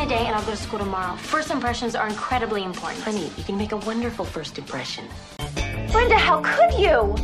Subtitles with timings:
[0.00, 1.14] today and I'll go to school tomorrow.
[1.16, 3.02] First impressions are incredibly important.
[3.02, 5.04] Honey, you can make a wonderful first impression.
[5.92, 7.14] Brenda, how could you?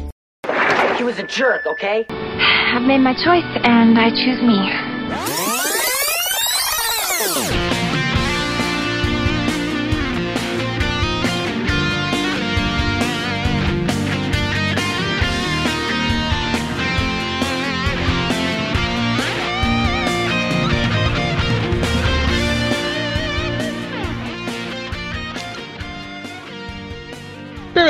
[0.96, 2.04] He was a jerk, okay?
[2.08, 5.55] I've made my choice and I choose me.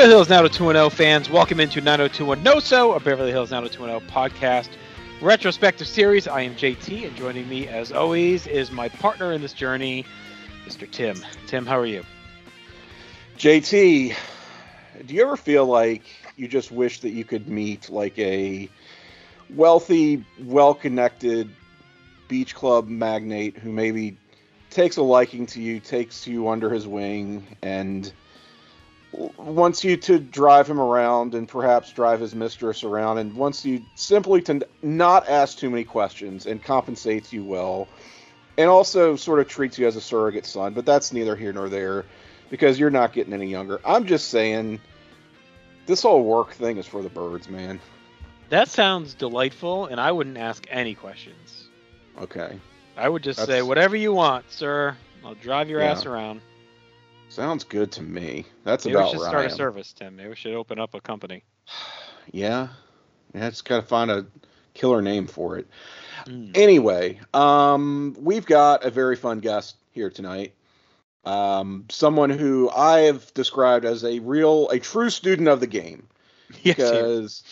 [0.07, 4.69] Beverly Hills 90210 fans, welcome into 90210 No So, a Beverly Hills 90210 podcast
[5.21, 6.29] retrospective series.
[6.29, 10.05] I am JT, and joining me, as always, is my partner in this journey,
[10.65, 10.89] Mr.
[10.89, 11.17] Tim.
[11.47, 12.05] Tim, how are you?
[13.37, 14.15] JT,
[15.05, 16.03] do you ever feel like
[16.37, 18.69] you just wish that you could meet like a
[19.49, 21.49] wealthy, well connected
[22.29, 24.15] beach club magnate who maybe
[24.69, 28.13] takes a liking to you, takes you under his wing, and
[29.11, 33.81] wants you to drive him around and perhaps drive his mistress around and wants you
[33.95, 37.87] simply to not ask too many questions and compensates you well
[38.57, 41.69] and also sort of treats you as a surrogate son but that's neither here nor
[41.69, 42.05] there
[42.49, 43.79] because you're not getting any younger.
[43.85, 44.79] I'm just saying
[45.85, 47.79] this whole work thing is for the birds man.
[48.49, 51.69] That sounds delightful and i wouldn't ask any questions.
[52.19, 52.59] Okay.
[52.97, 53.49] I would just that's...
[53.49, 54.97] say whatever you want sir.
[55.23, 55.91] I'll drive your yeah.
[55.91, 56.41] ass around
[57.29, 58.45] Sounds good to me.
[58.63, 60.15] That's Maybe about we should where start a service, Tim.
[60.15, 61.43] Maybe we should open up a company.
[62.31, 62.69] yeah,
[63.33, 63.49] yeah.
[63.49, 64.25] Just gotta find a
[64.73, 65.67] killer name for it.
[66.25, 66.55] Mm.
[66.55, 70.53] Anyway, um, we've got a very fun guest here tonight.
[71.25, 76.07] Um, someone who I have described as a real, a true student of the game,
[76.63, 77.43] yes, because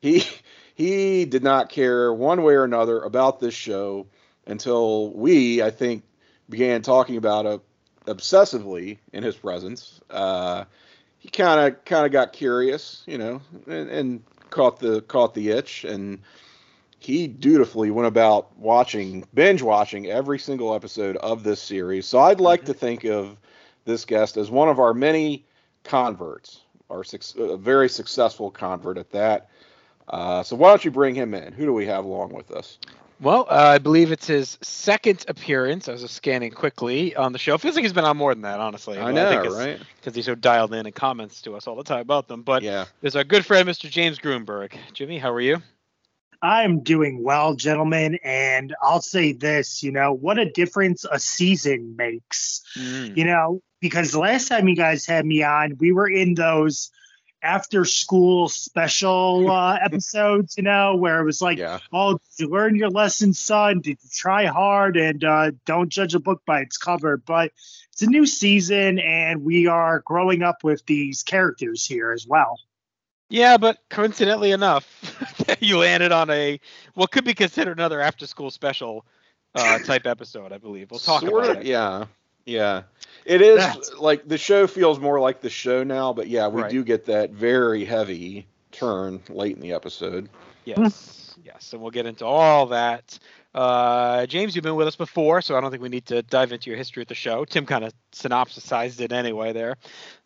[0.00, 0.24] he
[0.74, 4.06] he did not care one way or another about this show
[4.46, 6.04] until we, I think,
[6.48, 7.60] began talking about a
[8.08, 10.00] obsessively in his presence.
[10.10, 10.64] Uh,
[11.18, 15.50] he kind of kind of got curious, you know, and, and, caught the caught the
[15.50, 16.20] itch, and
[16.98, 22.06] he dutifully went about watching binge watching every single episode of this series.
[22.06, 22.72] So I'd like mm-hmm.
[22.72, 23.36] to think of
[23.84, 25.44] this guest as one of our many
[25.84, 27.04] converts, our
[27.38, 29.50] a very successful convert at that.
[30.08, 31.52] Uh, so why don't you bring him in?
[31.52, 32.78] Who do we have along with us?
[33.20, 35.88] Well, uh, I believe it's his second appearance.
[35.88, 37.58] I was scanning quickly on the show.
[37.58, 38.98] Feels like he's been on more than that, honestly.
[38.98, 39.80] I know, I right?
[39.96, 42.42] Because he's so dialed in and comments to us all the time about them.
[42.42, 43.90] But yeah, there's our good friend, Mr.
[43.90, 44.74] James Gruenberg.
[44.92, 45.60] Jimmy, how are you?
[46.40, 51.96] I'm doing well, gentlemen, and I'll say this, you know, what a difference a season
[51.96, 52.62] makes.
[52.76, 53.16] Mm.
[53.16, 56.92] You know, because the last time you guys had me on, we were in those
[57.42, 61.78] after school special uh, episodes, you know, where it was like, yeah.
[61.92, 63.80] oh, did you learn your lesson, son?
[63.80, 64.96] Did you try hard?
[64.96, 67.16] And uh, don't judge a book by its cover.
[67.16, 67.52] But
[67.92, 72.58] it's a new season, and we are growing up with these characters here as well.
[73.30, 74.86] Yeah, but coincidentally enough,
[75.60, 76.60] you landed on a
[76.94, 79.04] what could be considered another after school special
[79.54, 80.90] uh, type episode, I believe.
[80.90, 81.66] We'll talk sort about of, it.
[81.66, 82.06] Yeah.
[82.48, 82.82] Yeah.
[83.26, 83.94] It is That's...
[83.94, 86.70] like the show feels more like the show now, but yeah, we right.
[86.70, 90.30] do get that very heavy turn late in the episode.
[90.64, 91.36] Yes.
[91.44, 91.72] yes.
[91.72, 93.18] And we'll get into all that.
[93.54, 96.52] Uh, James, you've been with us before, so I don't think we need to dive
[96.52, 97.44] into your history of the show.
[97.44, 99.76] Tim kind of synopsisized it anyway there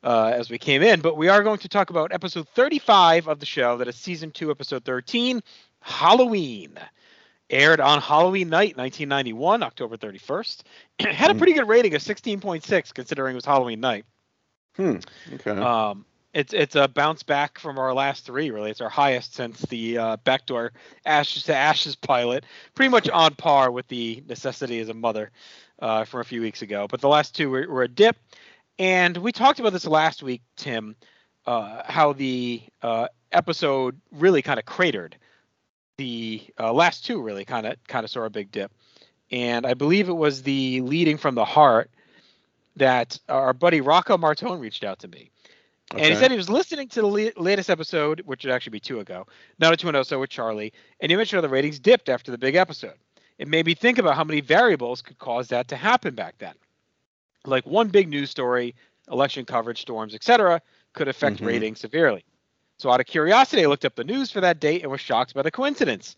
[0.05, 3.41] uh, as we came in, but we are going to talk about episode 35 of
[3.41, 5.43] the show, that is season two, episode 13,
[5.81, 6.79] Halloween
[7.53, 10.63] aired on Halloween night, 1991, October 31st.
[11.01, 11.39] had a hmm.
[11.39, 14.05] pretty good rating of 16.6 considering it was Halloween night.
[14.77, 14.97] Hmm.
[15.35, 15.51] Okay.
[15.51, 18.51] Um, it's it's a bounce back from our last three.
[18.51, 20.73] Really, it's our highest since the uh, backdoor
[21.05, 22.45] Ashes to Ashes pilot.
[22.75, 25.31] Pretty much on par with the Necessity as a Mother
[25.81, 26.87] uh, from a few weeks ago.
[26.89, 28.17] But the last two were, were a dip,
[28.79, 30.97] and we talked about this last week, Tim.
[31.45, 35.17] Uh, how the uh, episode really kind of cratered
[35.97, 38.73] the uh, last two really kind of kind of saw a big dip,
[39.31, 41.91] and I believe it was the leading from the heart
[42.77, 45.31] that our buddy Rocco Martone reached out to me.
[45.93, 46.05] Okay.
[46.05, 48.81] And he said he was listening to the le- latest episode, which would actually be
[48.81, 49.27] two ago,
[49.59, 52.09] not a two and oh, so with Charlie, and he mentioned how the ratings dipped
[52.09, 52.95] after the big episode.
[53.39, 56.55] It made me think about how many variables could cause that to happen back then.
[57.45, 58.75] Like one big news story,
[59.11, 60.63] election coverage, storms, etc.,
[60.93, 61.47] could affect mm-hmm.
[61.47, 62.25] ratings severely.
[62.83, 65.35] So, out of curiosity, I looked up the news for that date and was shocked
[65.35, 66.17] by the coincidence.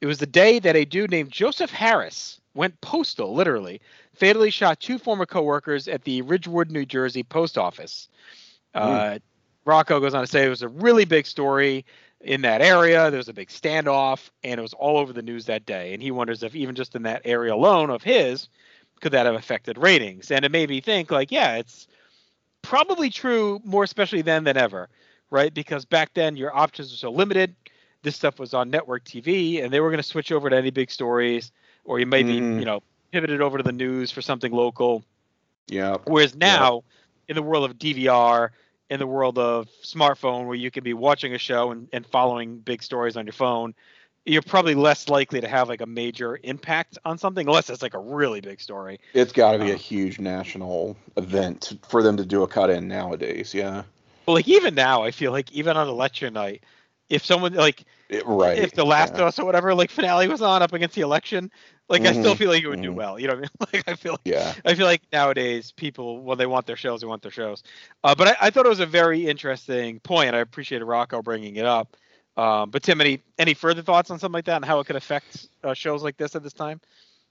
[0.00, 3.82] It was the day that a dude named Joseph Harris went postal, literally,
[4.14, 8.08] fatally shot two former coworkers at the Ridgewood, New Jersey post office.
[8.74, 9.16] Mm.
[9.16, 9.18] Uh,
[9.66, 11.84] Rocco goes on to say it was a really big story
[12.22, 13.10] in that area.
[13.10, 15.92] There was a big standoff, and it was all over the news that day.
[15.92, 18.48] And he wonders if even just in that area alone of his
[19.02, 20.30] could that have affected ratings?
[20.30, 21.86] And it made me think, like, yeah, it's
[22.62, 24.88] probably true more especially then than ever,
[25.34, 25.52] right?
[25.52, 27.54] Because back then your options were so limited.
[28.02, 30.70] This stuff was on network TV, and they were going to switch over to any
[30.70, 31.50] big stories,
[31.84, 32.60] or you maybe Mhm.
[32.60, 35.04] you know pivoted over to the news for something local.
[35.66, 35.98] Yeah.
[36.04, 36.84] Whereas now,
[37.28, 38.52] in the world of DVR,
[38.90, 42.58] in the world of smartphone, where you can be watching a show and, and following
[42.58, 43.74] big stories on your phone,
[44.26, 47.94] you're probably less likely to have like a major impact on something, unless it's like
[47.94, 49.00] a really big story.
[49.14, 52.70] It's got to be a Um, huge national event for them to do a cut
[52.70, 53.52] in nowadays.
[53.54, 53.82] Yeah.
[54.26, 56.64] But like even now, I feel like even on election night,
[57.08, 58.64] if someone like It- right.
[58.64, 59.18] if the Last yeah.
[59.18, 61.50] of Us or whatever like finale was on up against the election,
[61.88, 62.94] like I still Mhm, feel like it would do mhm.
[62.94, 63.18] well.
[63.18, 63.50] You know what I mean?
[63.74, 64.54] Like I feel like Yeah.
[64.64, 67.62] I feel like nowadays people, well they want their shows, they want their shows.
[68.02, 70.34] Uh, but I, I thought it was a very interesting point.
[70.34, 71.96] I appreciated Rocco bringing it up.
[72.36, 74.96] Um, but Tim, any any further thoughts on something like that and how it could
[74.96, 76.80] affect uh, shows like this at this time?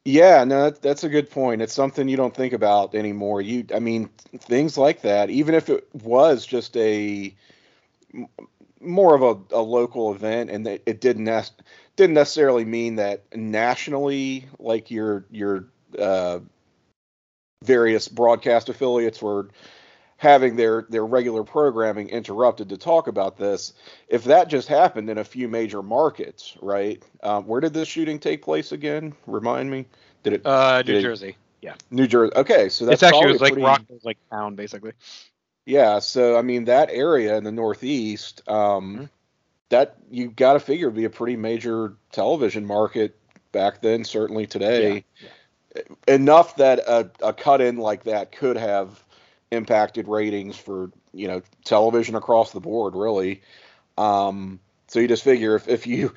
[0.05, 1.61] Yeah, no, that- that's a good point.
[1.61, 3.41] It's something you don't think about anymore.
[3.41, 7.33] You, I mean, things like that, even if it was just a
[8.79, 11.25] more of a, a local event, and it didn't
[11.95, 15.65] didn't necessarily mean that nationally, like your your
[15.97, 16.39] uh,
[17.63, 19.49] various broadcast affiliates were
[20.17, 23.73] having their their regular programming interrupted to talk about this.
[24.07, 27.03] If that just happened in a few major markets, right?
[27.21, 29.13] Um, where did this shooting take place again?
[29.27, 29.85] Remind me.
[30.23, 31.37] Did it Uh, New Did- Jersey.
[31.61, 32.33] Yeah new Jersey?
[32.35, 34.91] Okay, so that's it's actually it was like pretty- Rocco's like town basically.
[35.65, 39.09] Yeah, so I mean that area in the Northeast, um, Mhm.
[39.69, 43.15] that you got to figure would be a pretty major television market
[43.53, 44.03] back then.
[44.03, 45.05] Certainly today,
[46.07, 49.02] enough that a, a cut in like that could have
[49.53, 53.41] impacted ratings for you know television across the board, really.
[53.97, 56.13] Um, so you just figure if, if you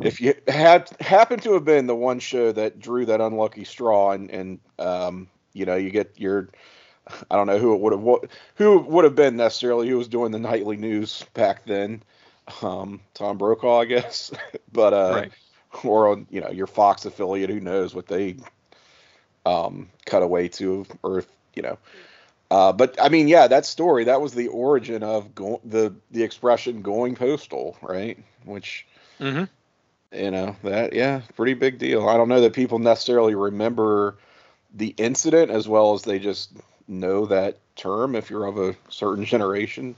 [0.00, 4.12] if you had happened to have been the one show that drew that unlucky straw
[4.12, 6.48] and and um, you know you get your
[7.30, 10.08] I don't know who it would have what who would have been necessarily who was
[10.08, 12.02] doing the nightly news back then.
[12.62, 14.32] Um, Tom Brokaw, I guess,
[14.72, 15.32] but uh, Right.
[15.84, 18.36] or on you know your Fox affiliate, who knows what they
[19.46, 21.78] um, cut away to, or if you know.
[22.50, 26.22] Uh, but I mean, yeah, that story that was the origin of go- the the
[26.22, 28.18] expression "going postal," right?
[28.44, 28.86] Which
[29.20, 29.44] Mm-hmm.
[30.12, 32.08] you know that yeah, pretty big deal.
[32.08, 34.16] I don't know that people necessarily remember
[34.74, 36.52] the incident as well as they just
[36.88, 39.94] know that term if you're of a certain generation.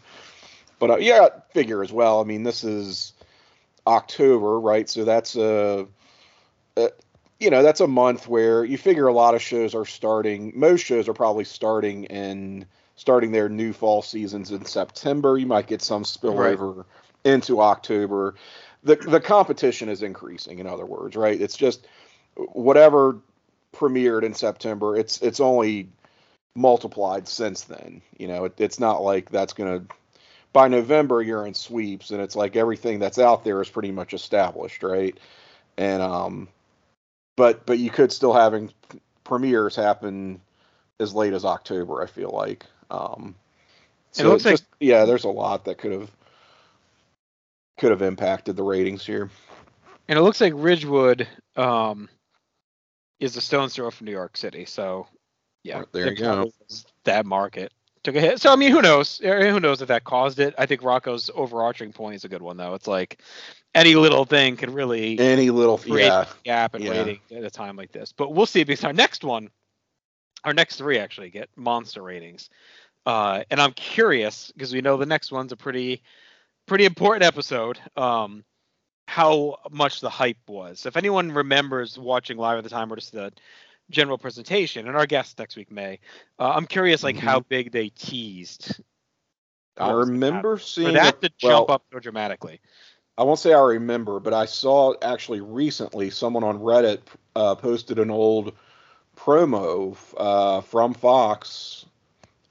[0.78, 2.20] But uh, yeah, figure as well.
[2.20, 3.12] I mean, this is
[3.86, 4.88] October, right?
[4.88, 5.86] So that's a,
[6.76, 6.90] a
[7.42, 10.52] you know that's a month where you figure a lot of shows are starting.
[10.54, 15.36] Most shows are probably starting in starting their new fall seasons in September.
[15.36, 16.84] You might get some spillover
[17.24, 18.36] into October.
[18.84, 20.60] The the competition is increasing.
[20.60, 21.38] In other words, right?
[21.40, 21.88] It's just
[22.36, 23.18] whatever
[23.74, 24.96] premiered in September.
[24.96, 25.88] It's it's only
[26.54, 28.02] multiplied since then.
[28.18, 29.82] You know, it, it's not like that's gonna.
[30.52, 34.14] By November, you're in sweeps, and it's like everything that's out there is pretty much
[34.14, 35.18] established, right?
[35.78, 36.48] And um,
[37.36, 38.72] but but you could still having
[39.24, 40.40] premieres happen
[41.00, 42.02] as late as October.
[42.02, 42.66] I feel like.
[42.90, 43.34] Um,
[44.18, 46.10] It looks like- yeah, there's a lot that could have
[47.78, 49.30] could have impacted the ratings here.
[50.08, 51.26] And it looks like Ridgewood
[51.56, 52.08] um,
[53.18, 54.64] is a stone's throw from New York City.
[54.64, 55.06] So,
[55.64, 56.50] yeah, Right, there you go.
[57.04, 57.72] That market
[58.04, 58.40] took a hit.
[58.40, 59.18] So, I mean, who knows?
[59.18, 60.54] Who knows if that caused it?
[60.58, 62.74] I think Rocco's overarching point is a good one, though.
[62.74, 63.20] It's like
[63.74, 66.90] any little thing could really Any little create yeah, gap in yeah.
[66.90, 68.12] ratings at a time like this.
[68.12, 69.50] But we'll see because our next one,
[70.44, 72.50] our next three actually get monster ratings.
[73.06, 76.02] Uh, and I'm curious because we know the next one's a pretty,
[76.66, 77.78] pretty important episode.
[77.96, 78.44] Um,
[79.08, 80.86] how much the hype was.
[80.86, 83.32] If anyone remembers watching live at the time or just the
[83.90, 85.98] general presentation, and our guest next week may,
[86.38, 88.80] uh, I'm curious like how big they teased.
[89.76, 92.60] I what was gonna remember seeing for that it- to jump well, up so dramatically.
[93.18, 97.00] I won't say I remember, but I saw actually recently someone on Reddit
[97.36, 98.54] uh, posted an old
[99.16, 101.84] promo uh, from Fox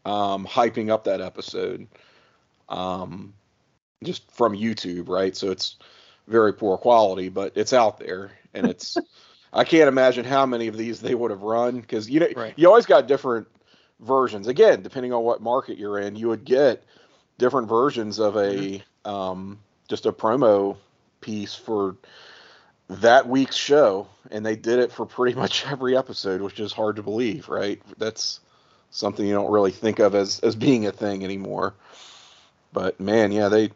[0.05, 1.87] um, hyping up that episode,
[2.69, 3.33] um,
[4.03, 5.35] just from YouTube, right?
[5.35, 5.77] So it's
[6.27, 8.97] very poor quality, but it's out there, and it's.
[9.53, 12.53] I can't imagine how many of these they would have run because you know Right.
[12.55, 13.47] you always got different
[13.99, 14.47] versions.
[14.47, 16.85] Again, depending on what market you're in, you would get
[17.37, 19.59] different versions of a um,
[19.91, 20.77] just a promo
[21.21, 21.97] piece for
[22.89, 26.95] that week's show, and they did it for pretty much every episode, which is hard
[26.95, 27.81] to believe, right?
[27.97, 28.39] That's
[28.91, 31.75] something you don't really think of as as being a thing anymore.
[32.73, 33.71] But man, yeah, they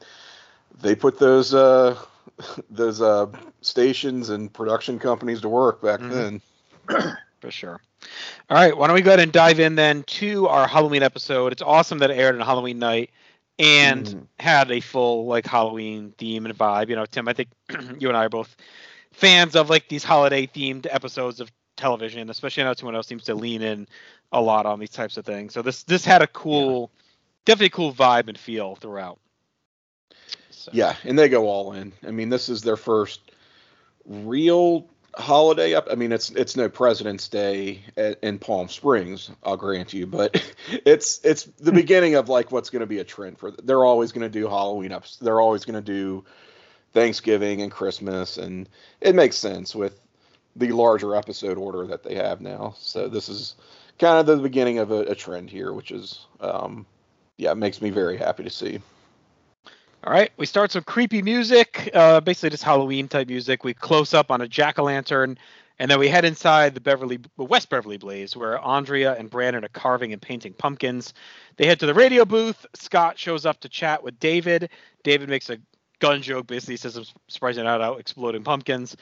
[0.82, 1.98] they put those uh
[2.70, 3.28] those uh
[3.62, 6.10] stations and production companies to work back Mhm.
[6.10, 6.42] then.
[7.42, 7.82] for sure.
[8.50, 11.52] All right, why don't we go ahead and dive in then to our Halloween episode?
[11.52, 13.10] It's awesome that it aired on Halloween night
[13.60, 14.28] and Mhm.
[14.40, 16.90] had a full like Halloween theme and vibe.
[16.90, 17.50] You know, Tim, I think
[18.00, 18.56] you and I are both
[19.12, 23.62] fans of like these holiday themed episodes of television, especially now 210 seems to lean
[23.62, 23.88] in
[24.32, 25.54] a lot on these types of things.
[25.54, 26.92] So this this had a cool,
[27.46, 29.20] definitely cool vibe and feel throughout.
[30.50, 31.94] So, Yeah, and they go all in.
[32.06, 33.32] I mean, this is their first
[34.06, 35.88] real holiday up.
[35.92, 40.42] I mean, it's it's no President's Day a- in Palm Springs, I'll grant you, but
[40.70, 43.52] it's it's the beginning of like what's going to be a trend for.
[43.52, 45.18] They're always going to do Halloween ups.
[45.18, 46.26] They're always going to do
[46.94, 48.70] Thanksgiving and Christmas, and
[49.02, 50.00] it makes sense with
[50.56, 52.76] the larger episode order that they have now.
[52.78, 53.56] So this is
[54.00, 56.86] kind of the beginning of a, a trend here, which is um,
[57.38, 58.80] yeah, it makes me very happy to see.
[60.06, 63.64] All right, we start some creepy music, uh, basically just Halloween type music.
[63.64, 65.36] We close up on a jack o' lantern,
[65.80, 69.70] and then we head inside the Beverly West Beverly Blaze, where Andrea and Brandon are
[69.70, 71.16] carving and painting pumpkins.
[71.58, 72.68] They head to the radio booth.
[72.76, 74.70] Scott shows up to chat with David.
[75.02, 75.58] David makes a
[75.98, 78.96] gun joke, basically says, "I'm surprised you're not out exploding pumpkins."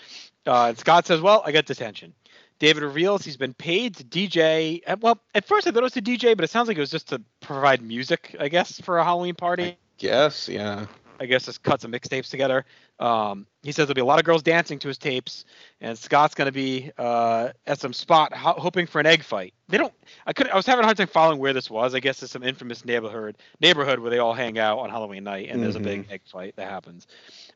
[0.47, 2.13] Uh, and Scott says, "Well, I got detention."
[2.59, 4.81] David reveals he's been paid to DJ.
[4.87, 6.79] uh, Well, at first I thought it was to DJ, but it sounds like it
[6.79, 9.77] was just to provide music, I guess, for a Halloween party.
[9.99, 10.85] Yes, yeah.
[11.19, 12.65] I guess just cut some mixtapes together.
[12.99, 15.45] Um, he says there'll be a lot of girls dancing to his tapes,
[15.79, 19.53] and Scott's going to be uh, at some spot ho- hoping for an egg fight.
[19.69, 19.93] They don't.
[20.25, 20.49] I could.
[20.49, 21.95] I was having a hard time following where this was.
[21.95, 25.49] I guess it's some infamous neighborhood neighborhood where they all hang out on Halloween night,
[25.49, 27.07] and there's a big egg fight that happens.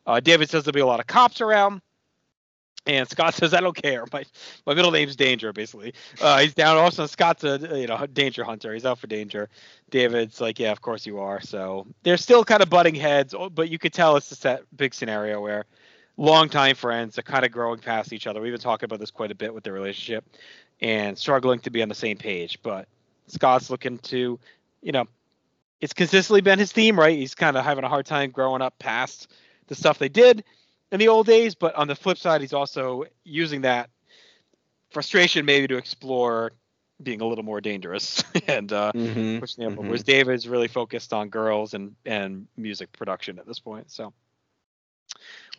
[0.06, 1.82] Uh, David says there'll be a lot of cops around.
[2.88, 4.06] And Scott says, "I don't care.
[4.14, 4.24] My
[4.66, 5.94] my middle name's Danger, basically.
[6.22, 6.78] Uh, he's down.
[6.78, 8.74] Also, Scott's a you know danger hunter.
[8.74, 9.50] He's out for danger.
[9.90, 11.42] David's like, yeah, of course you are.
[11.42, 14.64] So they're still kind of butting heads, oh, but you could tell it's just that
[14.76, 15.66] big scenario where
[16.18, 18.42] longtime friends are kind of growing past each other.
[18.42, 20.26] We've been talking about this quite a bit with their relationship
[20.82, 22.60] and struggling to be on the same page.
[22.64, 22.88] But
[23.28, 24.40] Scott's looking to,
[24.82, 25.06] you know,
[25.80, 27.18] it's consistently been his theme, right?
[27.18, 29.32] He's kind of having a hard time growing up past
[29.68, 30.44] the stuff they did
[30.92, 31.56] in the old days.
[31.56, 33.90] But on the flip side, he's also using that
[34.90, 36.52] frustration maybe to explore
[37.02, 39.40] being a little more dangerous and uh, Mm-hmm.
[39.40, 39.86] pushing the envelope.
[39.86, 39.90] Mhm.
[39.90, 43.92] Whereas David's really focused on girls and and music production at this point.
[43.92, 44.14] So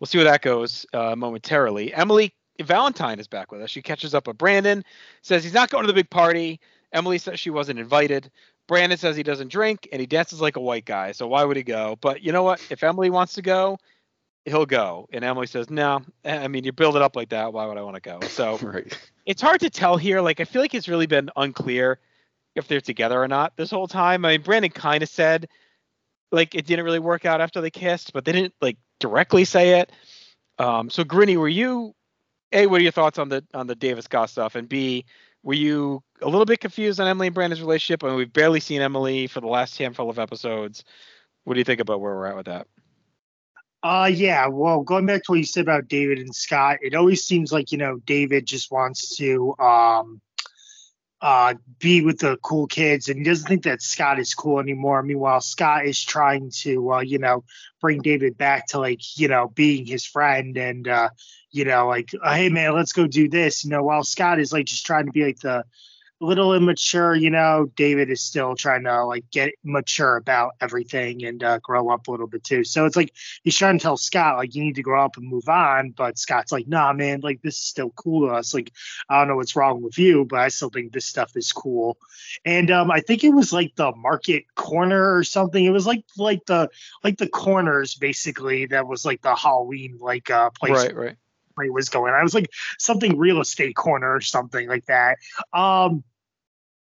[0.01, 1.93] we'll see where that goes uh, momentarily.
[1.95, 3.71] Emily Valentine is back with us.
[3.71, 4.85] She catches up with Brandon,
[5.23, 6.61] says he's not going to the big party.
[6.93, 8.31] Emily says she wasn't invited.
[8.67, 11.13] Brandon says he doesn't drink and he dances like a white guy.
[11.13, 11.97] So why would he go?
[12.01, 12.61] But you know what?
[12.71, 13.79] If Emily wants to go,
[14.45, 15.09] he'll go.
[15.13, 16.03] And Emily says, no.
[16.25, 17.53] I mean, you build it up like that.
[17.53, 18.21] Why would I want to go?
[18.27, 18.97] So Right.
[19.27, 20.21] it's hard to tell here.
[20.21, 21.99] Like I feel like it's really been unclear
[22.55, 24.25] if they're together or not this whole time.
[24.25, 25.49] I mean, Brandon kind of said
[26.33, 29.81] like it didn't really work out after they kissed, but they didn't like directly say
[29.81, 29.93] it.
[30.59, 31.95] Um, so Grinny, were you
[32.53, 32.67] a?
[32.67, 34.55] What are your thoughts on the on the David Scott stuff?
[34.57, 35.05] And B,
[35.43, 38.03] were you a little bit confused on Emily and Brandon's relationship?
[38.03, 40.85] I mean, we've barely seen Emily for the last handful of episodes.
[41.45, 42.67] What do you think about where we're at with that?
[43.83, 44.49] Uh, yeah.
[44.49, 47.71] Well, going back to what you said about David and Scott, it always seems like
[47.71, 50.21] you know David just wants to um,
[51.21, 55.03] uh, be with the cool kids, and he doesn't think that Scott is cool anymore.
[55.03, 57.45] Meanwhile, Scott is trying to uh, you know
[57.81, 61.11] bring David back to like you know being his friend and uh,
[61.53, 63.65] you know like hey man, let's go do this.
[63.65, 65.65] You know, while Scott is like just trying to be like the
[66.21, 71.43] little immature, you know, David is still trying to like get mature about everything and
[71.43, 72.65] uh, grow up a little bit too.
[72.65, 75.29] So it's like he's trying to tell Scott like you need to grow up and
[75.29, 78.53] move on, but Scott's like, nah, man, like this is still cool to us.
[78.53, 78.73] Like
[79.09, 81.99] I don't know what's wrong with you, but I still think this stuff is cool.
[82.45, 85.65] And um, I think it was like the market corner or something.
[85.65, 86.69] It was like like the
[87.05, 91.17] like the corners basically that was like the Halloween like uh place Right, right.
[91.61, 92.13] It was going.
[92.13, 95.19] I was like something real estate corner or something like that.
[95.53, 96.05] Um,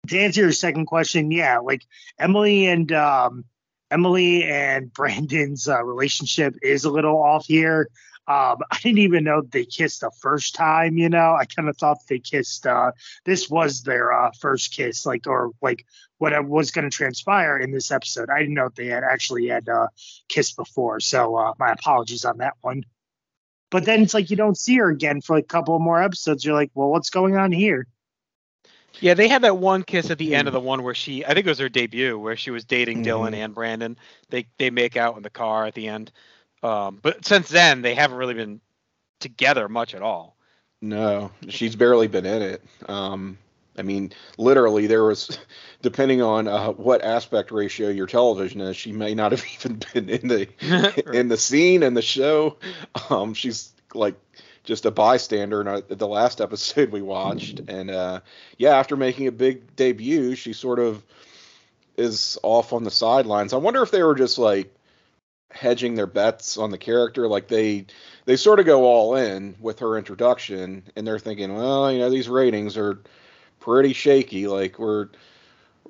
[0.09, 1.83] to answer your second question, yeah, like
[2.19, 3.45] Emily and um,
[3.91, 7.89] Emily and Brandon's uh, relationship is a little off here.
[8.29, 10.99] Um, I didn't even know they kissed the first time.
[10.99, 12.67] You know, I kind of thought they kissed.
[12.67, 12.93] Uh,
[13.25, 15.87] this was their uh, first kiss, like or like
[16.19, 18.29] what was going to transpire in this episode.
[18.29, 19.89] I didn't know they had actually had uh,
[20.29, 21.01] kissed before.
[21.01, 22.85] So uh, my apologies on that one.
[23.71, 26.45] But then it's like you don't see her again for a couple more episodes.
[26.45, 27.87] You're like, well, what's going on here?
[29.01, 31.35] Yeah, they had that one kiss at the end of the one where she, I
[31.35, 33.45] think it was her debut, where she was dating Dylan Mhm.
[33.45, 33.97] and Brandon.
[34.31, 36.11] They they make out in the car at the end.
[36.63, 38.61] Um, but since then, they haven't really been
[39.21, 40.37] together much at all.
[40.81, 42.65] No, she's barely been in it.
[42.89, 43.39] Um,
[43.79, 45.39] I mean, literally, there was,
[45.83, 50.09] depending on uh, what aspect ratio your television is, she may not have even been
[50.09, 52.57] in the in the scene in the show.
[53.11, 54.17] Um, she's like
[54.65, 58.21] just a bystander in our, the last episode we watched, and uh,
[58.59, 61.03] yeah, after making a big debut, she sort of
[61.97, 63.53] is off on the sidelines.
[63.53, 64.75] I wonder if they were just like
[65.51, 67.87] hedging their bets on the character, like they
[68.25, 72.11] they sort of go all in with her introduction, and they're thinking, well, you know,
[72.11, 73.01] these ratings are
[73.61, 74.47] pretty shaky.
[74.47, 75.09] Like we're,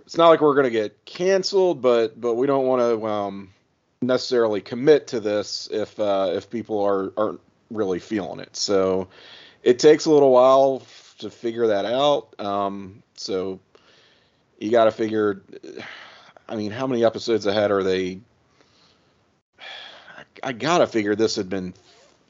[0.00, 3.50] it's not like we're gonna get canceled, but but we don't want to um,
[4.00, 8.56] necessarily commit to this if uh, if people are aren't really feeling it.
[8.56, 9.08] So
[9.62, 10.82] it takes a little while
[11.18, 12.38] to figure that out.
[12.40, 13.60] Um, so
[14.58, 15.42] you got to figure.
[16.48, 18.20] I mean, how many episodes ahead are they?
[20.42, 21.74] I gotta figure this had been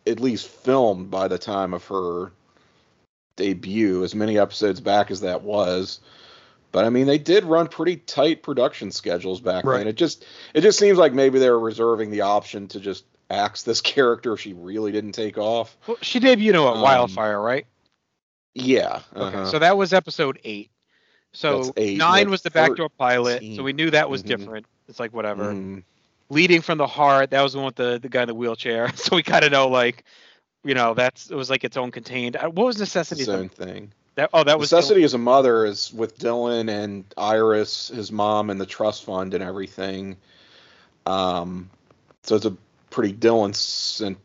[0.06, 2.32] at least filmed by the time of her
[3.38, 6.00] debut, as many episodes back as that was.
[6.72, 9.78] But I mean, they did run pretty tight production schedules back Right.
[9.78, 9.86] then.
[9.88, 13.62] It just it just seems like maybe they were reserving the option to just axe
[13.62, 15.74] this character if she really didn't take off.
[15.86, 17.66] Well, she debuted at Um, Wildfire, right?
[18.54, 19.00] Yeah.
[19.16, 19.50] Okay, uh-huh.
[19.50, 20.70] so that was episode eight.
[21.32, 21.96] So eight.
[21.98, 24.26] nine What, was the backdoor pilot, so we knew that was Mhm.
[24.26, 24.66] different.
[24.88, 25.52] It's like whatever.
[25.52, 25.84] Mm,
[26.30, 28.90] Leading from the heart, that was the one with the the guy in the wheelchair.
[28.96, 30.04] So we kind of know like,
[30.64, 32.36] you know, that's it was like its own contained.
[32.36, 33.30] uh, What was necessity?
[33.30, 33.92] own thing.
[34.16, 38.50] That oh, that was Necessity as a mother is with Dylan and Iris, his mom,
[38.50, 40.16] and the trust fund and everything.
[41.06, 41.70] Um,
[42.24, 42.56] so it's a
[42.90, 43.54] pretty Dylan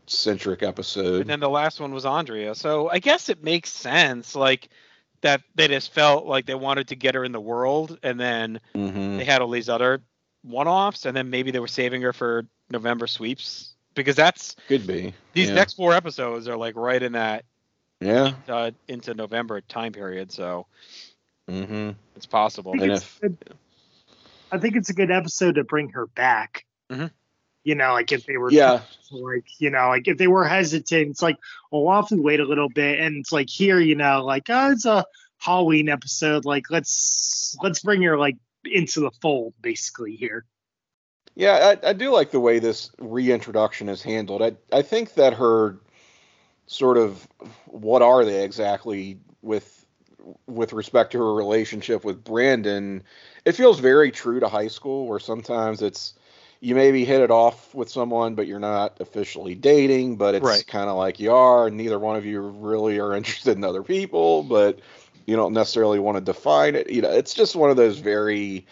[0.08, 1.22] centric episode.
[1.22, 2.56] and then the last one was Andrea.
[2.56, 4.70] So I guess it makes sense, like
[5.22, 8.60] that they just felt like they wanted to get her in the world, and then
[8.76, 9.18] Mhm.
[9.20, 10.02] they had all these other
[10.42, 15.14] one-offs, and then maybe they were saving her for November sweeps because that's Could be
[15.34, 15.56] these yeah.
[15.56, 17.46] next four episodes are like right in that
[18.02, 18.34] Yeah.
[18.48, 20.68] uh, into November time period, so
[21.48, 22.74] hmm it's possible.
[22.76, 23.38] I think, And it's if- good,
[24.52, 26.66] I think it's a good episode to bring her back.
[26.92, 27.12] Mhm.
[27.64, 28.82] You know, like if they were Yeah.
[29.12, 31.38] like you know, like if they were hesitant, it's like,
[31.72, 33.00] well, we'll have to wait a little bit.
[33.00, 35.06] And it's like here, you know, like oh, it's a
[35.38, 36.46] Halloween episode.
[36.46, 40.46] Like let's let's bring her like into the fold, basically here.
[41.36, 44.42] Yeah, I, I do like the way this reintroduction is handled.
[44.42, 45.78] I I think that her
[46.68, 47.28] sort of
[47.66, 49.86] what are they exactly with
[50.48, 53.04] with respect to her relationship with Brandon,
[53.46, 56.14] it feels very true to high school where sometimes it's
[56.62, 60.68] you maybe hit it off with someone but you're not officially dating, but it's Right.
[60.68, 63.84] kind of like you are and neither one of you really are interested in other
[63.84, 64.80] people, but
[65.26, 66.90] you don't necessarily want to define it.
[66.90, 68.66] You know, it's just one of those very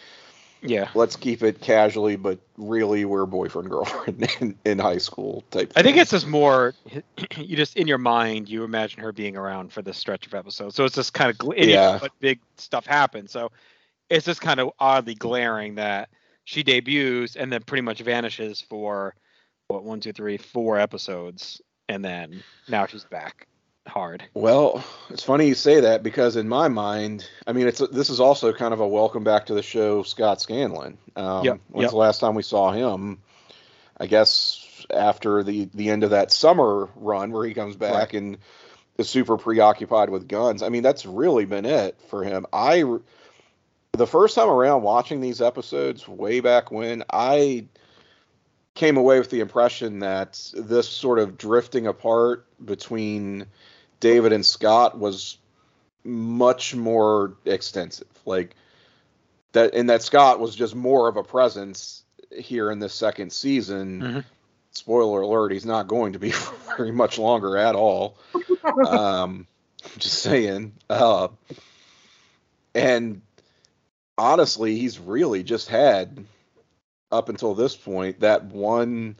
[0.62, 0.88] Yeah.
[0.94, 5.72] let's keep it casually, but really we're boyfriend girlfriend in, in high school type.
[5.76, 6.74] I think it's just more
[7.36, 10.74] you just in your mind you imagine her being around for this stretch of episodes.
[10.76, 11.98] So it's just kind of gl- and you know Yeah.
[12.00, 13.32] but big stuff happens.
[13.32, 13.50] So
[14.08, 16.08] it's just kind of oddly glaring that
[16.44, 19.14] she debuts and then pretty much vanishes for
[19.68, 23.46] what one, two, three, four episodes, and then now she's back
[23.86, 24.24] hard.
[24.34, 28.20] Well, it's funny you say that because in my mind, I mean, it's this is
[28.20, 30.98] also kind of a welcome back to the show, Scott Scanlon.
[31.16, 31.90] Um, Yep, When's yep.
[31.90, 33.18] the last time we saw him?
[33.98, 38.38] I guess after the the end of that summer run where he comes back and
[38.98, 40.62] is super preoccupied with guns.
[40.62, 42.46] I mean, that's really been it for him.
[42.52, 42.84] I
[43.92, 47.66] the first time around watching these episodes way back when I
[48.74, 53.46] came away with the impression that this sort of drifting apart between
[54.02, 55.38] David and Scott was
[56.04, 58.08] much more extensive.
[58.26, 58.56] Like
[59.52, 62.02] that, and that Scott was just more of a presence
[62.36, 64.00] here in this second season.
[64.02, 64.24] Mhm.
[64.72, 66.32] Spoiler alert: he's not going to be
[66.76, 68.18] very much longer at all.
[68.88, 69.46] um,
[69.98, 70.72] just saying.
[70.90, 71.28] Uh,
[72.74, 73.22] and
[74.18, 76.24] honestly, he's really just had
[77.12, 79.14] up until this point that one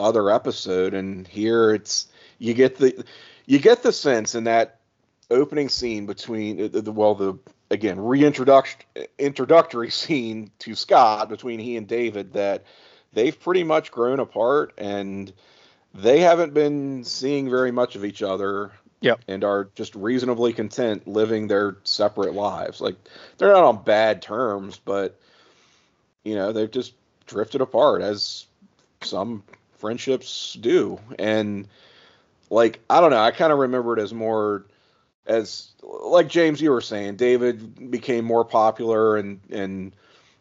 [0.00, 3.04] other episode, and here it's you get the
[3.50, 4.78] you get the sense in that
[5.28, 7.34] opening scene between uh, the well the
[7.70, 8.80] again reintroduction
[9.18, 12.64] introductory scene to Scott between he and David that
[13.12, 15.32] they've pretty much grown apart and
[15.92, 18.70] they haven't been seeing very much of each other
[19.02, 19.20] Yep.
[19.28, 22.96] and are just reasonably content living their separate lives like
[23.38, 25.18] they're not on bad terms but
[26.22, 26.92] you know they've just
[27.26, 28.44] drifted apart as
[29.00, 29.42] some
[29.78, 31.66] friendships do and
[32.50, 33.20] like i don't know.
[33.20, 34.66] I kind of remember it as more
[35.26, 39.92] as like james you were saying david became more popular and and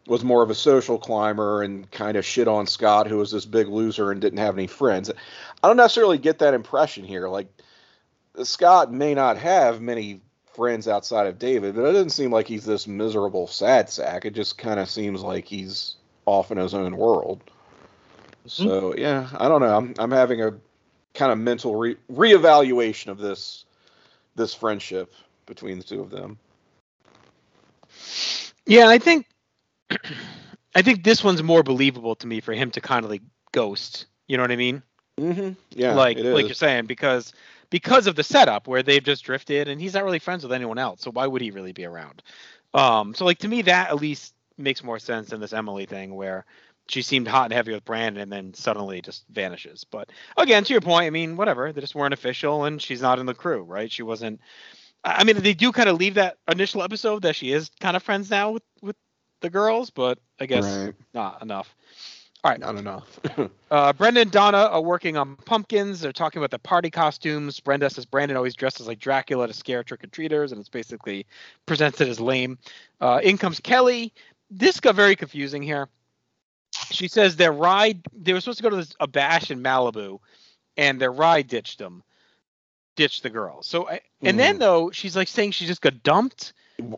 [0.09, 3.45] was more of a social climber and kind of shit on scott who was this
[3.45, 5.11] big loser and didn't have any friends.
[5.63, 7.29] I don't necessarily get that impression here.
[7.29, 7.47] Like
[8.43, 10.21] scott may not have many
[10.55, 14.25] friends outside of david but it doesn't seem like he's this miserable sad sack.
[14.25, 15.95] It just kind of seems like he's
[16.25, 17.41] off in his own world.
[18.43, 18.49] Hmm.
[18.49, 19.77] So yeah i don't know.
[19.77, 20.53] I'm, I'm having a
[21.19, 23.65] kind of mental re- reevaluation of this
[24.35, 25.13] this friendship
[25.45, 26.39] between the two of them.
[28.65, 29.27] Yeah, I think
[30.75, 34.05] I think this one's more believable to me for him to kind of like ghost.
[34.27, 34.81] You know what I mean?
[35.19, 35.51] Mm-hmm.
[35.71, 37.33] Yeah, like like you're saying because
[37.69, 40.77] because of the setup where they've just drifted and he's not really friends with anyone
[40.77, 41.01] else.
[41.01, 42.23] So why would he really be around?
[42.73, 46.15] Um, so like to me that at least makes more sense than this Emily thing
[46.15, 46.45] where
[46.89, 49.83] she seemed hot and heavy with Brandon and then suddenly just vanishes.
[49.83, 51.71] But again, to your point, I mean, whatever.
[51.71, 53.91] They just weren't official and she's not in the crew, right?
[53.91, 54.41] She wasn't.
[55.03, 58.03] I mean, they do kind of leave that initial episode that she is kind of
[58.03, 58.95] friends now with with
[59.41, 60.93] the girls, but I guess Right.
[61.13, 61.73] not enough.
[62.43, 62.59] All right.
[62.59, 63.19] Not enough.
[63.71, 65.99] Uh, Brenda and Donna are working on pumpkins.
[65.99, 67.59] They're talking about the party costumes.
[67.59, 71.27] Brenda says Brandon always dresses like Dracula to scare trick or treaters, and it's basically
[71.67, 72.57] presented as lame.
[72.99, 74.11] Uh, in comes Kelly.
[74.49, 75.87] This got very confusing here.
[76.91, 80.19] She says their ride, they were supposed to go to this, a bash in Malibu,
[80.77, 82.03] and their ride ditched them,
[82.95, 83.67] ditched the girls.
[83.67, 86.53] So, I, and then though, she's like saying she just got dumped.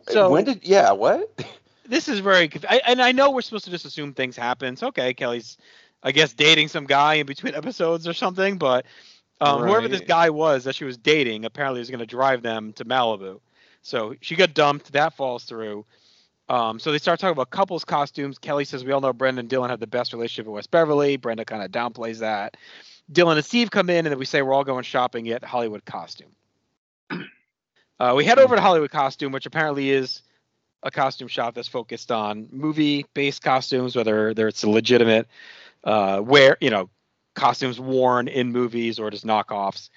[0.08, 0.66] So- when did?
[0.66, 0.92] Yeah.
[0.92, 1.44] What?
[1.86, 4.76] this is very I, and I know we're supposed to just assume things happen.
[4.76, 5.58] So okay, Kelly's
[6.02, 8.86] I guess dating some guy in between episodes or something, but
[9.40, 12.72] um, whoever this guy was that she was dating apparently was going to drive them
[12.74, 13.40] to Malibu.
[13.82, 14.92] So she got dumped.
[14.92, 15.84] That falls through.
[16.52, 18.38] Um, so they start talking about couples costumes.
[18.38, 21.16] Kelly says we all know Brenda and Dylan have the best relationship in West Beverly.
[21.16, 22.58] Brenda kind of downplays that.
[23.10, 25.84] Dylan and Steve come in, and then we say we're all going shopping at Hollywood
[25.84, 26.30] Costume.
[28.00, 30.22] Uh, we head over to Hollywood Costume, which apparently is
[30.82, 35.28] a costume shop that's focused on movie-based costumes, whether it's legitimate,
[35.84, 36.90] uh, wear you know,
[37.34, 39.88] costumes worn in movies or just knockoffs.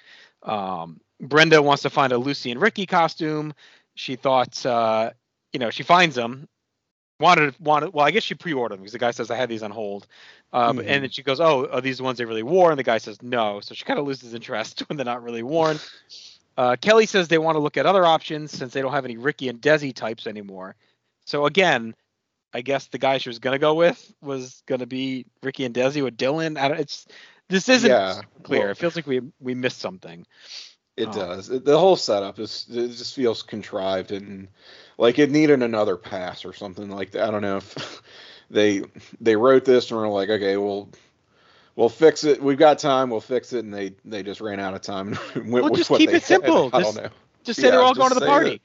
[0.44, 3.52] Um, Brenda wants to find a Lucy and Ricky costume.
[3.96, 5.10] She thought, uh,
[5.52, 6.48] you know, she finds them.
[7.18, 9.62] Wanted wanted well, I guess she pre-ordered them because the guy says I had these
[9.62, 10.06] on hold,
[10.52, 10.80] um, Mhm.
[10.86, 12.98] and then she goes, "Oh, are these the ones they really wore?" And the guy
[12.98, 15.78] says, "No." So she kind of loses interest when they're not really worn.
[16.58, 19.16] Uh, Kelly says they want to look at other options since they don't have any
[19.16, 20.76] Ricky and Desi types anymore.
[21.24, 21.94] So again,
[22.52, 26.02] I guess the guy she was gonna go with was gonna be Ricky and Desi
[26.04, 26.58] with Dylan.
[26.58, 27.06] I don't, it's
[27.48, 28.60] this isn't Yeah, clear.
[28.60, 30.26] well- it feels like we we missed something.
[30.98, 31.12] It Oh.
[31.12, 31.48] does.
[31.48, 34.48] The whole setup is it just feels contrived and
[34.98, 37.28] like it needed another pass or something like that.
[37.28, 38.02] I don't know if
[38.50, 38.82] they
[39.20, 40.88] they wrote this and were like, okay, we'll
[41.76, 42.42] we'll fix it.
[42.42, 43.10] We've got time.
[43.10, 45.18] We'll fix it, and they they just ran out of time.
[45.34, 46.70] And went Well, just keep it simple.
[46.70, 46.74] had.
[46.74, 47.10] I Just- don't know.
[47.44, 48.60] Just say they're all going to the party.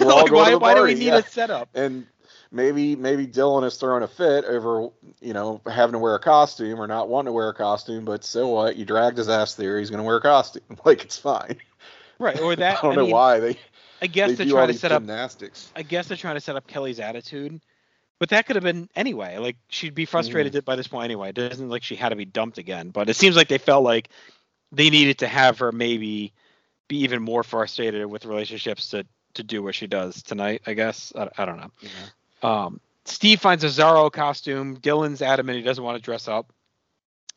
[0.00, 1.18] We're all like, going why to the why do we need yeah.
[1.18, 1.68] a setup?
[1.74, 2.04] And
[2.50, 4.88] maybe maybe Dylan is throwing a fit over
[5.20, 8.04] you know having to wear a costume or not wanting to wear a costume.
[8.04, 8.74] But so what?
[8.76, 9.78] You dragged his ass there.
[9.78, 10.62] He's going to wear a costume.
[10.84, 11.58] Like it's fine.
[12.18, 12.40] Right.
[12.40, 13.58] Or that I don't I know mean, why they
[14.04, 15.70] I guess they they're trying to set up gymnastics.
[15.74, 17.60] I guess they're trying to set up Kelly's attitude.
[18.20, 19.38] But that could have been anyway.
[19.38, 20.64] Like she'd be frustrated Mm-hmm.
[20.64, 21.30] by this point anyway.
[21.30, 22.90] It doesn't like she had to be dumped again.
[22.90, 24.08] But it seems like they felt like
[24.72, 26.32] they needed to have her maybe
[26.88, 30.62] be even more frustrated with relationships to to do what she does tonight.
[30.66, 32.48] I guess I, I don't know.
[32.48, 34.76] Um, Steve finds a Zorro costume.
[34.76, 36.52] Dylan's adamant he doesn't want to dress up.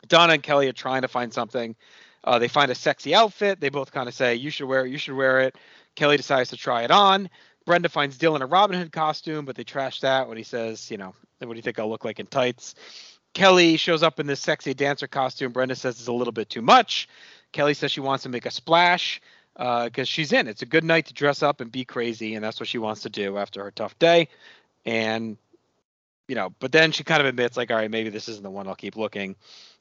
[0.08, 1.76] Donna and Kelly are trying to find something.
[2.24, 3.60] Uh, they find a sexy outfit.
[3.60, 4.92] They both kind of say, "You should wear it.
[4.92, 5.56] You should wear it."
[5.98, 7.30] Kelly decides to try it on.
[7.66, 10.98] Brenda finds Dylan a Robin Hood costume, but they trash that when he says, "You
[10.98, 12.76] know, what do you think I'll look like in tights?"
[13.34, 15.52] Kelly shows up in this sexy dancer costume.
[15.52, 17.10] Brenda says it's a little bit too much.
[17.52, 19.20] Kelly says she wants to make a splash
[19.56, 20.48] uh, because she's in.
[20.48, 23.02] It's a good night to dress up and be crazy, and that's what she wants
[23.02, 24.30] to do after her tough day.
[24.86, 25.38] And
[26.28, 28.52] you know, but then she kind of admits, like, all right, maybe this isn't the
[28.52, 28.68] one.
[28.68, 29.36] I'll keep looking.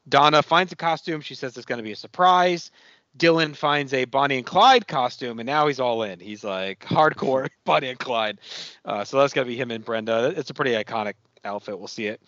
[0.08, 1.20] Donna finds a costume.
[1.20, 2.70] She says it's going to be a surprise.
[3.16, 6.20] Dylan finds a Bonnie and Clyde costume, and now he's all in.
[6.20, 8.38] He's like hardcore Bonnie and Clyde.
[8.84, 10.32] Uh, so that's to be him and Brenda.
[10.36, 11.78] It's a pretty iconic outfit.
[11.78, 12.20] We'll see it.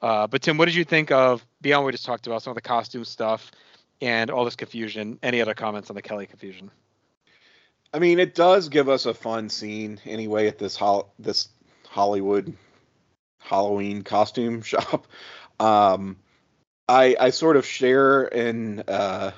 [0.00, 2.50] Uh, but Tim, what did you think of beyond what we just talked about, some
[2.50, 3.52] of the costume stuff
[4.00, 5.18] and all this confusion?
[5.22, 6.70] Any other comments on the Kelly confusion?
[7.94, 11.48] I mean, it does give us a fun scene anyway at this hol- this
[11.86, 12.56] Hollywood
[13.38, 15.06] Halloween costume shop.
[15.60, 16.16] Um,
[16.88, 19.32] I I sort of share in uh,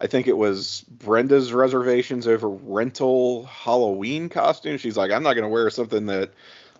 [0.00, 4.80] I think it was Brenda's reservations over rental Halloween costumes.
[4.80, 6.30] She's like, I'm not gonna wear something that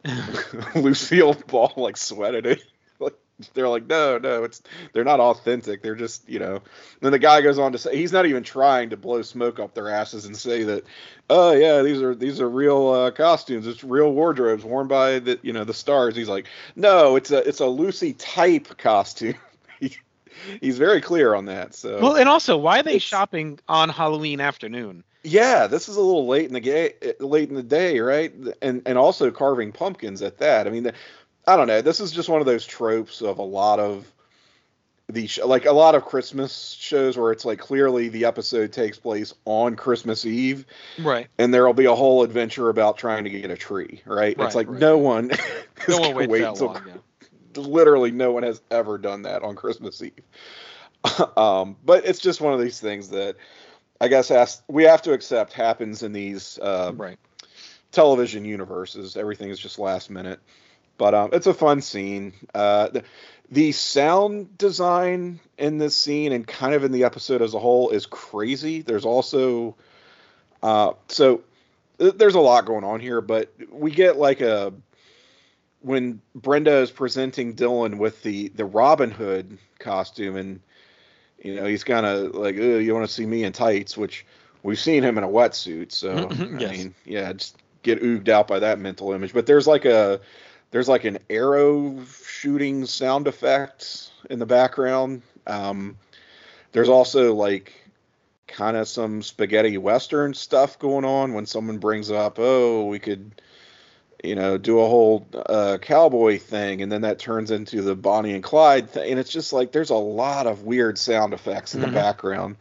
[0.74, 2.62] Lucille Ball like sweated it.
[3.00, 3.14] Like
[3.54, 4.60] they're like, no, no, it's
[4.92, 5.84] they're not authentic.
[5.84, 6.62] They're just, you know.
[7.00, 9.72] then the guy goes on to say he's not even trying to blow smoke up
[9.72, 10.82] their asses and say that,
[11.30, 13.68] oh yeah, these are these are real uh, costumes.
[13.68, 16.16] It's real wardrobes worn by the you know the stars.
[16.16, 19.36] He's like, no, it's a it's a Lucy type costume.
[20.46, 21.74] He- he's very clear on that.
[21.74, 25.04] So Well, and also, why are they It's- shopping on Halloween afternoon?
[25.24, 28.32] yeah, this is a little late in the ga- late in the day, right?
[28.62, 30.66] And and also carving pumpkins at that.
[30.66, 30.92] I mean, the,
[31.46, 31.80] I don't know.
[31.82, 34.06] This is just one of those tropes of a lot of
[35.10, 38.98] the sh- like a lot of Christmas shows where it's like clearly the episode takes
[38.98, 40.66] place on Christmas Eve,
[40.98, 41.26] Right.
[41.38, 44.02] and there'll be a whole adventure about trying to get a tree.
[44.04, 44.36] Right?
[44.38, 44.78] Right, it's like right.
[44.78, 45.30] no one,
[45.88, 46.82] No one waits wait that long.
[46.86, 46.92] Yeah.
[47.56, 50.12] Literally no one has ever done that on Christmas Eve.
[51.36, 53.36] um, but it's just one of these things that
[54.00, 57.18] I guess has, we have to accept happens in these uh, Right.
[57.92, 59.16] television universes.
[59.16, 60.40] Everything is just last minute,
[60.96, 62.32] but um, it's a fun scene.
[62.54, 63.04] Uh, the,
[63.50, 67.90] the sound design in this scene and kind of in the episode as a whole
[67.90, 68.82] is crazy.
[68.82, 69.74] There's also
[70.62, 71.42] uh, so
[71.98, 74.72] th- there's a lot going on here, but we get like a
[75.80, 80.60] when Brenda is presenting Dylan with the the Robin Hood costume, and
[81.42, 84.26] you know he's kind of like, "Ugh, "You want to see me in tights?" Which
[84.62, 86.70] we've seen him in a wetsuit, so Yes.
[86.70, 89.32] I mean, yeah, just get ooged out by that mental image.
[89.32, 90.20] But there's like a
[90.70, 95.22] there's like an arrow shooting sound effect in the background.
[95.46, 95.96] Um,
[96.72, 97.72] there's also like
[98.46, 103.40] kind of some spaghetti western stuff going on when someone brings up, oh, we could,
[104.24, 108.34] you know, do a whole uh, cowboy thing, and then that turns into the Bonnie
[108.34, 111.80] and Clyde thing, and it's just like there's a lot of weird sound effects in
[111.80, 111.86] Mhm.
[111.86, 112.56] the background.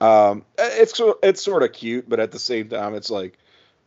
[0.00, 3.36] Um, it's it's sort of cute, but at the same time, it's like,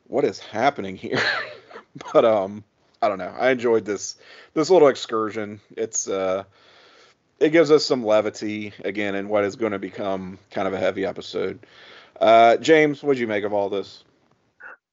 [0.07, 1.19] what is happening here?
[2.13, 2.63] but um,
[3.01, 3.33] I don't know.
[3.37, 4.15] I enjoyed this
[4.53, 5.59] this little excursion.
[5.75, 6.43] It's uh,
[7.39, 10.79] it gives us some levity again in what is going to become kind of a
[10.79, 11.65] heavy episode.
[12.21, 14.03] Uh, James, what'd you make of all this?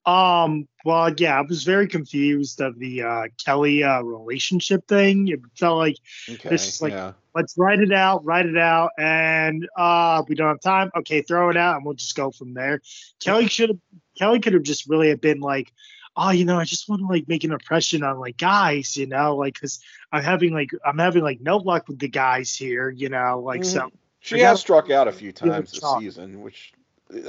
[0.06, 5.28] Um, well, yeah, I was very confused of the uh, Kelly uh, relationship thing.
[5.28, 5.96] It felt like
[6.28, 10.34] Okay, This is like- yeah, let's write it out, write it out, and uh, we
[10.34, 10.90] don't have time.
[10.96, 12.80] Okay, throw it out, and we'll just go from there.
[13.22, 13.78] Kelly should have.
[14.18, 15.72] Kelly could have just really have been like,
[16.16, 19.06] oh, you know, I just want to like make an impression on like guys, you
[19.06, 19.80] know, like because
[20.12, 23.64] I'm having like I'm having like no luck with the guys here, you know, like
[23.64, 23.90] so.
[24.20, 26.72] she I got- has struck out a few times this season, which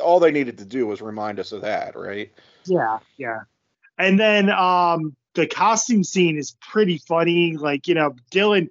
[0.02, 2.32] all they needed to do was remind us of that, right?
[2.66, 3.42] Yeah, yeah.
[3.98, 7.56] And then um the costume scene is pretty funny.
[7.56, 8.70] Like, you know, Dylan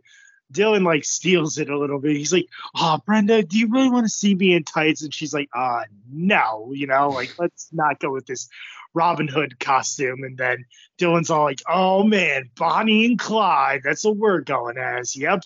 [0.53, 2.17] Dylan like steals it a little bit.
[2.17, 5.03] He's like, Oh, Brenda, do you really want to see me in tights?
[5.03, 8.49] And she's like, uh no, you know, like let's not go with this
[8.93, 10.25] Robin Hood costume.
[10.25, 10.65] And then
[10.99, 15.17] Dylan's all like, Oh man, Bonnie and Clyde, that's what we're going as.
[15.17, 15.43] Yep.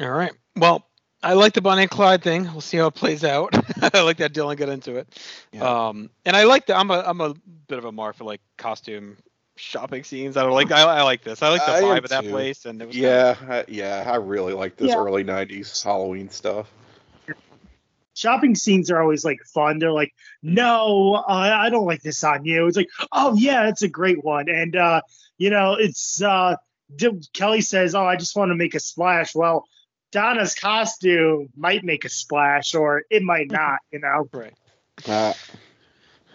[0.00, 0.32] All right.
[0.56, 0.89] Well,
[1.22, 2.44] I like the Bonnie and Clyde thing.
[2.44, 3.54] We'll see how it plays out.
[3.94, 5.06] I like that Dylan got into it.
[5.52, 5.88] Yeah.
[5.88, 6.78] Um, and I like that.
[6.78, 7.34] I'm a I'm a
[7.68, 9.18] bit of a mark for like costume
[9.56, 10.38] shopping scenes.
[10.38, 10.70] I don't like.
[10.70, 11.42] I, I like this.
[11.42, 12.30] I like the I vibe of that too.
[12.30, 12.64] place.
[12.64, 14.96] And it was kinda- Yeah, I, yeah, I really like this Yeah.
[14.96, 16.72] early '90s Halloween stuff.
[18.14, 19.78] shopping scenes are always like fun.
[19.78, 22.66] They're like, no, uh, I don't like this on you.
[22.66, 24.48] It's like, oh yeah, it's a great one.
[24.48, 25.02] And uh,
[25.38, 26.56] you know, it's uh,
[26.96, 29.34] D- Kelly says, oh, I just want to make a splash.
[29.34, 29.64] Well,
[30.12, 33.78] Donna's costume might make a splash, or it might not.
[33.92, 34.28] You know.
[34.32, 34.54] right.
[35.06, 35.32] Uh,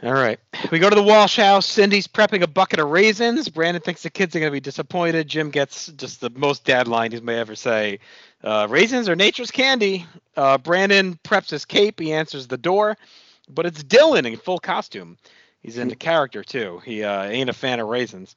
[0.03, 0.39] All right.
[0.71, 1.65] We go to the Walsh house.
[1.65, 3.49] Cindy's prepping a bucket of raisins.
[3.49, 5.27] Brandon thinks the kids are going to be disappointed.
[5.27, 7.99] Jim gets just the most dad line he may ever say.
[8.43, 10.05] Uh, raisins are nature's candy.
[10.35, 11.99] Uh, Brandon preps his cape.
[11.99, 12.97] He answers the door,
[13.49, 15.17] but it's Dylan in full costume.
[15.61, 16.81] He's into character too.
[16.85, 18.35] He uh, ain't a fan of raisins.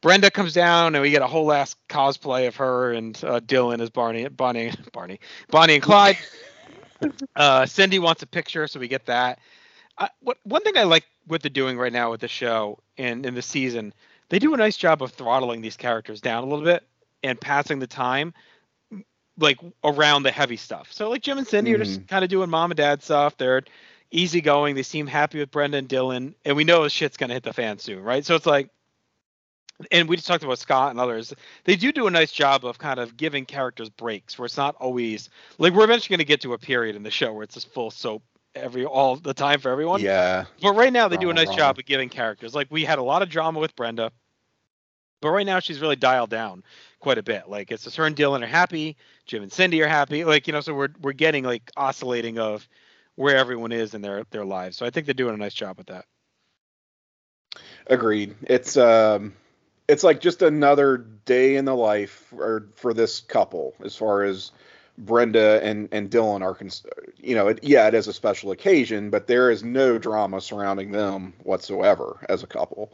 [0.00, 3.80] Brenda comes down and we get a whole ass cosplay of her and uh, Dylan
[3.80, 6.18] as Barney, Bonnie, Barney, Bonnie and Clyde.
[7.36, 9.38] uh, Cindy wants a picture, so we get that.
[9.98, 13.26] I, what one thing I like what they're doing right now with the show and
[13.26, 13.92] in the season,
[14.28, 16.84] they do a nice job of throttling these characters down a little bit
[17.22, 18.32] and passing the time
[19.38, 20.92] like around the heavy stuff.
[20.92, 23.36] So like Jim and Cindy are just kind of doing mom and dad stuff.
[23.36, 23.62] They're
[24.10, 24.74] easygoing.
[24.74, 27.78] They seem happy with Brenda and Dylan, and we know shit's gonna hit the fan
[27.78, 28.24] soon, right?
[28.24, 28.70] So it's like,
[29.92, 31.32] and we just talked about Scott and others.
[31.64, 34.74] They do do a nice job of kind of giving characters breaks, where it's not
[34.76, 37.72] always like we're eventually gonna get to a period in the show where it's just
[37.72, 38.22] full soap
[38.54, 40.02] every all the time for everyone.
[40.02, 41.56] yeah, But right now they do a nice drama.
[41.56, 42.54] job of giving characters.
[42.54, 44.10] Like we had a lot of drama with Brenda,
[45.20, 46.64] but right now she's really dialed down
[47.00, 47.48] quite a bit.
[47.48, 50.24] Like it's just her and Dylan are happy, Jim and Cindy are happy.
[50.24, 52.68] Like you know, so we're we're getting like oscillating of
[53.16, 54.76] where everyone is in their their lives.
[54.76, 56.04] So I think they're doing a nice job with that.
[57.86, 58.34] agreed.
[58.42, 59.34] It's um,
[59.88, 64.52] it's like just another day in the life for for this couple as far as
[64.98, 67.12] Brenda and and Dylan are concerned.
[67.16, 70.92] You know, it, yeah, it is a special occasion, but there is no drama surrounding
[70.92, 72.92] them whatsoever as a couple.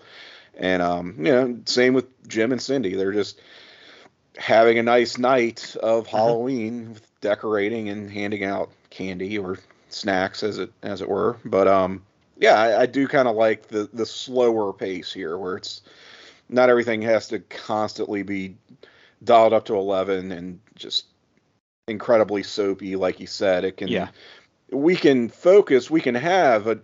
[0.57, 2.95] And um, you know, same with Jim and Cindy.
[2.95, 3.41] They're just
[4.37, 10.59] having a nice night of Halloween with decorating and handing out candy or snacks as
[10.59, 11.37] it as it were.
[11.45, 12.03] But um
[12.39, 15.83] yeah, I, I do kind of like the the slower pace here where it's
[16.55, 18.57] not everything has to constantly be
[19.23, 21.07] dialed up to 11 and just
[21.89, 24.09] incredibly soapy like you said it can Yeah.
[24.71, 26.79] we can focus we can have a,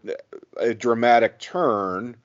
[0.59, 2.16] a dramatic turn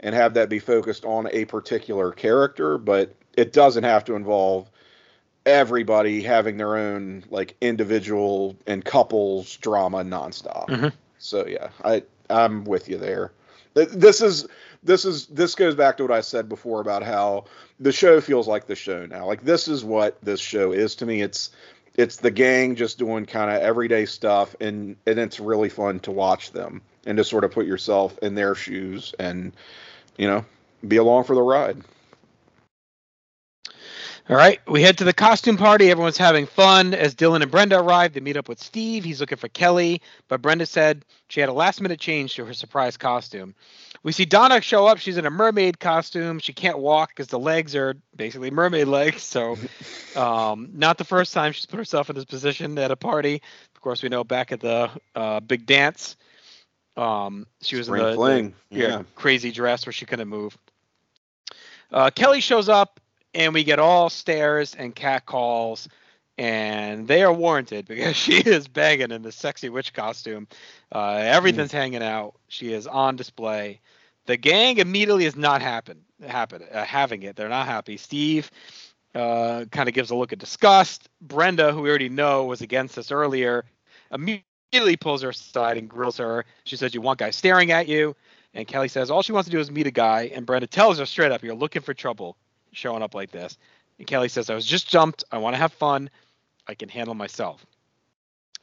[0.00, 4.70] and have that be focused on a particular character but it doesn't have to involve
[5.44, 10.92] everybody having their own like individual and couples drama nonstop Mhm.
[11.18, 13.43] so yeah i i'm with you there Th-
[13.74, 14.46] this is
[14.82, 17.44] this is this goes back to what i said before about how
[17.80, 19.26] the show feels like the show now.
[19.26, 21.22] Like this is what this show is to me.
[21.22, 21.50] It's
[21.96, 26.10] it's the gang just doing kind of everyday stuff and and it's really fun to
[26.10, 29.52] watch them and to sort of put yourself in their shoes and
[30.16, 30.44] you know
[30.86, 31.82] be along for the ride
[34.30, 35.90] All right, we head to the costume party.
[35.90, 36.94] Everyone's having fun.
[36.94, 39.04] As Dylan and Brenda arrive, they meet up with Steve.
[39.04, 42.54] He's looking for Kelly, but Brenda said she had a last minute change to her
[42.54, 43.54] surprise costume.
[44.02, 44.96] We see Donna show up.
[44.96, 46.38] She's in a mermaid costume.
[46.38, 49.22] She can't walk because the legs are basically mermaid legs.
[49.22, 49.58] So,
[50.16, 53.42] um, not the first time she's put herself in this position at a party.
[53.74, 56.16] Of course, we know back at the uh, big dance,
[56.96, 60.56] um, she was Spring in the, the- yeah, yeah crazy dress where she couldn't move.
[61.92, 63.00] Uh, Kelly shows up,
[63.34, 65.88] and we get all stares and cat calls,
[66.38, 70.46] and they are warranted because she is banging in the sexy witch costume.
[70.92, 72.34] Uh, everything's hanging out.
[72.48, 73.80] She is on display.
[74.26, 77.36] The gang immediately is not happen happen uh, having it.
[77.36, 77.96] They're not happy.
[77.96, 78.50] Steve
[79.14, 81.08] uh, kind of gives a look of disgust.
[81.20, 83.64] Brenda, who we already know was against us earlier,
[84.10, 86.44] immediately pulls her aside and grills her.
[86.64, 88.16] She says, "You want guys staring at you?"
[88.54, 90.30] And Kelly says all she wants to do is meet a guy.
[90.34, 92.36] And Brenda tells her straight up, "You're looking for trouble,
[92.74, 93.56] showing up like this."
[93.98, 95.24] And Kelly says, "I was just jumped.
[95.32, 96.10] I want to have fun.
[96.66, 97.64] I can handle myself."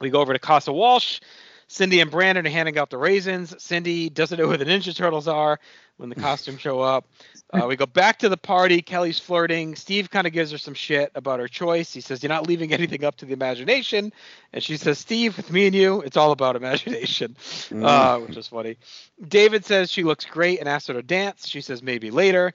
[0.00, 1.20] We go over to Casa Walsh.
[1.68, 3.54] Cindy and Brandon are handing out the raisins.
[3.62, 5.58] Cindy doesn't know who the Ninja Turtles are
[5.96, 7.06] when the costumes show up.
[7.50, 8.82] Uh, we go back to the party.
[8.82, 9.74] Kelly's flirting.
[9.74, 11.90] Steve kind of gives her some shit about her choice.
[11.90, 14.12] He says, You're not leaving anything up to the imagination.
[14.52, 17.36] And she says, Steve, with me and you, it's all about imagination,
[17.70, 17.86] Mm.
[17.86, 18.76] uh, which is funny.
[19.26, 21.48] David says she looks great and asks her to dance.
[21.48, 22.52] She says, Maybe later.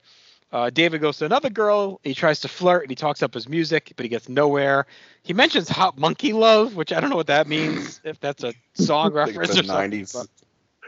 [0.50, 2.00] Uh, David goes to another girl.
[2.02, 4.86] He tries to flirt and he talks up his music, but he gets nowhere.
[5.22, 8.54] He mentions Hot Monkey Love, which I don't know what that means, if that's a
[8.74, 10.04] song reference or the something.
[10.04, 10.28] 90s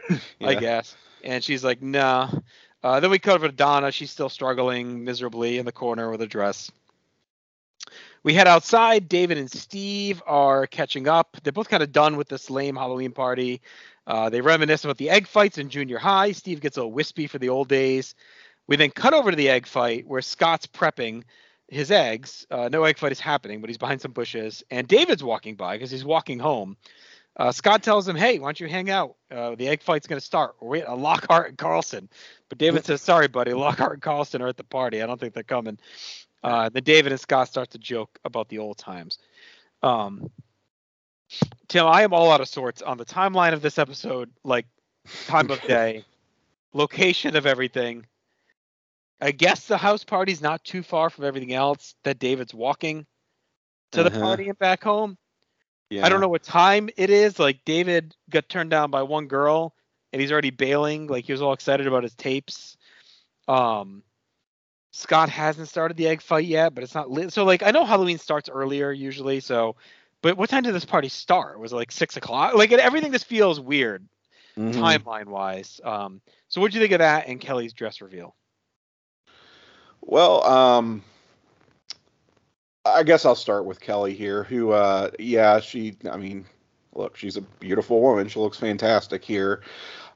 [0.07, 0.95] but I guess.
[1.23, 2.29] And she's like, nah.
[2.83, 3.91] Uh, then we cut over to Donna.
[3.91, 6.71] She's still struggling miserably in the corner with a dress.
[8.23, 9.07] We head outside.
[9.07, 11.37] David and Steve are catching up.
[11.43, 13.61] They're both kind of done with this lame Halloween party.
[14.07, 16.31] Uh, they reminisce about the egg fights in junior high.
[16.31, 18.15] Steve gets a little wispy for the old days.
[18.71, 21.23] We then cut over to the egg fight where Scott's prepping
[21.67, 22.47] his eggs.
[22.49, 24.63] Uh, no egg fight is happening, but he's behind some bushes.
[24.71, 26.77] And David's walking by because he's walking home.
[27.35, 29.17] Uh, Scott tells him, "Hey, why don't you hang out?
[29.29, 30.55] Uh, the egg fight's going to start.
[30.61, 32.07] We're waiting on Lockhart and Carlson."
[32.47, 33.51] But David says, "Sorry, buddy.
[33.51, 35.01] Lockhart and Carlson are at the party.
[35.01, 35.77] I don't think they're coming."
[36.41, 39.19] Uh, then David and Scott start to joke about the old times.
[39.83, 40.31] Um,
[41.67, 44.65] Tim, I am all out of sorts on the timeline of this episode, like
[45.27, 46.05] time of day,
[46.71, 48.05] location of everything.
[49.21, 53.05] I guess the house party's not too far from everything else that David's walking
[53.91, 54.19] to the Uh-huh.
[54.19, 55.17] party and back home.
[55.89, 57.39] yeah I don't know what time it is.
[57.39, 59.75] Like David got turned down by one girl,
[60.11, 61.07] and he's already bailing.
[61.07, 62.77] Like he was all excited about his tapes.
[63.47, 64.03] Um,
[64.91, 67.31] Scott hasn't started the egg fight yet, but it's not lit.
[67.33, 69.39] So like I know Halloween starts earlier usually.
[69.39, 69.75] So,
[70.21, 71.59] but what time did this party start?
[71.59, 72.55] Was it like six o'clock?
[72.55, 74.07] Like everything just feels weird
[74.57, 75.05] Mhm.
[75.05, 75.79] timeline wise.
[75.83, 78.35] Um, so what do you think of that and Kelly's dress reveal?
[80.01, 81.03] Well, um,
[82.85, 86.45] I guess I'll start with Kelly here, who, uh, yeah, she, I mean,
[86.93, 88.27] look, she's a beautiful woman.
[88.27, 89.61] She looks fantastic here.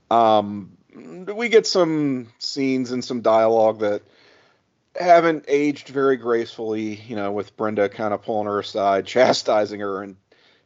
[0.10, 4.02] Um, we get some scenes and some dialogue that
[5.00, 10.02] haven't aged very gracefully, you know, with Brenda kind of pulling her aside, chastising her,
[10.02, 10.16] and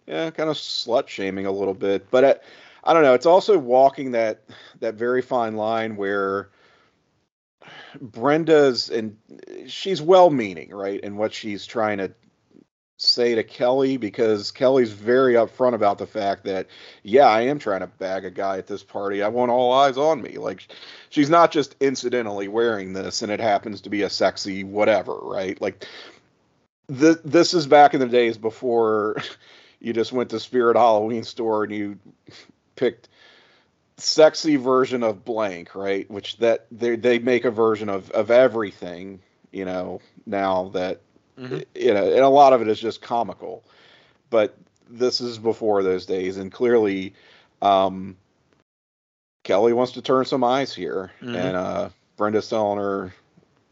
[0.08, 2.10] yeah, kind of slut shaming a little bit.
[2.12, 2.43] But it,
[2.84, 3.13] I don't know.
[3.13, 4.41] It's also walking that
[4.79, 6.50] that very fine line where
[8.00, 9.17] Brenda's and
[9.67, 11.00] she's well meaning, right?
[11.04, 12.12] And what she's trying to
[12.98, 16.67] say to Kelly because Kelly's very upfront about the fact that
[17.02, 19.23] yeah, I am trying to bag a guy at this party.
[19.23, 20.37] I want all eyes on me.
[20.37, 20.67] Like
[21.10, 25.60] she's not just incidentally wearing this and it happens to be a sexy whatever, right?
[25.62, 25.87] Like
[26.87, 29.15] the, this is back in the days before
[29.79, 32.00] you just went to Spirit Halloween store and you
[32.75, 33.08] picked
[34.00, 36.10] sexy version of blank, right?
[36.10, 39.19] Which that they they make a version of of everything,
[39.52, 41.02] you know, now that
[41.37, 41.65] Mhm.
[41.75, 43.63] you know, and a lot of it is just comical.
[44.29, 44.56] But
[44.89, 47.13] this is before those days, and clearly,
[47.62, 48.17] um,
[49.43, 51.35] Kelly wants to turn some eyes here, Mhm.
[51.35, 53.13] and uh, Brenda's telling her,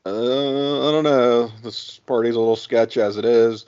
[0.05, 1.51] uh, I don't know.
[1.61, 3.65] This party's a little sketch as it is,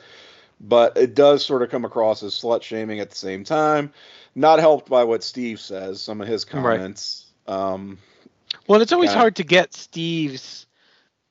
[0.61, 3.91] but it does sort of come across as slut shaming at the same time.
[4.35, 7.31] Not helped by what Steve says, some of his comments.
[7.47, 7.55] Right.
[7.55, 7.97] Um,
[8.67, 10.67] well, it's always hard to get Steve's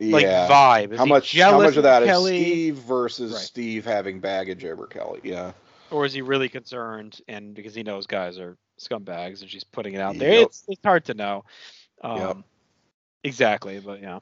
[0.00, 0.48] like yeah.
[0.48, 0.92] vibe.
[0.92, 1.36] Is how much?
[1.36, 2.38] How much of that Kelly?
[2.38, 3.40] is Steve versus right.
[3.40, 5.20] Steve having baggage over Kelly?
[5.22, 5.52] Yeah.
[5.90, 9.94] Or is he really concerned and because he knows guys are scumbags and she's putting
[9.94, 10.42] it out there?
[10.42, 11.44] It's it's hard to know.
[12.02, 12.36] Um, yep.
[13.24, 14.20] Exactly, but yeah.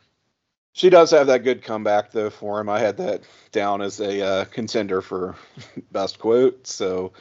[0.72, 2.68] She does have that good comeback though for him.
[2.68, 5.34] I had that down as a uh, contender for
[5.92, 6.66] best quote.
[6.66, 7.12] So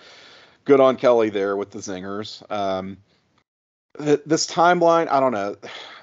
[0.66, 2.44] good on Kelly there with the zingers.
[2.52, 2.98] Um,
[3.98, 5.56] th- this timeline, I don't know.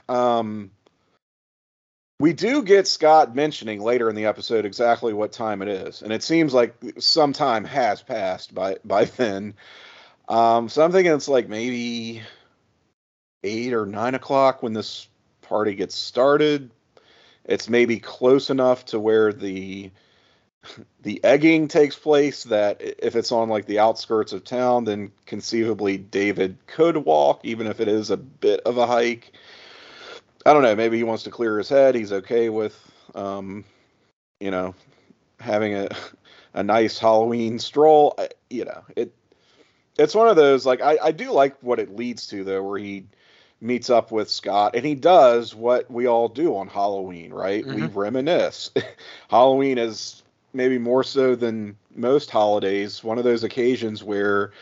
[0.08, 0.70] Um,
[2.18, 6.12] we do get Scott mentioning later in the episode exactly what time it is, and
[6.12, 9.54] it seems like some time has passed by by then.
[10.28, 12.22] Um, so I'm thinking it's like maybe
[13.42, 15.08] eight or nine o'clock when this
[15.42, 16.70] party gets started
[17.44, 19.90] it's maybe close enough to where the
[21.02, 25.96] the egging takes place that if it's on like the outskirts of town then conceivably
[25.96, 29.32] david could walk even if it is a bit of a hike
[30.46, 32.78] i don't know maybe he wants to clear his head he's okay with
[33.14, 33.64] um
[34.40, 34.74] you know
[35.40, 35.88] having a
[36.54, 38.16] a nice halloween stroll
[38.50, 39.12] you know it
[39.98, 42.78] it's one of those like i i do like what it leads to though where
[42.78, 43.06] he
[43.62, 47.64] meets up with Scott, and he does what we all do on Halloween, right?
[47.64, 47.80] Mm-hmm.
[47.80, 48.72] We reminisce.
[49.30, 50.21] Halloween is
[50.52, 54.52] maybe more so than most holidays, one of those occasions where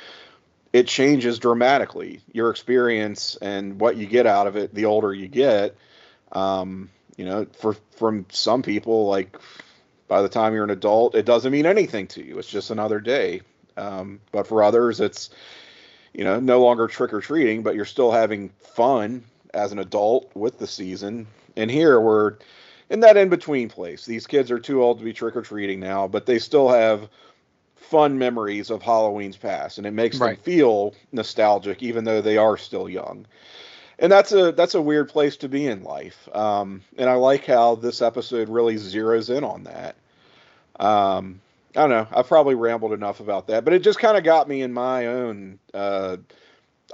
[0.72, 5.28] it changes dramatically your experience and what you get out of it the older you
[5.28, 5.76] get.
[6.32, 9.36] Um, you know, for from some people, like
[10.06, 12.38] by the time you're an adult, it doesn't mean anything to you.
[12.38, 13.42] It's just another day.
[13.76, 15.30] Um, but for others, it's
[16.12, 19.24] you know, no longer trick or treating, but you're still having fun
[19.54, 21.26] as an adult with the season.
[21.56, 22.36] And here we're
[22.90, 24.04] in that in between place.
[24.04, 27.08] These kids are too old to be trick or treating now, but they still have
[27.76, 30.36] fun memories of Halloween's past, and it makes right.
[30.36, 33.26] them feel nostalgic, even though they are still young.
[33.98, 36.28] And that's a that's a weird place to be in life.
[36.34, 39.96] Um, and I like how this episode really zeroes in on that.
[40.78, 41.40] Um,
[41.76, 42.06] I don't know.
[42.10, 45.06] I've probably rambled enough about that, but it just kind of got me in my
[45.06, 46.16] own uh,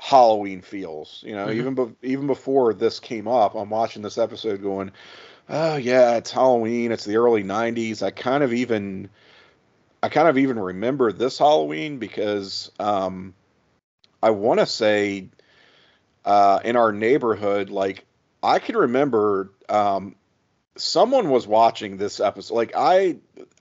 [0.01, 1.23] Halloween feels.
[1.25, 1.59] You know, mm-hmm.
[1.59, 4.91] even be- even before this came up, I'm watching this episode going,
[5.49, 6.93] "Oh yeah, it's Halloween.
[6.93, 9.09] It's the early '90s." I kind of even,
[10.03, 13.35] I kind of even remember this Halloween because um,
[14.23, 15.29] I want to say
[16.25, 18.05] uh, in our neighborhood, like
[18.43, 20.17] I can remember um,
[20.77, 22.55] someone was watching this episode.
[22.55, 23.17] Like I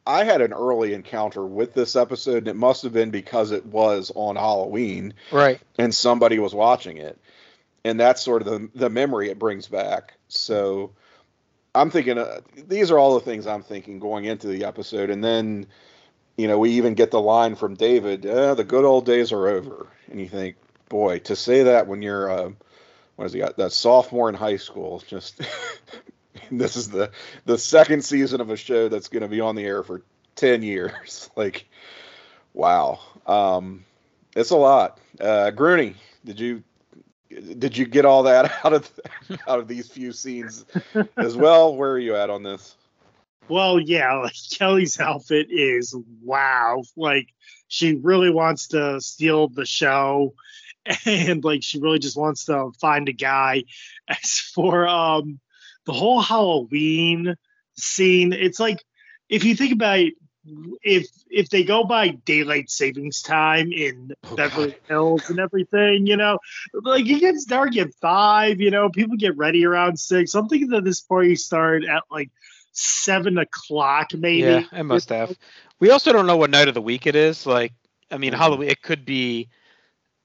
[0.06, 3.66] I had an early encounter with this episode, and it must have been because it
[3.66, 5.60] was on Halloween, right?
[5.78, 7.20] And somebody was watching it,
[7.84, 10.14] and that's sort of the the memory it brings back.
[10.28, 10.92] So
[11.76, 15.24] I'm thinking uh, these are all the things I'm thinking going into the episode, and
[15.24, 15.68] then
[16.38, 19.48] you know we even get the line from David, eh, "The good old days are
[19.48, 20.56] over," and you think,
[20.90, 22.52] boy, to say that when you're uh,
[23.16, 23.58] what has he got?
[23.58, 25.42] That sophomore in high school, just
[26.52, 27.12] this is the
[27.46, 30.02] the second season of a show that's going to be on the air for
[30.36, 31.30] 10 years.
[31.36, 31.68] Like
[32.54, 33.00] wow.
[33.26, 33.84] Um
[34.36, 35.00] it's a lot.
[35.20, 36.64] Uh Grooney, did you
[37.30, 38.92] did you get all that out of
[39.48, 40.66] out of these few scenes
[41.18, 41.76] as well?
[41.76, 42.76] Where are you at on this?
[43.48, 46.84] Well yeah like kelly's outfit is wow.
[46.96, 47.30] Like
[47.68, 50.34] she really wants to steal the show
[51.06, 53.64] and like she really just wants to find a guy.
[54.08, 55.40] As for um
[55.86, 57.36] the whole Halloween
[57.78, 58.84] scene, it's like
[59.30, 60.14] if you think about it,
[60.84, 64.80] if if they go by daylight savings time in oh, Beverly God.
[64.88, 66.40] Hills and everything, you know,
[66.74, 70.36] like it gets dark at five, you know, people get ready around six.
[70.36, 72.30] I'm thinking that this party started at like
[72.72, 74.42] seven o'clock, maybe.
[74.42, 75.36] Yeah, it must have.
[75.80, 77.46] We also don't know what night of the week it is.
[77.46, 77.74] Like,
[78.12, 78.42] I mean, mm-hmm.
[78.42, 78.70] Halloween.
[78.70, 79.50] It could be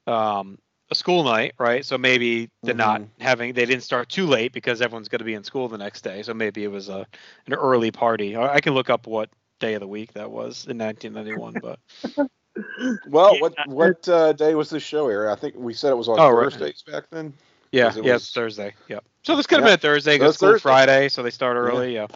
[0.06, 0.58] um
[0.90, 1.84] a school night, right?
[1.84, 2.78] So maybe they're mm-hmm.
[2.78, 5.78] not having they didn't start too late because everyone's going to be in school the
[5.78, 6.22] next day.
[6.22, 7.06] So maybe it was a
[7.46, 8.36] an early party.
[8.36, 11.78] I can look up what day of the week that was in 1991, but
[13.08, 15.30] well, what what uh, day was this show air?
[15.30, 16.94] I think we said it was on oh, Thursdays right.
[16.94, 17.32] back then.
[17.72, 18.30] Yeah, yeah, was...
[18.30, 18.74] Thursday.
[18.88, 19.04] Yep.
[19.22, 19.76] So this could have yeah.
[19.76, 20.62] been a Thursday because school Thursday.
[20.62, 21.94] Friday, so they start early.
[21.94, 22.06] Yeah.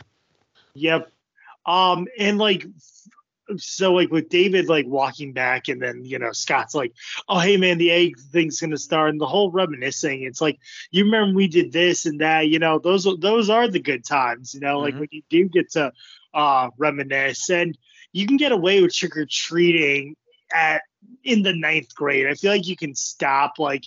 [0.75, 0.97] yeah.
[0.97, 1.13] Yep.
[1.67, 2.67] Um, and like
[3.59, 6.93] so like with David like walking back and then you know Scott's like,
[7.29, 10.23] oh hey man, the egg thing's gonna start and the whole reminiscing.
[10.23, 10.59] It's like
[10.91, 12.49] you remember we did this and that.
[12.49, 14.55] You know those those are the good times.
[14.55, 15.01] You know like mm-hmm.
[15.01, 15.93] when you do get to
[16.35, 17.79] uh, reminisce and
[18.13, 20.17] you can get away with trick or treating
[20.53, 20.83] at
[21.23, 22.27] in the ninth grade.
[22.27, 23.85] I feel like you can stop like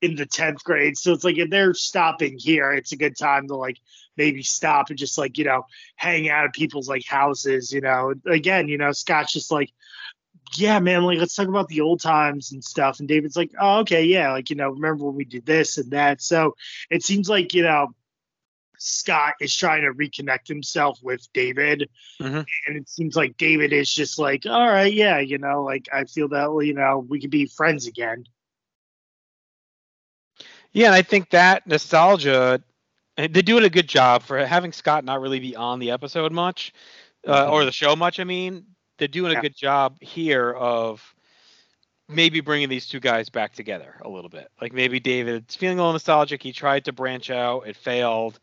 [0.00, 0.96] in the 10th grade.
[0.96, 3.78] So it's like if they're stopping here, it's a good time to like
[4.16, 5.64] maybe stop and just like you know
[5.96, 7.72] hang out at people's like houses.
[7.72, 9.70] You know, again, you know, Scott's just like,
[10.56, 12.98] yeah, man, like let's talk about the old times and stuff.
[12.98, 15.90] And David's like, oh, okay, yeah, like you know, remember when we did this and
[15.92, 16.22] that.
[16.22, 16.56] So
[16.90, 17.88] it seems like you know
[18.78, 21.88] Scott is trying to reconnect himself with David.
[22.20, 22.46] Mhm.
[22.66, 26.04] And it seems like David is just like, all right, yeah, you know, like I
[26.04, 28.24] feel that, you know, we could be friends again.
[30.72, 32.62] Yeah, and I think that nostalgia,
[33.16, 36.30] they do it a good job for having Scott not really be on the episode
[36.32, 36.72] much,
[37.26, 38.20] uh, or the show much.
[38.20, 38.64] I mean,
[38.98, 39.38] they're doing Yeah.
[39.38, 41.14] a good job here of
[42.08, 44.50] maybe bringing these two guys back together a little bit.
[44.60, 46.42] Like maybe David's feeling a little nostalgic.
[46.42, 48.38] He tried to branch out, it failed,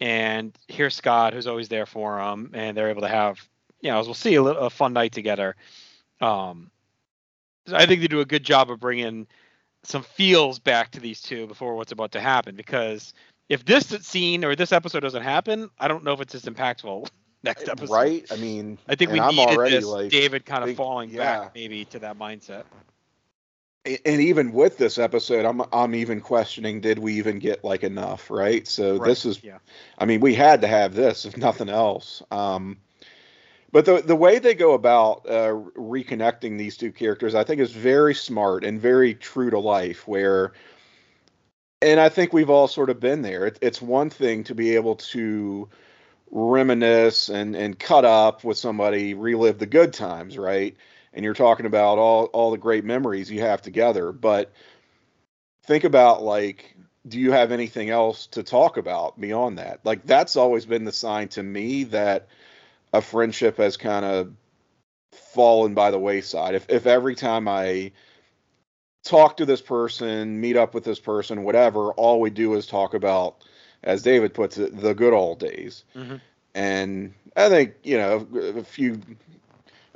[0.00, 3.46] and here's Scott, who's always there for him, and they're able to have,
[3.80, 5.56] you know, as we'll see, a, little, a fun night together.
[6.20, 6.70] Um,
[7.66, 9.26] so I think they do a good job of bringing
[9.82, 13.14] some feels back to these two before what's about to happen because
[13.48, 17.08] if this scene or this episode doesn't happen, I don't know if it's as impactful
[17.42, 17.94] next episode.
[17.94, 18.26] Right?
[18.30, 21.40] I mean, I think we needed already this like, David kind of think- falling yeah.
[21.40, 22.64] back maybe to that mindset.
[24.04, 28.30] And even with this episode, I'm I'm even questioning did we even get like enough,
[28.30, 28.66] right?
[28.66, 29.58] So Right, this is yeah.
[29.98, 32.22] I mean, we had to have this if nothing else.
[32.30, 32.78] Um,
[33.72, 37.72] but the the way they go about uh, reconnecting these two characters, I think, is
[37.72, 40.06] very smart and very true to life.
[40.08, 40.52] Where,
[41.82, 43.46] and I think we've all sort of been there.
[43.46, 45.68] It, it's one thing to be able to
[46.30, 50.76] reminisce and and cut up with somebody, relive the good times, right?
[51.16, 54.52] And you're talking about all all the great memories you have together, but
[55.64, 56.76] think about like
[57.08, 59.80] do you have anything else to talk about beyond that?
[59.84, 62.28] Like that's always been the sign to me that
[62.92, 64.32] a friendship has kind of
[65.12, 66.54] fallen by the wayside.
[66.54, 67.92] If if every time I
[69.02, 72.92] talk to this person, meet up with this person, whatever, all we do is talk
[72.92, 73.42] about,
[73.82, 75.84] as David puts it, the good old days.
[75.94, 76.20] Mhm.
[76.54, 79.00] And I think you know a few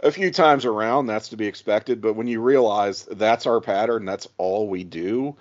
[0.03, 2.01] a few times around that's to be expected.
[2.01, 5.37] But when you realize that's our pattern, that's all we do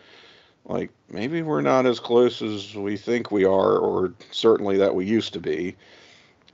[0.66, 5.06] like maybe we're not as close as we think we are or certainly that we
[5.06, 5.76] used to be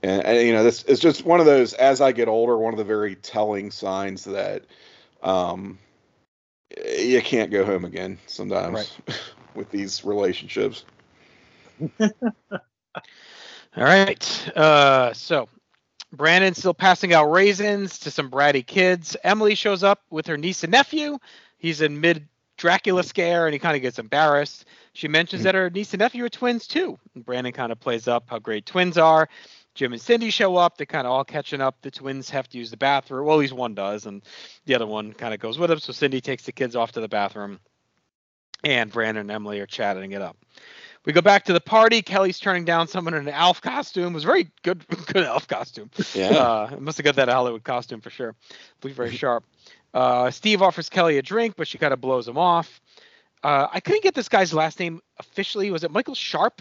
[0.02, 2.72] and, and you know this is just one of those as i get older one
[2.72, 4.64] of the very telling signs that
[5.22, 5.78] um
[6.98, 8.96] you can't go home again sometimes
[9.54, 10.84] with these relationships
[13.76, 14.56] All right.
[14.56, 15.50] Uh, so
[16.16, 19.16] Brandon's still passing out raisins to some bratty kids.
[19.22, 21.18] Emily shows up with her niece and nephew.
[21.58, 24.64] He's in mid Dracula scare and he kind of gets embarrassed.
[24.94, 25.44] She mentions mm.
[25.44, 26.98] that her niece and nephew are twins too.
[27.14, 29.28] And Brandon kind of plays up how great twins are.
[29.74, 30.78] Jim and Cindy show up.
[30.78, 31.76] They're kind of all catching up.
[31.82, 33.26] The twins have to use the bathroom.
[33.26, 34.22] Well, at least one does, and
[34.64, 35.78] the other one kind of goes with them.
[35.78, 37.60] So Cindy takes the kids off to the bathroom,
[38.64, 40.38] and Brandon and Emily are chatting it up.
[41.06, 42.02] We go back to the party.
[42.02, 44.08] Kelly's turning down someone in an elf costume.
[44.12, 45.90] It was a very good, good elf costume.
[46.14, 48.34] yeah Uh, must have got that Hollywood costume for sure.
[48.82, 49.44] Looked very sharp.
[49.94, 52.80] Uh, Steve offers Kelly a drink, but she kind of blows him off.
[53.42, 55.70] Uh, I couldn't get this guy's last name officially.
[55.70, 56.60] Was it Michael Sharp?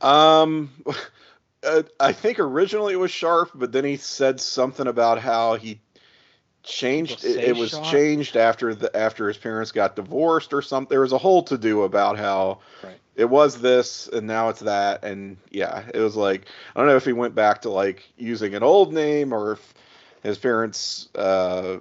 [0.00, 0.70] um
[1.64, 5.80] uh, i think originally it was sharp but then he said something about how he
[6.62, 7.84] changed it, it was Sharp.
[7.84, 11.58] changed after the after his parents got divorced or something there was a whole to
[11.58, 12.98] do about how Right.
[13.16, 16.96] it was this and now it's that and yeah it was like i don't know
[16.96, 19.74] if he went back to like using an old name or if
[20.22, 21.78] his parents uh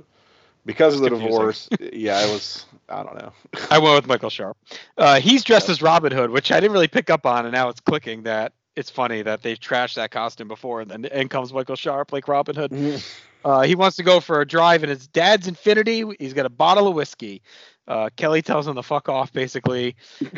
[0.66, 1.38] because of the confusing.
[1.38, 3.32] divorce yeah it was i don't know
[3.70, 4.58] I went with Michael Sharp.
[4.98, 7.70] Uh, he's dressed as Robin Hood, which I didn't really pick up on, and now
[7.70, 11.52] it's clicking that it's funny that they've trashed that costume before, and then in comes
[11.54, 12.72] Michael Sharp like Robin Hood.
[13.44, 16.16] Uh, he wants to go for a drive in his dad's Infiniti.
[16.20, 17.42] He's got a bottle of whiskey.
[17.88, 19.96] Uh, Kelly tells him to fuck off, basically.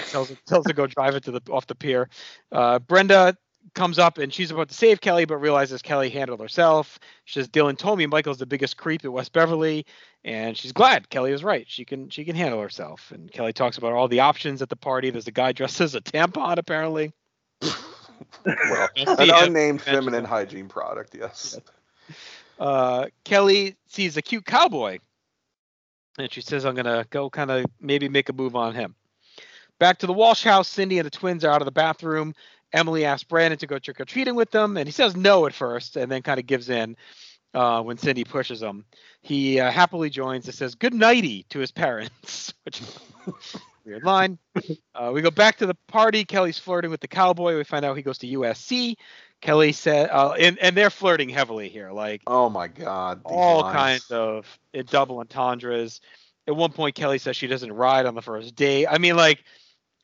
[0.09, 2.09] tells tells him to go drive it to the off the pier.
[2.51, 3.37] Uh, Brenda
[3.75, 6.99] comes up and she's about to save Kelly, but realizes Kelly handled herself.
[7.25, 9.85] She says Dylan told me Michael's the biggest creep at West Beverly,
[10.23, 11.65] and she's glad Kelly was right.
[11.67, 13.11] She can she can handle herself.
[13.13, 15.09] And Kelly talks about all the options at the party.
[15.09, 17.11] There's a guy dressed as a tampon, apparently.
[18.45, 21.59] well an unnamed feminine hygiene product yes
[22.59, 24.99] uh, Kelly sees a cute cowboy,
[26.17, 28.95] and she says, "I'm gonna go, kind of maybe make a move on him."
[29.79, 30.67] Back to the Walsh house.
[30.67, 32.33] Cindy and the twins are out of the bathroom.
[32.71, 35.53] Emily asks Brandon to go trick or treating with them, and he says no at
[35.53, 36.95] first, and then kind of gives in
[37.53, 38.85] uh, when Cindy pushes him.
[39.21, 42.81] He uh, happily joins and says good nighty to his parents, which
[43.85, 44.37] weird line.
[44.95, 46.23] Uh, we go back to the party.
[46.23, 47.57] Kelly's flirting with the cowboy.
[47.57, 48.95] We find out he goes to USC.
[49.43, 53.19] Kelly said, uh, and and they're flirting heavily here, like Oh my God!
[53.25, 53.73] all lines.
[53.73, 55.99] kinds of uh, double entendres.
[56.47, 58.87] At one point, Kelly says she doesn't ride on the first date.
[58.89, 59.43] I mean, like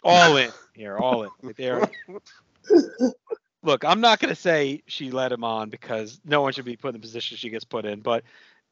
[0.04, 1.30] all in here, all in.
[1.42, 1.90] Like they're
[3.64, 6.76] look, I'm not going to say she led him on because no one should be
[6.76, 8.26] put in the position she gets put in, but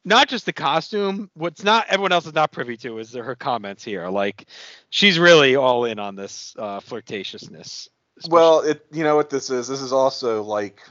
[0.04, 1.32] not just the costume.
[1.34, 4.10] What's not everyone else is not privy to is her comments here.
[4.10, 4.48] Like
[4.90, 7.88] she's really all in on this uh, flirtatiousness.
[8.18, 9.68] Especially- Well, it you know what this is?
[9.68, 10.82] This is also like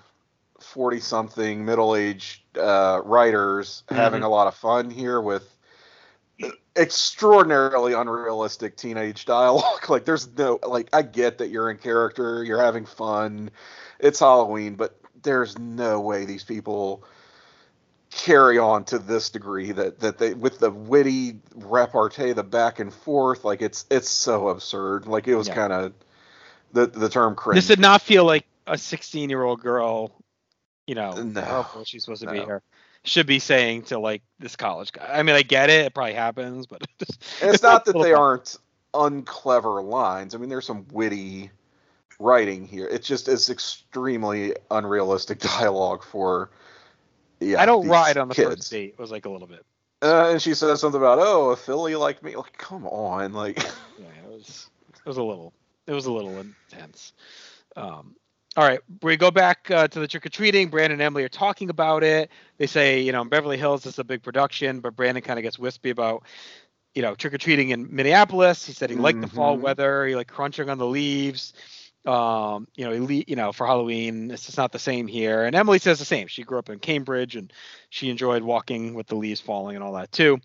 [0.60, 5.48] forty something middle aged uh, writers having a lot of fun here with
[6.76, 9.64] extraordinarily unrealistic teenage dialogue.
[9.88, 13.50] like there's no like I get that you're in character, you're having fun,
[13.98, 17.02] it's Halloween, but there's no way these people
[18.10, 22.92] carry on to this degree that that they with the witty repartee, the back and
[22.92, 25.06] forth, like it's it's so absurd.
[25.06, 25.54] Like it was Yeah.
[25.54, 25.92] kind of
[26.72, 27.56] the the term cringe.
[27.56, 30.12] this did not feel like a 16 year old girl,
[30.86, 32.62] you know, No, however she's supposed to be here,
[33.04, 35.06] should be saying to like this college guy.
[35.08, 38.56] I mean, I get it; it probably happens, but it's, it's not that they aren't
[38.94, 40.34] unclever lines.
[40.34, 41.50] I mean, there's some witty
[42.18, 42.86] writing here.
[42.86, 46.50] It's just it's extremely unrealistic dialogue for.
[47.40, 48.48] Yeah, I don't ride on the kids.
[48.48, 48.94] first date.
[48.94, 49.64] It was like a little bit.
[50.02, 53.58] Uh, and she says something about, "Oh, a filly like me." Like, come on, like.
[53.98, 54.68] Yeah, it was.
[54.94, 55.52] It was a little.
[55.86, 57.12] It was a little intense.
[57.76, 58.16] Um,
[58.56, 60.68] all right, we go back uh, to the trick or treating.
[60.68, 62.30] Brandon and Emily are talking about it.
[62.56, 65.38] They say, you know, in Beverly Hills, this is a big production, but Brandon kind
[65.38, 66.24] of gets wispy about,
[66.94, 68.64] you know, trick or treating in Minneapolis.
[68.64, 69.60] He said he liked the fall Mhm.
[69.60, 70.06] weather.
[70.06, 71.52] He liked crunching on the leaves.
[72.06, 75.44] Um, you know, he, you know, for Halloween, it's just not the same here.
[75.44, 76.26] And Emily says the same.
[76.28, 77.52] She grew up in Cambridge and
[77.90, 80.38] she enjoyed walking with the leaves falling and all that too.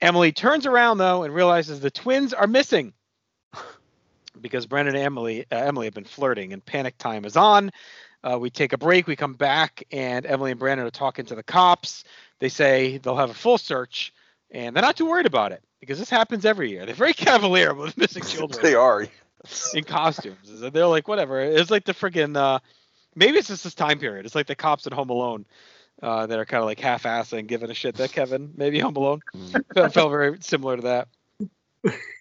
[0.00, 2.94] Emily turns around though and realizes the twins are missing
[4.40, 7.70] because Brendan and Emily uh, Emily have been flirting and panic time is on.
[8.22, 9.06] Uh, we take a break.
[9.06, 12.04] We come back and Emily and Brandon are talking to the cops.
[12.38, 14.12] They say they'll have a full search
[14.50, 16.84] and they're not too worried about it because this happens every year.
[16.84, 19.06] They're very cavalier with missing children they are.
[19.74, 20.36] in costumes.
[20.44, 21.40] They're like whatever.
[21.40, 22.58] It's like the friggin' uh,
[23.14, 24.26] maybe it's just this time period.
[24.26, 25.46] It's like the cops at Home Alone.
[26.02, 27.94] Uh, that are kind of like half-assing, giving a shit.
[27.96, 29.20] That Kevin, maybe Home Alone,
[29.74, 31.08] felt, felt very similar to that.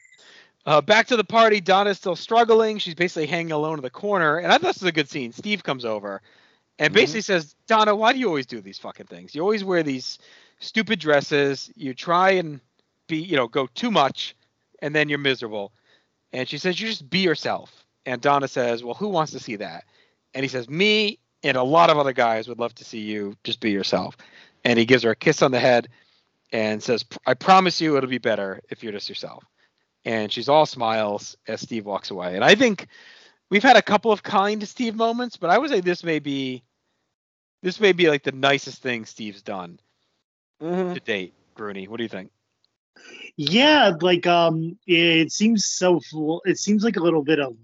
[0.70, 1.59] Uh, back to the party.
[1.59, 2.78] Donna's still struggling.
[2.78, 4.38] She's basically hanging alone in the corner.
[4.38, 5.32] And I thought this was a good scene.
[5.32, 6.22] Steve comes over
[6.78, 6.93] and Mhm.
[6.93, 9.34] basically says, Donna, why do you always do these fucking things?
[9.34, 10.20] You always wear these
[10.59, 11.72] stupid dresses.
[11.76, 12.61] You try and
[13.07, 14.36] be, you know, go too much
[14.80, 15.74] and then you're miserable.
[16.34, 17.84] And she says, you just be yourself.
[18.05, 19.86] And Donna says, well, who wants to see that?
[20.36, 23.36] And he says, me and a lot of other guys would love to see you
[23.43, 24.15] just be yourself.
[24.63, 25.89] And he gives her a kiss on the head
[26.51, 29.43] and says, I promise you it'll be better if you're just yourself
[30.05, 32.35] and she's all smiles as Steve walks away.
[32.35, 32.87] And I think
[33.49, 36.63] we've had a couple of kind Steve moments, but I would say this may be
[37.61, 39.79] this may be like the nicest thing Steve's done
[40.61, 40.93] Mhm.
[40.93, 41.33] to date.
[41.55, 42.31] Grooney, what do you think?
[43.35, 45.99] Yeah, like um, it seems so.
[45.99, 47.55] full- It seems like a little bit of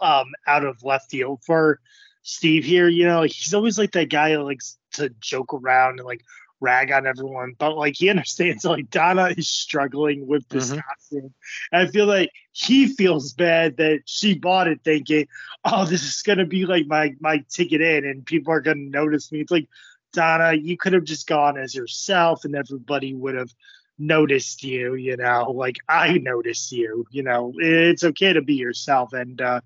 [0.00, 1.80] um out of left field for
[2.22, 2.88] Steve here.
[2.88, 6.24] You know, he's always like that guy who likes to joke around and like
[6.64, 10.82] rag on everyone, but like he understands like Donna is struggling with this Mhm.
[10.82, 11.34] costume.
[11.72, 15.26] And I feel like he feels bad that she bought it thinking,
[15.64, 19.32] "Oh, this is gonna be like my my ticket in, and people are gonna notice
[19.32, 19.68] me." It's like
[20.12, 23.52] Donna, you could have just gone as yourself, and everybody would have
[23.98, 29.12] noticed you you know like i noticed you you know it's okay to be yourself
[29.12, 29.60] and uh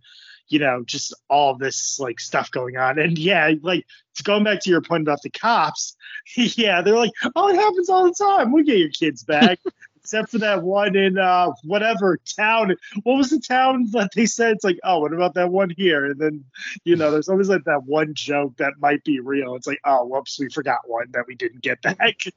[0.48, 2.98] you know just all this like stuff going on.
[2.98, 3.86] And yeah like
[4.24, 5.96] going back to your point about the cops
[6.36, 8.52] yeah they're like oh it happens all the time.
[8.52, 9.58] We get your kids back.
[10.00, 12.74] Except for that one in uh whatever town.
[13.02, 14.52] What was the town that they said?
[14.52, 16.06] It's like oh what about that one here?
[16.06, 16.44] And then
[16.84, 19.54] you know there's always like that one joke that might be real.
[19.54, 22.16] It's like oh whoops we forgot one that we didn't get back.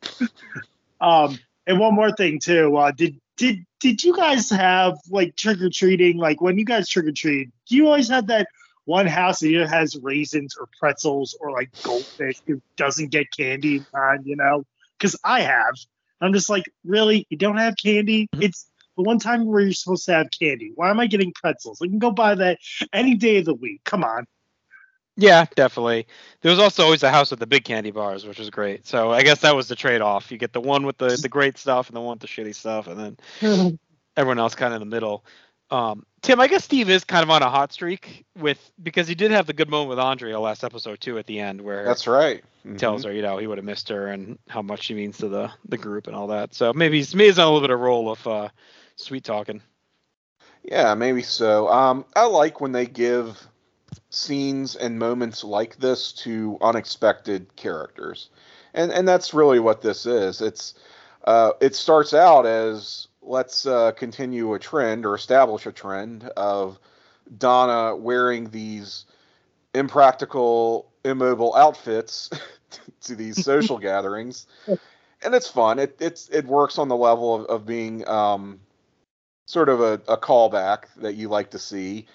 [1.00, 2.76] Um and one more thing too.
[2.76, 6.18] Uh, did did did you guys have like trick or treating?
[6.18, 8.48] Like when you guys trick or treat, do you always have that
[8.86, 13.84] one house that either has raisins or pretzels or like goldfish who doesn't get candy
[13.94, 14.24] on?
[14.26, 14.64] You know,
[14.98, 15.76] because I have.
[16.20, 17.26] I'm just like, really?
[17.30, 18.30] You don't have candy?
[18.34, 20.72] It's the one time where you're supposed to have candy.
[20.76, 21.80] Why am I getting pretzels?
[21.82, 22.60] I can go buy that
[22.94, 23.82] any day of the week.
[23.86, 24.26] Come on.
[25.18, 26.08] Yeah, definitely.
[26.42, 28.88] There was also always a house with the big candy bars, which was great.
[28.88, 30.32] So I guess that was the trade-off.
[30.32, 32.56] You get the one with the the great stuff and the one with the shitty
[32.56, 33.80] stuff, and then
[34.18, 35.26] everyone else kind of in the middle.
[35.70, 39.16] Um, Tim, I guess Steve is kind of on a hot streak with because he
[39.16, 42.08] did have the good moment with Andrea last episode too at the end where That's
[42.08, 42.44] right.
[42.64, 45.18] he tells her you know he would have missed her and how much she means
[45.20, 46.54] to the the group and all that.
[46.54, 48.50] So maybe he's maybe he's on a little bit of a role of uh,
[48.96, 49.62] sweet talking.
[50.64, 51.70] Yeah, maybe so.
[51.70, 53.48] Um, I like when they give
[54.10, 58.30] scenes and moments like this to unexpected characters,
[58.74, 60.42] and and that's really what this is.
[60.42, 60.76] It's
[61.26, 66.80] uh, it starts out as let's uh, continue a trend or establish a trend of
[67.38, 69.06] Donna wearing these
[69.74, 72.30] impractical, immobile outfits
[73.02, 74.48] to these social gatherings,
[75.24, 75.80] and it's fun.
[75.80, 78.60] It it's it works on the level of, of being um,
[79.46, 82.08] sort of a, a callback that you like to see.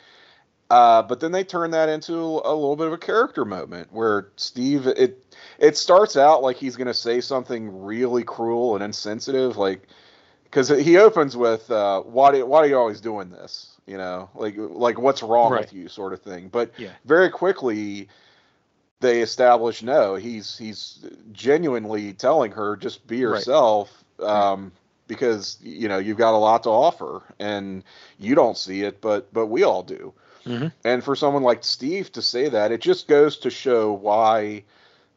[0.69, 4.29] Uh, but then they turn that into a little bit of a character moment where
[4.37, 5.23] Steve it
[5.61, 9.87] it starts out like he's going to say something really cruel and insensitive, like
[10.45, 13.77] because he opens with uh, why do why are you always doing this?
[13.87, 15.61] You know, like like what's wrong Right.
[15.61, 16.49] with you, sort of thing.
[16.49, 16.91] But Yeah.
[17.05, 18.09] very quickly
[18.99, 23.23] they establish no, he's he's genuinely telling her just be Right.
[23.23, 24.05] yourself.
[24.19, 24.73] Um,
[25.09, 27.85] because you know you've got a lot to offer and
[28.19, 30.13] you don't see it but but we all do
[30.47, 30.73] Mhm.
[30.85, 34.63] and for someone like steve to say that it just goes to show why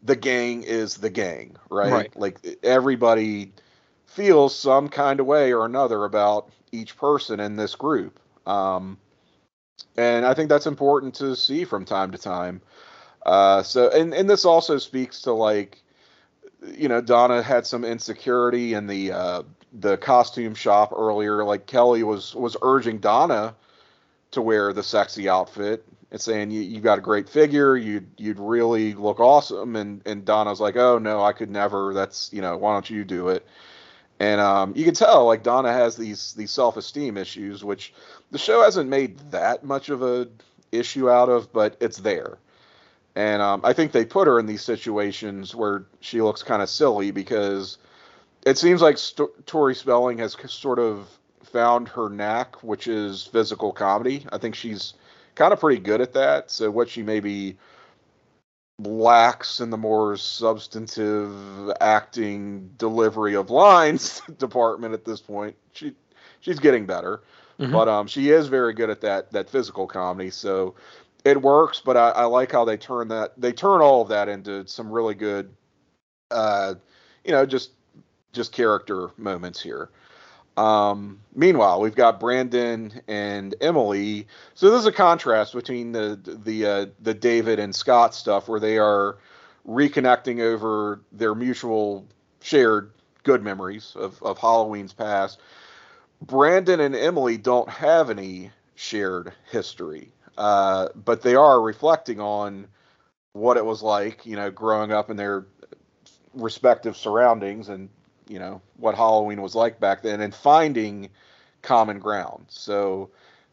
[0.04, 2.12] the gang is the gang right, Right.
[2.16, 3.52] like everybody
[4.06, 8.98] feels some kind of way or another about each person in this group um,
[9.98, 12.62] and i think that's important to see from time to time
[13.26, 15.84] uh, so and and this also speaks to like
[16.76, 19.44] you know donna had some insecurity in the uh,
[19.80, 23.56] the costume shop earlier like kelly was was urging donna
[24.32, 27.76] to wear the sexy outfit and saying you you got a great figure.
[27.76, 29.76] You'd you'd really look awesome.
[29.76, 31.94] And and donna's like oh no i could never.
[31.94, 33.46] That's you know why don't you do it?
[34.22, 37.94] And um, you can tell like donna has these these self-esteem issues which
[38.32, 40.28] the show hasn't made that much of a
[40.72, 42.38] issue out of but it's there.
[43.16, 46.70] And um, I think they put her in these situations where she looks kind of
[46.70, 47.78] silly because
[48.46, 51.19] it seems like St- Tori Spelling has sort of
[51.52, 54.26] found her knack, which is physical comedy.
[54.32, 54.94] I think she's
[55.36, 56.52] kind of pretty good at that.
[56.52, 57.58] So what she maybe
[58.80, 65.94] lacks in the more substantive acting delivery of lines department at this point, she
[66.40, 67.22] she's getting better.
[67.60, 67.74] Mhm.
[67.74, 70.30] But um, she is very good at that that physical comedy.
[70.30, 70.76] So
[71.26, 74.30] it works, but I, I like how they turn that they turn all of that
[74.30, 75.54] into some really good
[76.32, 76.76] uh
[77.26, 77.72] you know just
[78.32, 79.90] just character moments here.
[80.60, 84.28] Um meanwhile, we've got Brandon and Emily.
[84.56, 88.78] So there's a contrast between the the uh, the David and Scott stuff where they
[88.78, 89.18] are
[89.68, 92.08] reconnecting over their mutual
[92.42, 92.92] shared
[93.24, 95.40] good memories of, of Halloween's past.
[96.22, 102.66] Brandon and Emily don't have any shared history uh, but they are reflecting on
[103.34, 105.46] what it was like, you know, growing up in their
[106.34, 107.90] respective surroundings and
[108.30, 111.10] you know what Halloween was like back then, and finding
[111.62, 112.46] common ground.
[112.48, 113.10] So,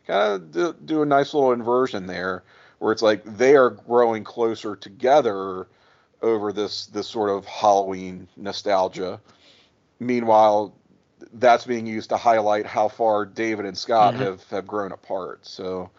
[0.07, 2.45] kind of do, do a nice little inversion there,
[2.79, 5.67] where it's like they are growing closer together
[6.23, 9.21] over this this sort of Halloween nostalgia.
[9.99, 10.75] Meanwhile,
[11.33, 14.19] that's being used to highlight how far David and Scott Mhm.
[14.19, 15.47] have have grown apart.
[15.47, 15.91] So.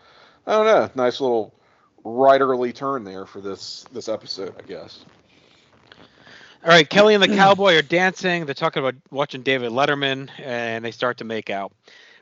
[0.50, 0.90] I don't know.
[0.96, 1.54] Nice little
[2.06, 5.00] writerly turn there for this this episode, I guess.
[6.64, 8.46] All right, Kelly and the cowboy are dancing.
[8.46, 11.72] They're talking about watching David Letterman, and they start to make out.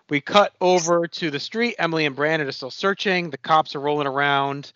[0.10, 1.76] We cut over to the street.
[1.80, 3.30] Emily and Brandon are still searching.
[3.30, 4.72] The cops are rolling around.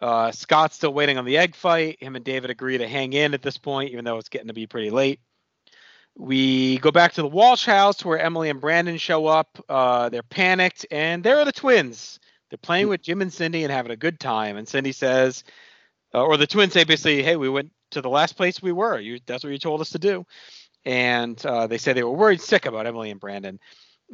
[0.00, 2.02] Uh, Scott's still waiting on the egg fight.
[2.02, 4.54] Him and David agree to hang in at this point, even though it's getting to
[4.54, 5.20] be pretty late.
[6.16, 9.62] We go back to the Walsh house where Emily and Brandon show up.
[9.68, 12.20] Uh, they're panicked, and there are the twins.
[12.48, 14.56] They're playing with Jim and Cindy and having a good time.
[14.56, 15.44] And Cindy says,
[16.14, 18.98] uh, or the twins say basically, "Hey, we went to the last place we were.
[18.98, 20.26] You that's what you told us to do."
[20.84, 23.60] And uh, they say they were worried sick about Emily and Brandon.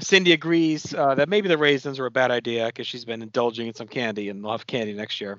[0.01, 3.66] Cindy agrees uh, that maybe the raisins are a bad idea because she's been indulging
[3.68, 5.38] in some candy and they'll have candy next year.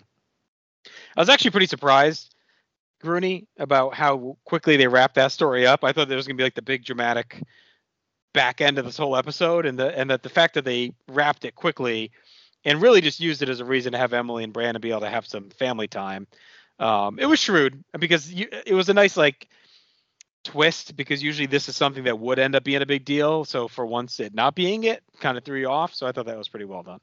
[1.16, 2.34] I was actually pretty surprised,
[3.02, 5.84] Grooney, about how quickly they wrapped that story up.
[5.84, 7.44] I thought there was gonna be like the big dramatic
[8.34, 11.46] back end of this whole episode, and the and that the fact that they wrapped
[11.46, 12.12] it quickly
[12.66, 15.02] and really just used it as a reason to have Emily and Brandon be able
[15.02, 16.28] to have some family time.
[16.80, 19.48] Um, it was shrewd because you, it was a nice like
[20.44, 23.46] twist because usually this is something that would end up being a big deal.
[23.46, 25.94] So for once it not being it kind of threw you off.
[25.94, 27.00] So I thought that was pretty well done.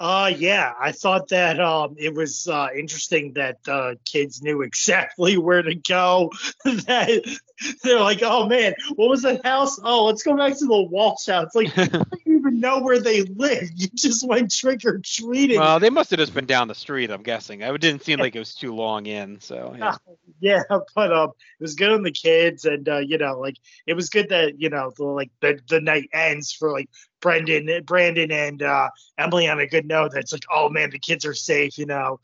[0.00, 5.38] Uh yeah, I thought that um it was uh interesting that uh kids knew exactly
[5.38, 6.32] where to go.
[6.64, 7.38] that
[7.84, 9.78] they're like, oh man, what was that house?
[9.82, 11.54] Oh, let's go back to the Walsh house.
[11.54, 13.70] Like you don't even know where they live.
[13.76, 15.60] You just went trick or treating.
[15.60, 17.12] well, they must have just been down the street.
[17.12, 17.60] I'm guessing.
[17.60, 19.40] It didn't seem like it was too long in.
[19.40, 19.96] So yeah.
[20.40, 20.62] yeah,
[20.96, 21.30] but um,
[21.60, 24.60] it was good on the kids, and uh, you know, like it was good that
[24.60, 26.90] you know, the, like the the night ends for like
[27.24, 30.12] Brendan, Brandon, and uh, Emily on a good note.
[30.12, 31.78] That's like, oh man, the kids are safe.
[31.78, 32.20] You know,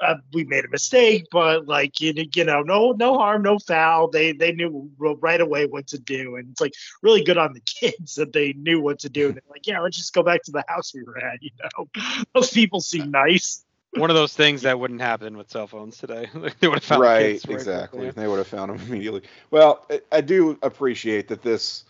[0.00, 4.08] uh, we made a mistake, but like you, you know, no no harm, no foul.
[4.08, 6.72] They they knew right away what to do, and it's like
[7.02, 9.26] really good on the kids that they knew what to do.
[9.26, 11.42] And they're like, yeah, let's just go back to the house we were at.
[11.42, 11.88] You know,
[12.34, 13.62] those people seem nice.
[13.92, 16.30] one of those things that wouldn't happen with cell phones today.
[16.60, 18.00] they would have found right, kids very exactly.
[18.00, 18.22] quickly.
[18.22, 19.20] They would have found him immediately.
[19.50, 21.84] Well, I, I do appreciate that this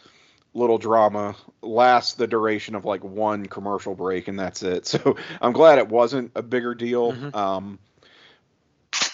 [0.55, 4.87] little drama lasts the duration of like one commercial break and that's it.
[4.95, 7.13] So I'm glad it wasn't a bigger deal.
[7.13, 7.35] Mhm.
[7.35, 7.79] Um,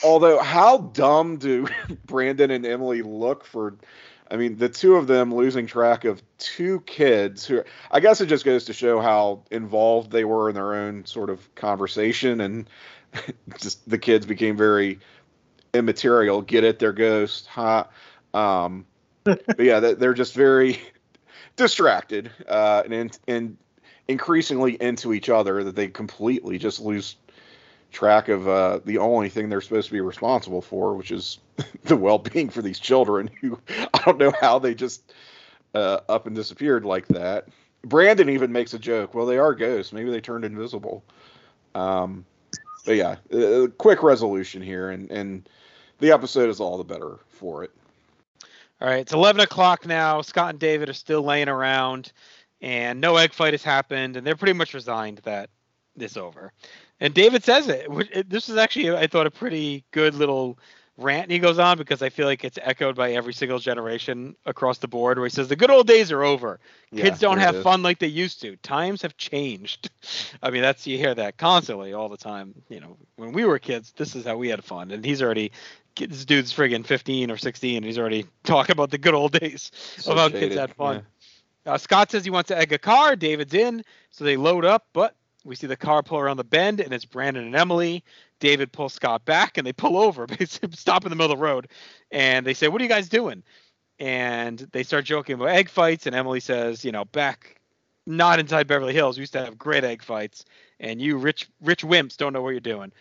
[0.04, 1.66] although, how dumb do
[2.06, 3.76] Brandon and Emily look for?
[4.30, 8.26] I mean, the two of them losing track of two kids who I guess it
[8.26, 12.70] just goes to show how involved they were in their own sort of conversation and
[13.58, 15.00] just the kids became very
[15.74, 16.42] immaterial.
[16.42, 16.78] Get it?
[16.78, 17.46] They're ghosts.
[17.46, 17.84] Huh?
[18.34, 18.86] Um,
[19.24, 20.78] but yeah, they're just very
[21.60, 23.56] distracted uh, and and
[24.08, 27.16] increasingly into each other that they completely just lose
[27.92, 31.38] track of uh, the only thing they're supposed to be responsible for, which is
[31.84, 33.30] the well-being for these children.
[33.40, 35.12] Who I don't know how they just
[35.74, 37.48] uh, up and disappeared like that.
[37.82, 39.14] Brandon even makes a joke.
[39.14, 39.92] Well, they are ghosts.
[39.92, 41.04] Maybe they turned invisible.
[41.74, 42.24] Um,
[42.84, 45.48] but yeah, uh, quick resolution here, and and
[45.98, 47.70] the episode is all the better for it.
[48.80, 50.22] All right, it's 11 o'clock now.
[50.22, 52.12] Scott and David are still laying around,
[52.62, 55.50] and no egg fight has happened, and they're pretty much resigned that
[55.98, 56.52] it's over.
[56.98, 58.28] And David says it.
[58.30, 60.58] This is actually, I thought, a pretty good little
[61.00, 64.78] rant he goes on because I feel like it's echoed by every single generation across
[64.78, 66.60] the board where he says the good old days are over.
[66.92, 67.62] Yeah, Kids don't have is.
[67.62, 68.56] fun like they used to.
[68.56, 69.90] Times have changed.
[70.42, 72.54] I mean, that's you hear that constantly all the time.
[72.68, 75.52] You know, when we were kids, this is how we had fun, and he's already
[75.96, 79.70] this dude's friggin' 15 or 16, and he's already talking about the good old days
[79.98, 81.04] So of how kids had fun.
[81.66, 81.72] yeah.
[81.72, 83.16] Uh, Scott says he wants to egg a car.
[83.16, 85.14] David's in, so they load up, but
[85.44, 88.02] we see the car pull around the bend, and it's Brandon and Emily.
[88.40, 91.44] David pulls Scott back, and they pull over, basically stop in the middle of the
[91.44, 91.68] road,
[92.10, 93.42] and they say, "What are you guys doing?"
[93.98, 97.60] And they start joking about egg fights, and Emily says, "You know, back
[98.06, 100.46] not inside Beverly Hills, we used to have great egg fights,
[100.78, 102.92] and you rich rich wimps don't know what you're doing."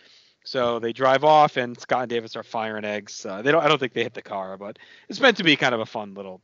[0.44, 3.24] So they drive off, and Scott and Davis are firing eggs.
[3.26, 3.62] Uh, they don't.
[3.62, 4.78] I don't think they hit the car, but
[5.08, 6.40] it's meant to be kind of a fun little,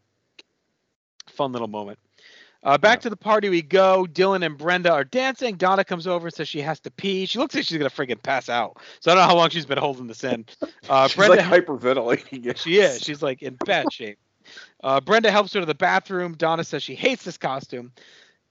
[1.29, 1.99] fun little moment.
[2.63, 3.03] Uh, back Yeah.
[3.03, 4.07] to the party we go.
[4.11, 5.57] Dylan and Brenda are dancing.
[5.57, 7.25] Donna comes over and says she has to pee.
[7.27, 8.79] She looks like she's gonna friggin' pass out.
[9.01, 10.45] So I don't know how long she's been holding this in.
[10.89, 12.45] Uh, She's Brenda, like hyperventilating.
[12.45, 12.53] Yeah.
[12.55, 13.03] she is.
[13.03, 14.19] She's like in bad shape.
[14.85, 16.35] Uh, Brenda helps her to the bathroom.
[16.35, 17.93] Donna says she hates this costume.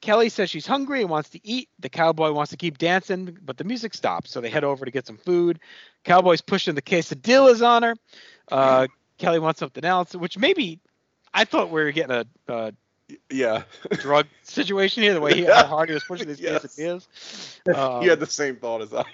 [0.06, 1.68] Kelly says she's hungry and wants to eat.
[1.80, 4.30] The cowboy wants to keep dancing, but the music stops.
[4.30, 5.60] So they head over to get some food.
[6.04, 7.96] Cowboy's pushing the quesadillas on her.
[8.52, 8.86] Uh,
[9.18, 10.80] Kelly wants something else, which maybe
[11.34, 12.74] I thought we were getting a, a
[13.32, 13.64] yeah.
[13.94, 15.16] drug situation here.
[15.16, 16.64] The way he, how hard he was pushing these Yes.
[16.64, 17.08] quesadillas.
[17.76, 19.06] Um, he had the same thought as I.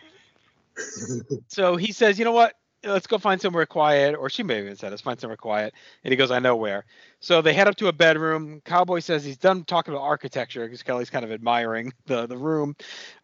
[1.47, 2.53] so he says, you know what?
[2.83, 4.15] Let's go find somewhere quiet.
[4.15, 5.73] Or she may have even said, let's find somewhere quiet.
[6.03, 6.85] And he goes, I know where.
[7.19, 8.61] So they head up to a bedroom.
[8.65, 12.75] Cowboy says he's done talking about architecture because Kelly's kind of admiring the, the room.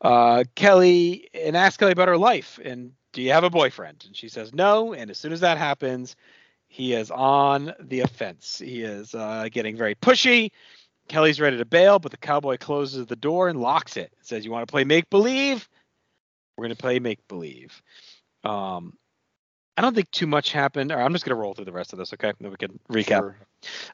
[0.02, 2.60] Uh, Kelly and asks Kelly about her life.
[2.64, 4.04] And do you have a boyfriend?
[4.06, 4.94] And she says no.
[4.94, 6.16] And as soon as that happens,
[6.68, 8.60] he is on the offense.
[8.60, 10.52] He is uh, getting very pushy.
[11.08, 14.12] Kelly's ready to bail, but the cowboy closes the door and locks it.
[14.22, 15.68] Says, "You want to play make believe?
[16.58, 17.82] We're going to play make believe."
[18.44, 18.94] Um,
[19.78, 20.92] I don't think too much happened.
[20.92, 22.34] Or I'm just going to roll through the rest of this, okay?
[22.40, 23.20] Then we can recap.
[23.20, 23.38] Sure.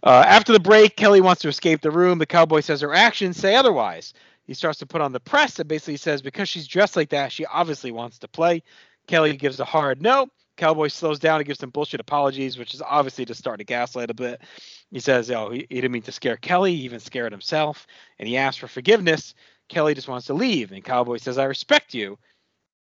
[0.01, 2.17] Uh, after the break, Kelly wants to escape the room.
[2.17, 4.13] The cowboy says her actions say otherwise.
[4.45, 7.31] He starts to put on the press and basically says because she's dressed like that,
[7.31, 8.63] she obviously wants to play.
[9.07, 10.27] Kelly gives a hard no.
[10.55, 14.11] Cowboy slows down and gives some bullshit apologies, which is obviously to start to gaslight
[14.11, 14.41] a bit.
[14.91, 16.75] He says, "Oh, he, he didn't mean to scare Kelly.
[16.75, 17.87] He even scared himself."
[18.19, 19.33] And he asks for forgiveness.
[19.67, 22.19] Kelly just wants to leave, and Cowboy says, "I respect you,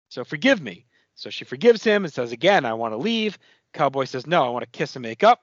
[0.10, 0.86] so forgive me."
[1.16, 3.38] So she forgives him and says, "Again, I want to leave."
[3.74, 5.42] Cowboy says, "No, I want to kiss and make up."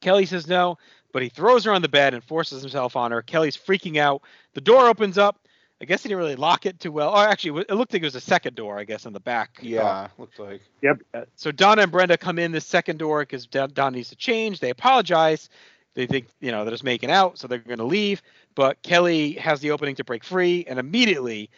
[0.00, 0.78] Kelly says no,
[1.12, 3.22] but he throws her on the bed and forces himself on her.
[3.22, 4.22] Kelly's freaking out.
[4.54, 5.40] The door opens up.
[5.82, 7.10] I guess he didn't really lock it too well.
[7.10, 9.58] Or actually, it looked like it was a second door, I guess, in the back.
[9.60, 10.60] Uh, yeah, looks like.
[10.82, 11.28] Yep.
[11.36, 14.60] so Donna and Brenda come in this second door because Don, Don needs to change.
[14.60, 15.48] They apologize.
[15.94, 18.22] They think you know they're just making out, so they're going to leave.
[18.54, 21.50] But Kelly has the opening to break free, and immediately,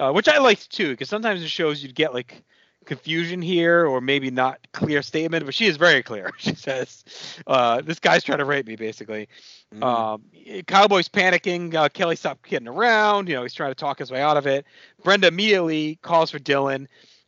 [0.00, 2.42] uh, which I liked too, because sometimes in shows you'd get like
[2.86, 6.30] confusion here or maybe not clear statement, but she is very clear.
[6.38, 7.04] She says,
[7.46, 9.28] uh, "This guy's trying to rape me," basically.
[9.74, 9.84] Mm.
[9.84, 11.74] Um, Cowboy's panicking.
[11.74, 13.28] Uh, Kelly stopped kidding around.
[13.28, 14.64] You know, he's trying to talk his way out of it.
[15.04, 16.86] Brenda immediately calls for Dylan.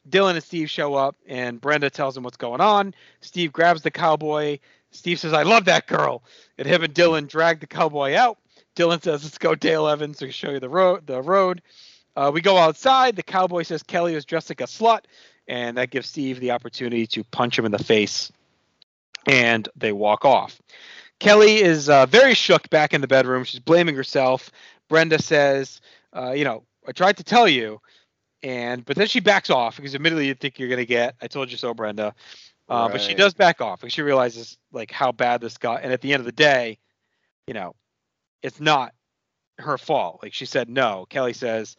[0.08, 2.94] Dylan and Steve show up, and Brenda tells him what's going on.
[3.20, 4.58] Steve grabs the cowboy.
[4.90, 6.24] Steve says, "I love that girl,"
[6.58, 8.38] and him and Dylan drag the cowboy out.
[8.74, 11.60] Dylan says, "Let's go, Dale Evans, to show you the road." The road.
[12.14, 13.16] Uh, we go outside.
[13.16, 15.00] The cowboy says Kelly is dressed like a slut,
[15.48, 18.30] and that gives Steve the opportunity to punch him in the face.
[19.26, 20.60] And they walk off.
[21.20, 23.44] Kelly is uh, very shook back in the bedroom.
[23.44, 24.50] She's blaming herself.
[24.88, 25.80] Brenda says,
[26.12, 27.80] uh, "You know, I tried to tell you."
[28.42, 31.50] and but then she backs off because admittedly you think you're gonna get I told
[31.50, 32.14] you so, Brenda.
[32.68, 35.92] Uh, But she does back off because she realizes like how bad this got, and
[35.92, 36.78] at the end of the day,
[37.46, 37.74] you know,
[38.42, 38.94] it's not
[39.58, 40.20] her fault.
[40.22, 41.06] Like she said no.
[41.08, 41.76] Kelly says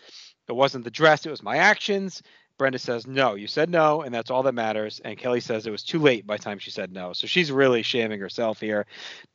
[0.47, 2.21] it wasn't the dress, it was my actions.
[2.57, 5.01] Brenda says no, you said no, and that's all that matters.
[5.03, 7.11] And Kelly says it was too late by the time she said no.
[7.13, 8.85] So she's really shaming herself here.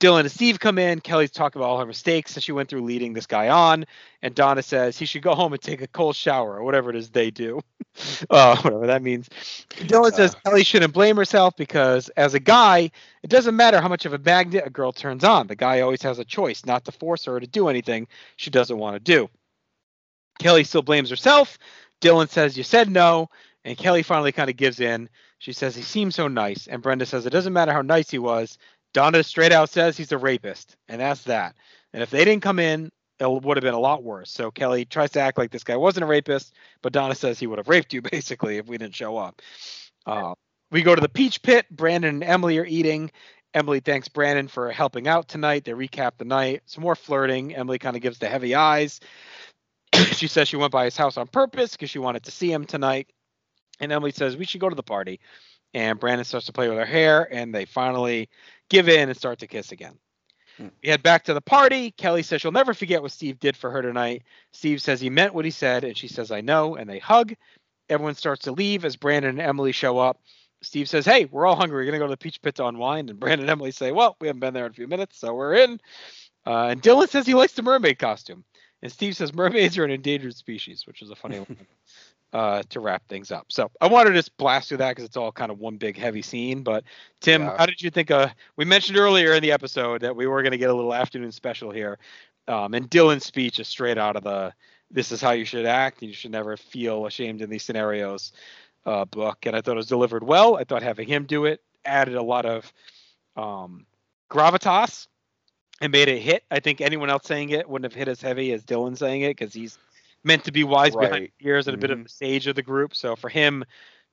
[0.01, 1.01] Dylan and Steve come in.
[1.01, 3.85] Kelly's talking about all her mistakes that she went through leading this guy on.
[4.23, 6.97] And Donna says he should go home and take a cold shower or whatever it
[6.97, 7.61] is they do.
[8.31, 9.29] uh, whatever that means.
[9.71, 10.39] Dylan says Uh.
[10.45, 12.91] Kelly shouldn't blame herself because as a guy,
[13.23, 15.49] it doesn't matter how much of a magnet a girl turns on.
[15.49, 18.07] The guy always has a choice not to force her to do anything
[18.37, 19.29] she doesn't want to do.
[20.39, 21.59] Kelly still blames herself.
[22.01, 23.29] Dylan says, You said no.
[23.65, 25.09] And Kelly finally kind of gives in.
[25.39, 26.67] She says, He seems so nice.
[26.67, 28.59] And Brenda says, It doesn't matter how nice he was.
[28.95, 30.77] Donna straight out says he's a rapist.
[30.89, 31.55] And that's that.
[31.93, 32.91] And if they didn't come in,
[33.21, 34.31] it would have been a lot worse.
[34.31, 37.47] So Kelly tries to act like this guy wasn't a rapist, but Donna says he
[37.47, 39.43] would have raped you basically if we didn't show up.
[40.07, 40.35] Uh,
[40.71, 41.67] we go to the peach pit.
[41.71, 43.11] Brandon and Emily are eating.
[43.55, 45.65] Emily thanks Brandon for helping out tonight.
[45.65, 46.63] They recap the night.
[46.67, 47.55] Some more flirting.
[47.55, 49.01] Emily kind of gives the heavy eyes.
[50.07, 52.65] She says she went by his house on purpose because she wanted to see him
[52.65, 53.09] tonight.
[53.81, 55.21] And Emily says we should go to the party.
[55.75, 58.31] And Brandon starts to play with her hair, and they finally
[58.71, 59.99] give in and start to kiss again.
[60.57, 60.69] Hmm.
[60.83, 61.91] We head back to the party.
[61.93, 64.23] Kelly says she'll never forget what Steve did for her tonight.
[64.53, 67.35] Steve says he meant what he said, and she says, I know, and they hug.
[67.89, 70.21] Everyone starts to leave as Brandon and Emily show up.
[70.63, 71.77] Steve says, Hey, we're all hungry.
[71.77, 73.11] We're going to go to the Peach Pit to unwind.
[73.11, 75.35] And Brandon and Emily say, Well, we haven't been there in a few minutes, so
[75.35, 75.81] we're in.
[76.47, 78.45] Uh, and Dylan says he likes the mermaid costume.
[78.83, 81.57] And Steve says mermaids are an endangered species, which is a funny line
[82.33, 83.47] uh, to wrap things up.
[83.49, 85.97] So I wanted to just blast through that because it's all kind of one big
[85.97, 86.63] heavy scene.
[86.63, 86.85] But
[87.21, 87.57] Tim, Yeah.
[87.59, 88.11] how did you think?
[88.11, 90.95] Uh, we mentioned earlier in the episode that we were going to get a little
[90.95, 91.99] afternoon special here,
[92.47, 94.53] um, and Dylan's speech is straight out of the
[94.91, 96.03] "This is how you should act.
[96.03, 98.33] and You should never feel ashamed in these scenarios"
[98.87, 100.57] uh, book, and I thought it was delivered well.
[100.57, 102.73] I thought having him do it added a lot of
[103.37, 103.87] um,
[104.31, 105.07] gravitas
[105.81, 106.45] and made it hit.
[106.51, 109.37] I think anyone else saying it wouldn't have hit as heavy as Dylan saying it
[109.37, 109.79] because he's
[110.25, 112.05] meant to be wise behind the ears and a bit of Mhm.
[112.05, 112.95] the sage of the group.
[112.95, 113.65] So for him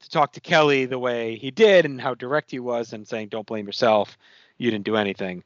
[0.02, 3.30] to talk to Kelly the way he did and how direct he was and saying
[3.30, 4.18] don't blame yourself,
[4.58, 5.44] you didn't do anything.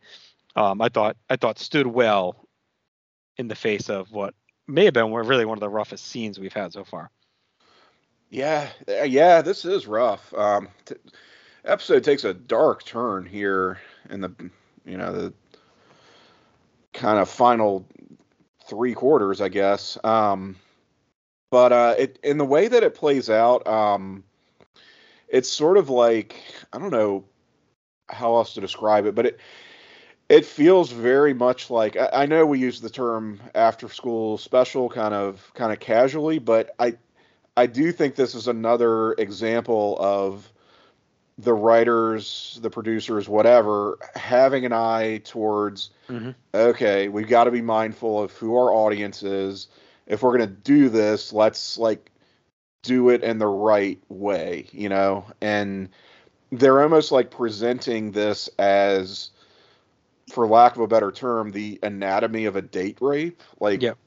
[0.56, 2.36] Um, I thought I thought stood well
[3.38, 4.34] in the face of what
[4.68, 7.10] may have been really one of the roughest scenes we've had so far.
[8.30, 10.34] Yeah, uh, yeah, this is rough.
[10.34, 10.96] Um, t-
[11.66, 14.32] episode takes a dark turn here in the,
[14.86, 15.34] you know, the
[16.94, 17.86] kind of final
[18.68, 19.98] three quarters, I guess.
[20.04, 20.56] Um,
[21.52, 24.24] but uh, it in the way that it plays out, um,
[25.28, 27.26] it's sort of like I don't know
[28.08, 29.40] how else to describe it, but it
[30.30, 34.90] it feels very much like I, I know we use the term after school special
[34.90, 36.98] kind of kind of casually, but I
[37.58, 40.52] I do think this is another example of
[41.40, 46.36] the writers, the producers, whatever, having an eye towards Mhm.
[46.54, 49.68] okay, we've got to be mindful of who our audience is.
[50.08, 52.12] If we're going to do this, let's like
[52.84, 55.26] do it in the right way, you know?
[55.40, 55.90] And
[56.52, 59.30] they're almost like presenting this as
[60.32, 63.42] for lack of a better term, the anatomy of a date rape.
[63.60, 63.98] Like Yep.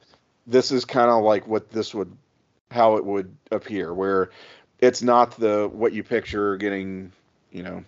[0.46, 2.14] this is kind of like what this would
[2.70, 4.30] how it would appear where
[4.80, 7.12] it's not the what you picture getting
[7.52, 7.84] you know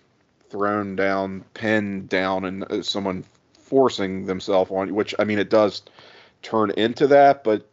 [0.49, 3.23] thrown down pinned down and uh, someone
[3.59, 5.81] forcing themselves on you which i mean it does
[6.41, 7.67] turn into that but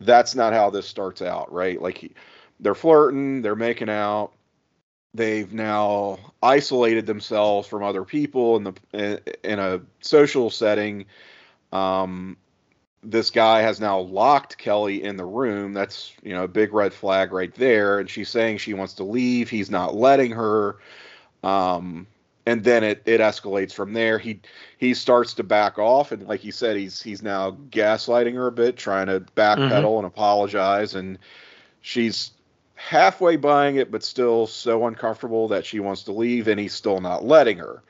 [0.00, 2.14] that's not how this starts out right like he-
[2.60, 4.32] they're flirting they're making out
[5.14, 11.04] they've now isolated themselves from other people in the in, a social setting
[11.72, 12.36] um
[13.02, 15.72] this guy has now locked Kelly in the room.
[15.72, 17.98] That's, you know, a big red flag right there.
[17.98, 19.50] And she's saying she wants to leave.
[19.50, 20.76] He's not letting her.
[21.42, 22.06] Um,
[22.44, 24.18] and then it, it escalates from there.
[24.18, 24.40] He
[24.78, 28.52] he starts to back off, and like you said, he's he's now gaslighting her a
[28.52, 30.94] bit, trying to backpedal and apologize.
[30.94, 31.18] And
[31.80, 32.32] she's
[32.74, 37.00] halfway buying it, but still so uncomfortable that she wants to leave, and he's still
[37.00, 37.82] not letting her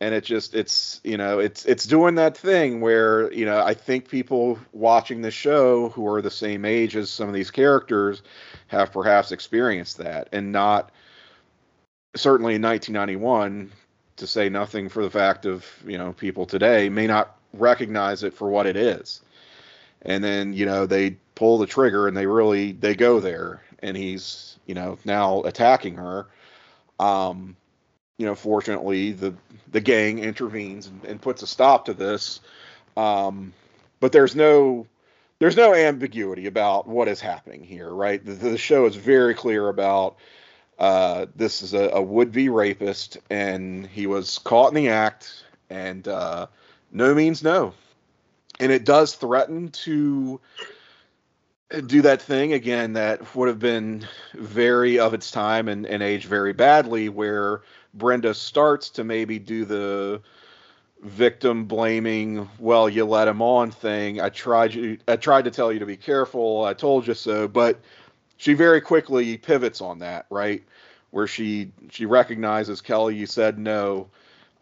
[0.00, 3.72] and it just it's you know it's it's doing that thing where you know i
[3.72, 8.22] think people watching the show who are the same age as some of these characters
[8.66, 10.90] have perhaps experienced that and not
[12.16, 13.70] certainly in 1991
[14.16, 18.34] to say nothing for the fact of you know people today may not recognize it
[18.34, 19.20] for what it is
[20.02, 23.96] and then you know they pull the trigger and they really they go there and
[23.96, 26.26] he's you know now attacking her
[26.98, 27.56] um
[28.18, 29.34] you know, fortunately, the
[29.70, 32.40] the gang intervenes and, and puts a stop to this.
[32.96, 33.52] Um,
[34.00, 34.86] but there's no
[35.38, 38.24] there's no ambiguity about what is happening here, right?
[38.24, 40.16] The, the show is very clear about
[40.78, 46.06] uh, this is a, a would-be rapist, and he was caught in the act, and
[46.06, 46.46] uh,
[46.92, 47.72] no means no,
[48.60, 50.40] and it does threaten to
[51.86, 56.26] do that thing again that would have been very of its time and, and aged
[56.26, 57.62] very badly, where
[57.92, 60.20] Brenda starts to maybe do the
[61.02, 64.20] victim blaming, well, you let him on thing.
[64.20, 66.64] I tried you I tried to tell you to be careful.
[66.64, 67.80] I told you so, but
[68.36, 70.62] she very quickly pivots on that, right?
[71.10, 74.08] Where she she recognizes Kelly, you said no.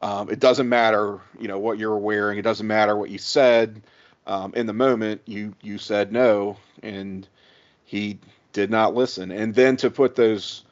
[0.03, 2.39] Um, it doesn't matter, you know, what you're wearing.
[2.39, 3.83] It doesn't matter what you said.
[4.27, 7.27] Um, in the moment, you you said no, and
[7.85, 8.18] he
[8.53, 9.31] did not listen.
[9.31, 10.64] And then to put those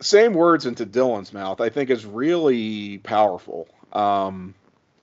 [0.00, 3.68] same words into Dylan's mouth, I think is really powerful.
[3.92, 4.54] Um,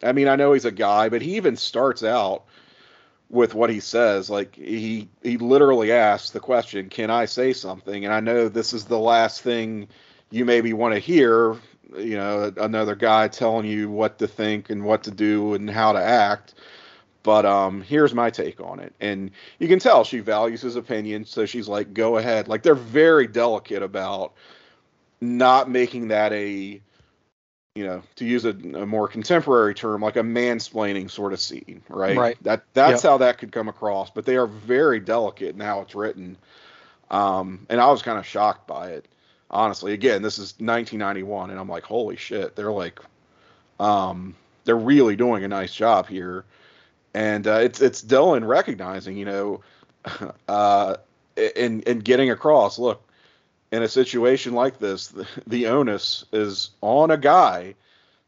[0.03, 2.43] I mean, I know he's a guy, but he even starts out
[3.29, 4.29] with what he says.
[4.29, 8.73] Like he he literally asks the question, "Can I say something?" And I know this
[8.73, 9.87] is the last thing
[10.31, 11.55] you maybe want to hear.
[11.97, 15.91] You know, another guy telling you what to think and what to do and how
[15.91, 16.53] to act.
[17.23, 21.25] But um, here's my take on it, and you can tell she values his opinion,
[21.25, 24.33] so she's like, "Go ahead." Like they're very delicate about
[25.21, 26.81] not making that a
[27.75, 31.81] you know, to use a, a, more contemporary term, like a mansplaining sort of scene,
[31.87, 32.17] right?
[32.17, 32.43] Right.
[32.43, 33.11] That that's yep.
[33.11, 34.09] how that could come across.
[34.09, 36.37] But they are very delicate in how it's written,
[37.11, 39.07] um, and I was kind of shocked by it,
[39.51, 39.93] honestly.
[39.93, 42.99] Again, this is 1991, and I'm like, holy shit, they're like,
[43.79, 46.45] um, they're really doing a nice job here,
[47.13, 49.61] and uh, it's it's Dylan recognizing, you know,
[50.47, 50.95] uh,
[51.37, 53.08] and and getting across, look,
[53.71, 57.75] in a situation like this, the, the onus is on a guy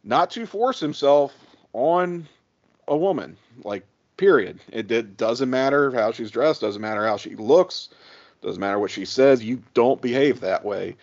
[0.04, 1.34] not to force himself
[1.74, 2.28] on
[2.88, 3.38] a woman.
[3.64, 3.86] Like,
[4.18, 4.60] period.
[4.72, 7.90] It, it, doesn't matter how she's dressed, doesn't matter how she looks,
[8.42, 9.44] doesn't matter what she says.
[9.44, 10.96] You don't behave that way.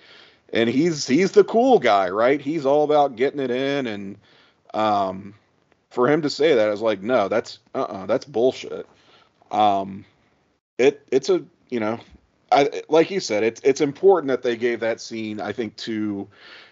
[0.53, 2.41] And he's he's the cool guy, right?
[2.41, 4.17] He's all about getting it in, and
[4.73, 5.35] um,
[5.91, 8.87] for him to say that, I was like, no, that's uh, uh-uh, that's bullshit.
[9.51, 10.07] Um,
[10.79, 12.01] it it's a you know
[12.51, 16.29] I, like you said, it's it's important that they gave that scene, I think, to,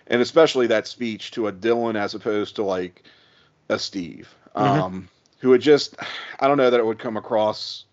[0.06, 3.04] and especially that speech to a Dylan as opposed to like
[3.68, 4.80] a Steve, mm-hmm.
[4.80, 5.08] um,
[5.40, 5.96] who would just,
[6.40, 7.84] I don't know that it would come across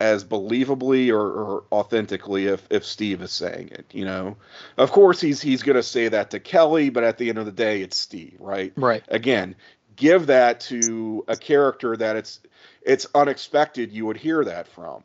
[0.00, 3.86] as believably or, or, authentically if if Steve is saying it.
[3.92, 4.36] You know,
[4.76, 7.46] of course he's he's going to say that to Kelly, but at the end of
[7.46, 8.72] the day, it's Steve, right?
[8.76, 9.04] Right.
[9.08, 9.54] Again,
[9.94, 12.40] give that to a character that it's
[12.82, 15.04] it's unexpected you would hear that from.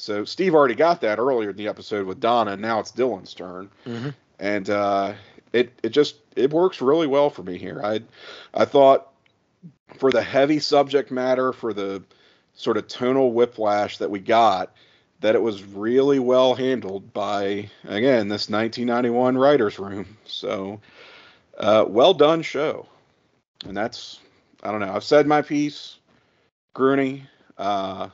[0.00, 3.34] So Steve already got that earlier in the episode with Donna, and now it's Dylan's
[3.34, 3.68] turn.
[3.86, 4.08] Mm-hmm.
[4.38, 5.12] And uh,
[5.52, 7.82] it it just it works really well for me here.
[7.84, 8.00] I
[8.54, 9.08] I thought
[9.98, 12.02] for the heavy subject matter, for the
[12.54, 14.74] sort of tonal whiplash that we got,
[15.20, 20.16] that it was really well handled by again this 1991 writers room.
[20.24, 20.80] So
[21.58, 22.86] uh, well done show.
[23.66, 24.18] And that's
[24.62, 24.94] I don't know.
[24.94, 25.98] I've said my piece.
[26.72, 27.24] Grooney,
[27.58, 28.08] uh,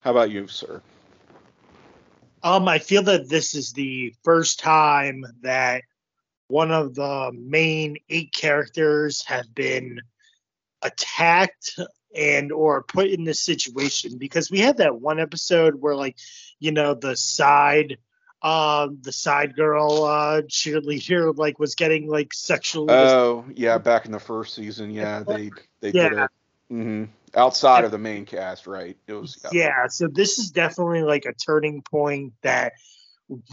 [0.00, 0.82] how about you, sir?
[2.42, 5.82] Um, I feel that this is the first time that
[6.48, 10.00] one of the main eight characters have been
[10.82, 11.78] attacked
[12.16, 16.16] and or put in this situation because we had that one episode where like
[16.58, 17.98] you know the side
[18.42, 24.12] uh the side girl uh cheerleader like was getting like sexually oh yeah back in
[24.12, 25.50] the first season yeah they
[25.80, 26.08] they yeah.
[26.08, 26.30] did it.
[26.72, 27.04] Mm-hmm
[27.34, 28.96] outside of the main cast, right?
[29.06, 29.86] It was yeah.
[29.88, 32.72] So this is definitely like a turning point that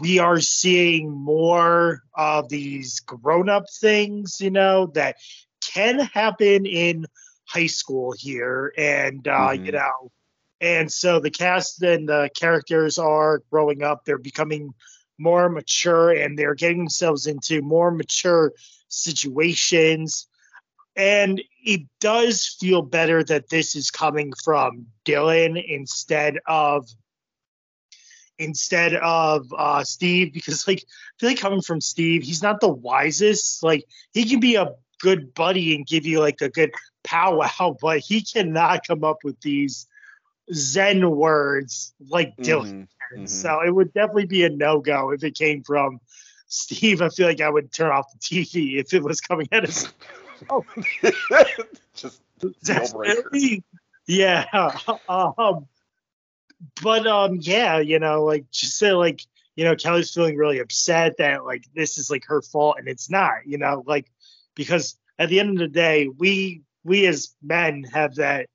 [0.00, 5.16] we are seeing more of these grown-up things, you know, that
[5.72, 7.06] can happen in
[7.46, 9.64] high school here, and uh, mm-hmm.
[9.66, 10.10] you know,
[10.60, 14.04] and so the cast and the characters are growing up.
[14.04, 14.74] They're becoming
[15.18, 18.52] more mature, and they're getting themselves into more mature
[18.88, 20.26] situations
[20.98, 26.88] and it does feel better that this is coming from Dylan instead of
[28.38, 32.68] instead of uh, Steve because like I feel like coming from Steve, he's not the
[32.68, 33.62] wisest.
[33.62, 33.84] Like
[34.14, 34.72] he can be a
[35.02, 36.70] good buddy and give you like a good
[37.04, 39.86] powwow, but he cannot come up with these
[40.50, 42.88] Zen words like Dylan.
[43.12, 43.26] Mm-hmm.
[43.26, 46.00] So it would definitely be a no go if it came from
[46.46, 47.02] Steve.
[47.02, 49.92] I feel like I would turn off the TV if it was coming at us.
[50.50, 50.64] Oh,
[51.94, 52.22] just
[52.62, 53.30] deal breaker.
[54.06, 54.44] Yeah.
[55.08, 55.66] Um,
[56.82, 59.22] but um, yeah, you know, like just say like
[59.54, 63.10] you know Kelly's feeling really upset that like this is like her fault and it's
[63.10, 64.10] not, you know, like
[64.54, 68.48] because at the end of the day, we we as men have that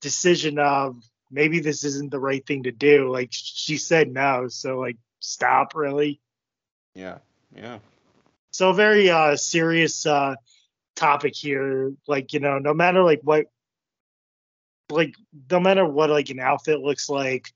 [0.00, 0.96] decision of
[1.30, 3.10] maybe this isn't the right thing to do.
[3.10, 6.20] Like she said no, so like stop really.
[6.94, 7.18] Yeah,
[7.54, 7.78] yeah.
[8.50, 10.34] So very uh serious uh
[10.96, 11.92] topic here.
[12.06, 13.46] Like, you know, no matter like what
[14.90, 15.14] like
[15.50, 17.52] no matter what like an outfit looks like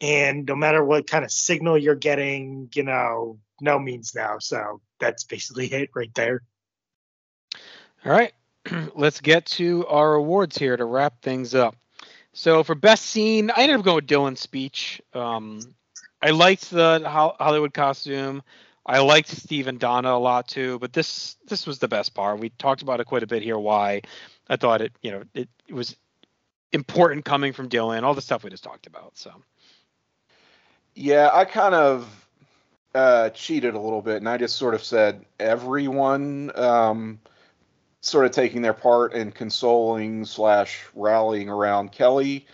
[0.00, 4.36] and no matter what kind of signal you're getting, you know, no means no.
[4.40, 6.42] So that's basically it right there.
[8.04, 8.32] All right.
[8.94, 11.76] Let's get to our awards here to wrap things up.
[12.32, 15.00] So for best scene, I ended up going with Dylan's speech.
[15.12, 15.60] Um,
[16.20, 18.42] I liked the Hollywood costume.
[18.84, 22.40] I liked Steve and Donna a lot too, but this this was the best part.
[22.40, 23.58] We talked about it quite a bit here.
[23.58, 24.02] Why
[24.48, 25.96] I thought it, you know, it, it was
[26.72, 28.02] important coming from Dylan.
[28.02, 29.16] All the stuff we just talked about.
[29.16, 29.32] So
[30.94, 32.26] yeah, I kind of
[32.94, 37.20] uh, cheated a little bit, and I just sort of said everyone um,
[38.00, 42.46] sort of taking their part and consoling slash rallying around Kelly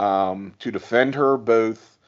[0.00, 1.98] um, to defend her both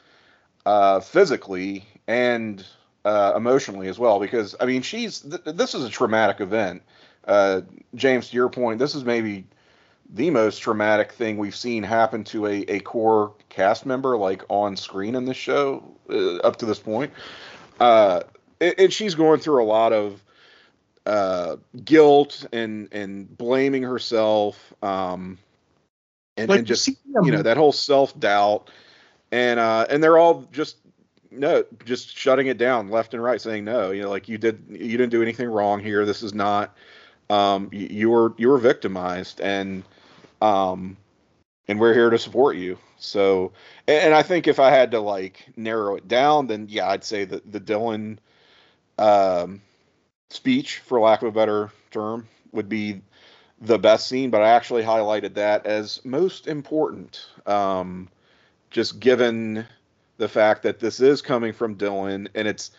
[0.66, 2.66] uh, physically and
[3.05, 4.20] uh, emotionally as well.
[4.20, 6.83] Because I mean, she's th- this is a traumatic event.
[7.27, 7.62] Uh,
[7.95, 9.45] James, to your point, this is maybe
[10.12, 14.77] the most traumatic thing we've seen happen to a, a core cast member like on
[14.77, 17.12] screen in this show uh, up to this point.
[17.81, 18.20] Uh,
[18.61, 20.23] and, and, she's going through a lot of
[21.07, 25.39] uh, guilt and and blaming herself, um,
[26.37, 28.70] and, and just you know that whole self doubt,
[29.33, 30.77] and uh, and they're all just
[31.33, 33.91] no, just shutting it down left and right, saying no.
[33.91, 36.05] You know, like you did, you didn't do anything wrong here.
[36.05, 36.77] This is not.
[37.31, 39.83] Um, you, you were you were victimized, and
[40.41, 40.97] um,
[41.69, 42.79] and we're here to support you.
[42.99, 43.53] So,
[43.89, 47.25] and I think if I had to like narrow it down, then yeah, I'd say
[47.25, 48.19] that the Dylan
[48.99, 49.63] um,
[50.31, 53.01] speech, for lack of a better term, would be
[53.61, 54.31] the best scene.
[54.31, 58.09] But I actually highlighted that as most important, um,
[58.71, 59.67] just given
[60.23, 62.70] the fact that this is coming from Dylan and it's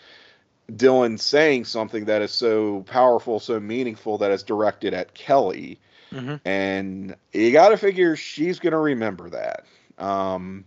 [0.72, 5.78] Dylan saying something that is so powerful, so meaningful that it's directed at Kelly.
[6.14, 6.36] Mm-hmm.
[6.48, 9.66] And you got to figure she's going to remember that.
[9.98, 10.64] Um,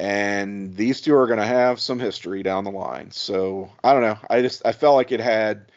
[0.00, 3.12] and these two are going to have some history down the line.
[3.12, 4.18] So I don't know.
[4.28, 5.70] I just I felt like it had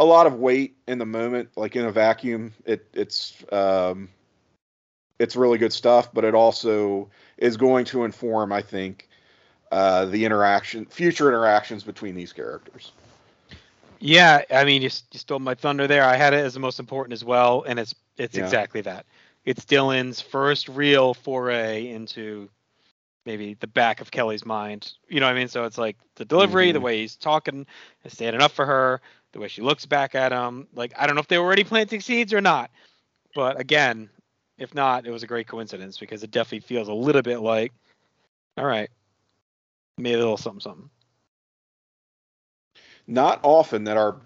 [0.00, 2.54] a lot of weight in the moment, like in a vacuum.
[2.64, 4.08] It it's um,
[5.20, 9.06] it's really good stuff, but it also is going to inform, I think,
[9.70, 12.92] uh, the interaction, future interactions between these characters.
[14.00, 16.04] Yeah, I mean, you, you stole my thunder there.
[16.04, 18.44] I had it as the most important as well, and it's it's yeah.
[18.44, 19.04] exactly that.
[19.44, 22.48] It's Dylan's first real foray into
[23.26, 24.94] maybe the back of Kelly's mind.
[25.08, 25.48] You know what I mean?
[25.48, 26.74] So it's like the delivery, mm-hmm.
[26.74, 27.66] the way he's talking,
[28.04, 29.02] is standing up for her,
[29.32, 30.66] the way she looks back at him.
[30.74, 32.70] Like I don't know if they were already planting seeds or not,
[33.34, 34.08] but again,
[34.60, 37.72] if not, it was a great coincidence because it definitely feels a little bit like,
[38.56, 38.90] all right,
[39.98, 40.90] made a little something something
[43.10, 44.16] not often that our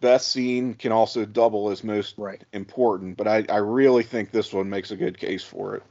[0.00, 2.42] best scene can also double as most right.
[2.52, 5.82] important, but I, I really think this one makes a good case for it.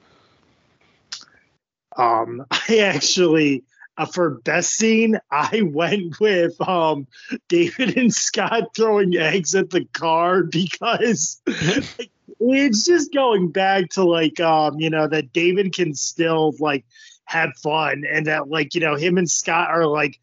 [1.97, 3.63] Um, I actually
[3.97, 7.07] uh, for best scene, I went with um
[7.47, 11.41] David and Scott throwing eggs at the car because
[12.41, 16.85] it's just going back to like um you know that David can still like
[17.25, 20.19] have fun and that like you know him and Scott are like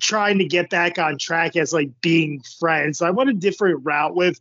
[0.00, 3.02] trying to get back on track as like being friends.
[3.02, 4.40] I want a different route with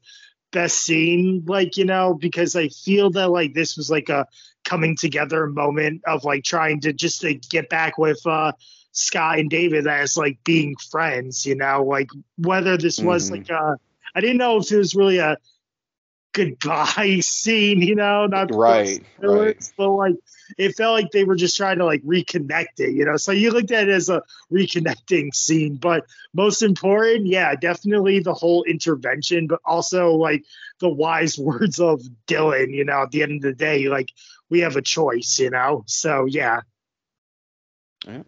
[0.52, 4.28] best scene, like you know, because I feel that like this was like a
[4.64, 8.52] coming together moment of like trying to just like get back with uh
[8.94, 13.36] Scott and David as like being friends, you know, like whether this was mm-hmm.
[13.36, 13.78] like a
[14.16, 15.38] I didn't know if it was really a
[16.34, 19.72] goodbye scene, you know, not right, right.
[19.78, 20.16] but like
[20.58, 23.18] it felt like they were just trying to like reconnect it, you know.
[23.18, 28.34] So you looked at it as a reconnecting scene, but most important, yeah, definitely the
[28.34, 30.44] whole intervention, but also like
[30.80, 34.10] the wise words of Dylan, you know, at the end of the day, like
[34.50, 35.84] we have a choice, you know.
[35.88, 36.62] So yeah.
[38.06, 38.24] yeah.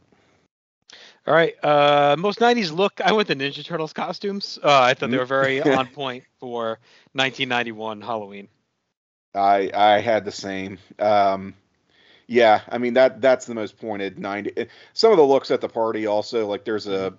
[1.25, 1.55] All right.
[1.63, 2.99] Uh, most 90s look.
[2.99, 4.59] I went the Ninja Turtles costumes.
[4.61, 6.79] Uh, I thought they were very on point for
[7.13, 8.47] 1991 Halloween.
[9.33, 10.77] I I had the same.
[10.99, 11.55] Um,
[12.27, 14.67] yeah, I mean that that's the most pointed 90.
[14.93, 17.13] Some of the looks at the party also like there's a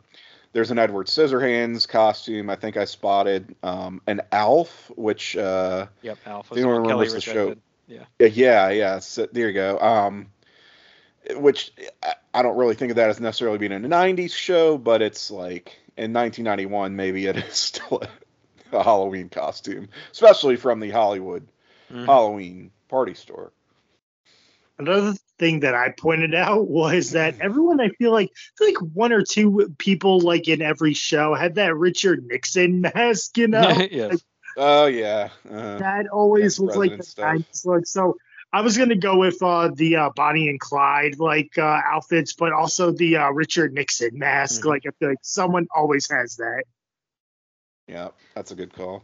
[0.52, 2.48] there's an Edward Scissorhands costume.
[2.48, 6.50] I think I spotted um, an Alf, which uh, yep, Alf.
[6.50, 7.56] Was anyone remembers the show?
[7.88, 8.04] Yeah.
[8.18, 8.98] yeah, yeah.
[9.00, 9.78] So there you go.
[9.78, 10.28] Um,
[11.36, 11.72] which
[12.34, 15.78] I don't really think of that as necessarily being a 90s show, but it's like
[15.96, 18.02] in 1991, maybe it is still
[18.72, 21.46] a, a Halloween costume, especially from the Hollywood
[21.90, 22.04] mm-hmm.
[22.04, 23.52] Halloween party store.
[24.78, 28.94] Another thing that I pointed out was that everyone I feel like I feel like
[28.94, 33.68] one or two people like in every show had that Richard Nixon mask, you know.
[33.90, 34.24] yes.
[34.56, 35.30] Oh yeah.
[35.48, 37.24] Uh, that always Yeah, was like the stuff.
[37.24, 37.86] 90s look.
[37.86, 38.16] So
[38.54, 42.52] I was gonna go with uh, the uh, Bonnie and Clyde like uh, outfits, but
[42.52, 44.62] also the uh, Richard Nixon mask.
[44.62, 44.66] Mhm.
[44.66, 46.62] Like I feel like someone always has that.
[47.88, 49.02] yeah, that's a good call.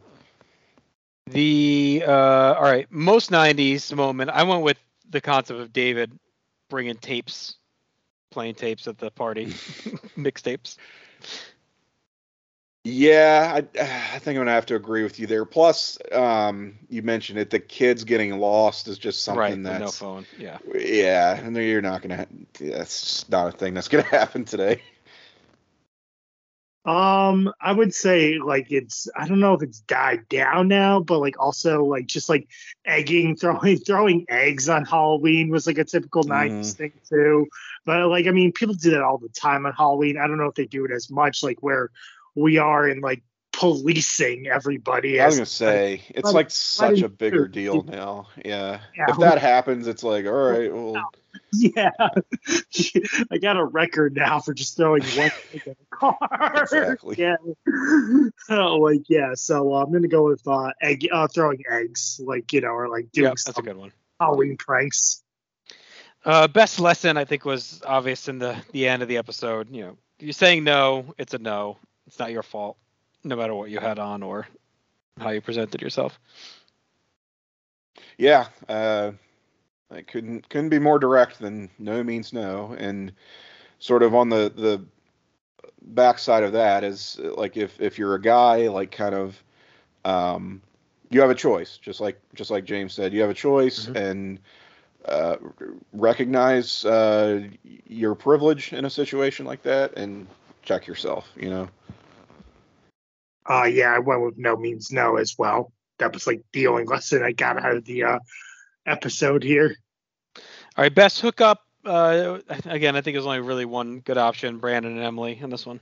[1.27, 4.29] The uh, all right, most '90s moment.
[4.29, 4.77] I went with
[5.09, 6.17] the concept of David
[6.69, 7.55] bringing tapes,
[8.31, 9.47] playing tapes at the party,
[10.17, 10.77] mixtapes.
[12.83, 13.79] Yeah, I,
[14.15, 15.45] I think I'm gonna have to agree with you there.
[15.45, 17.51] Plus, um, you mentioned it.
[17.51, 20.27] The kids getting lost is just something Right, the no that's phone.
[20.37, 20.59] Yeah.
[20.75, 22.27] yeah, and you're not gonna.
[22.59, 24.81] That's just not a thing that's gonna happen today.
[26.85, 31.19] Um, I would say like it's I don't know if it's died down now, but
[31.19, 32.47] like also like just like
[32.85, 36.73] egging, throwing throwing eggs on Halloween was like a typical Mhm.
[36.75, 37.47] 90s thing too.
[37.85, 40.17] But like I mean, people do that all the time on Halloween.
[40.17, 41.91] I don't know if they do it as much like where
[42.35, 45.19] we are in like policing everybody.
[45.19, 48.27] I was gonna say it's let- like such a bigger do- deal now.
[48.43, 48.79] Yeah.
[48.97, 49.05] Yeah.
[49.09, 51.11] If that happens, it's like, all right, well,
[51.51, 51.91] yeah,
[53.31, 56.17] I got a record now for just throwing one egg in a car.
[56.61, 57.15] Exactly.
[57.17, 57.35] Yeah.
[58.49, 59.33] Oh, like yeah.
[59.35, 62.89] So uh, I'm gonna go with uh, egg, uh, throwing eggs, like you know, or
[62.89, 63.91] like doing Yeah, that's a good one.
[64.19, 65.23] Halloween pranks.
[66.23, 69.73] Uh, best lesson I think was obvious in the the end of the episode.
[69.75, 71.77] You know, you're saying no, it's a no.
[72.07, 72.77] It's not your fault,
[73.23, 74.47] no matter what you had on or
[75.19, 76.19] how you presented yourself.
[78.17, 78.47] yeah.
[78.67, 79.11] Uh,
[79.91, 83.11] I couldn't couldn't be more direct than no means no, and
[83.79, 84.85] sort of on the the
[85.81, 89.41] backside of that is like if if you're a guy, like kind of,
[90.05, 90.61] um,
[91.09, 93.95] you have a choice, just like just like James said, you have a choice, Mhm.
[93.95, 94.39] and
[95.05, 95.37] uh,
[95.93, 97.41] recognize uh,
[97.87, 100.27] your privilege in a situation like that, and
[100.63, 101.27] check yourself.
[101.35, 101.69] You know.
[103.45, 105.71] Uh, yeah, I went with no means no as well.
[105.99, 108.19] That was like the only lesson I got out of the uh,
[108.85, 109.75] episode here.
[110.37, 111.65] All right, best hookup.
[111.83, 115.65] Uh, again, I think there's only really one good option: Brandon and Emily in this
[115.65, 115.79] one.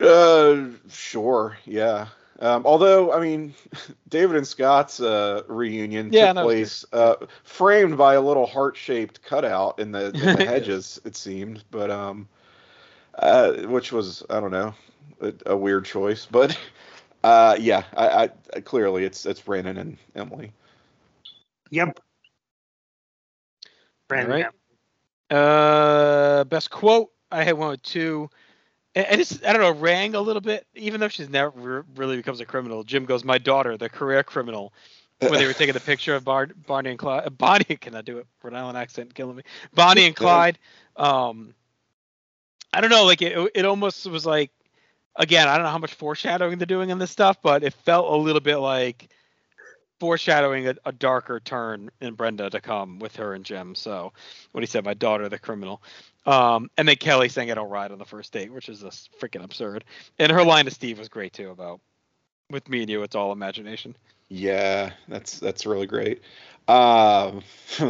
[0.00, 2.08] Uh, sure, yeah.
[2.40, 3.54] Um, although, I mean,
[4.08, 9.22] David and Scott's uh, reunion Yeah, took that place uh, framed by a little heart-shaped
[9.22, 12.28] cutout in the, in the hedges, it seemed, but um,
[13.18, 14.74] uh, which was I don't know,
[15.20, 16.58] a, a weird choice, but
[17.24, 20.52] uh, yeah, I, I clearly it's it's Brandon and Emily.
[21.70, 22.00] Yep.
[24.08, 24.30] Brandon,
[25.30, 25.36] right.
[25.36, 27.10] Uh, best quote.
[27.30, 28.30] I had one with two.
[28.94, 32.16] And and it's I don't know rang a little bit, even though she's never really
[32.16, 32.84] becomes a criminal.
[32.84, 34.72] Jim goes, "My daughter, the career criminal."
[35.20, 38.18] When they were taking the picture of Bar- Barney and Clyde, Bonnie, can I do
[38.18, 38.26] it?
[38.40, 39.42] Rhode Island accent killing me.
[39.74, 40.60] Bonnie and Clyde.
[40.94, 41.54] Um,
[42.72, 43.50] I don't know, like it.
[43.54, 44.50] It almost was like,
[45.16, 48.12] again, I don't know how much foreshadowing they're doing in this stuff, but it felt
[48.12, 49.08] a little bit like
[50.00, 53.74] foreshadowing a, a darker turn in Brenda to come with her and Jim.
[53.74, 54.12] So,
[54.52, 55.82] what he said, my daughter, the criminal.
[56.26, 59.10] Um, and then Kelly saying I don't ride on the first date, which is just
[59.18, 59.84] freaking absurd.
[60.18, 61.80] And her line to Steve was great too about
[62.50, 63.96] with me and you, it's all imagination.
[64.28, 66.20] Yeah, that's that's really great.
[66.66, 67.42] Um,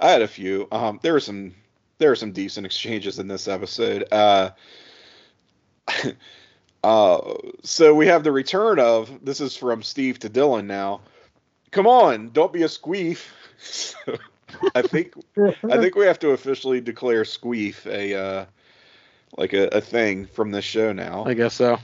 [0.00, 0.68] I had a few.
[0.70, 1.54] Um, there were some
[1.98, 4.04] there are some decent exchanges in this episode.
[4.10, 4.50] Uh,
[6.84, 11.00] uh, so we have the return of this is from Steve to Dylan now.
[11.70, 13.26] Come on, don't be a squeef.
[13.60, 14.16] So,
[14.76, 18.46] I think I think we have to officially declare squeef a uh,
[19.36, 21.78] like a, a thing from this show now I guess so.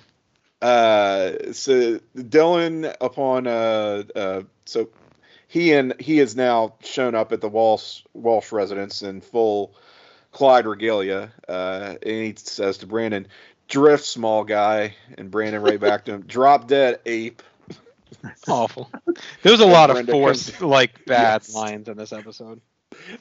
[0.62, 4.88] uh so dylan upon uh uh so
[5.48, 9.74] he and he has now shown up at the walsh walsh residence in full
[10.34, 13.26] clyde regalia uh and he says to brandon
[13.68, 17.42] drift small guy and brandon right back to him drop dead ape
[18.48, 18.90] Awful.
[19.42, 21.54] There was a lot of Brenda forced, comes- like bad Yes.
[21.54, 22.60] lines in this episode.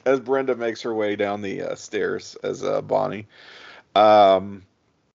[0.06, 3.26] as brenda makes her way down the uh, stairs as uh, bonnie
[3.96, 4.62] um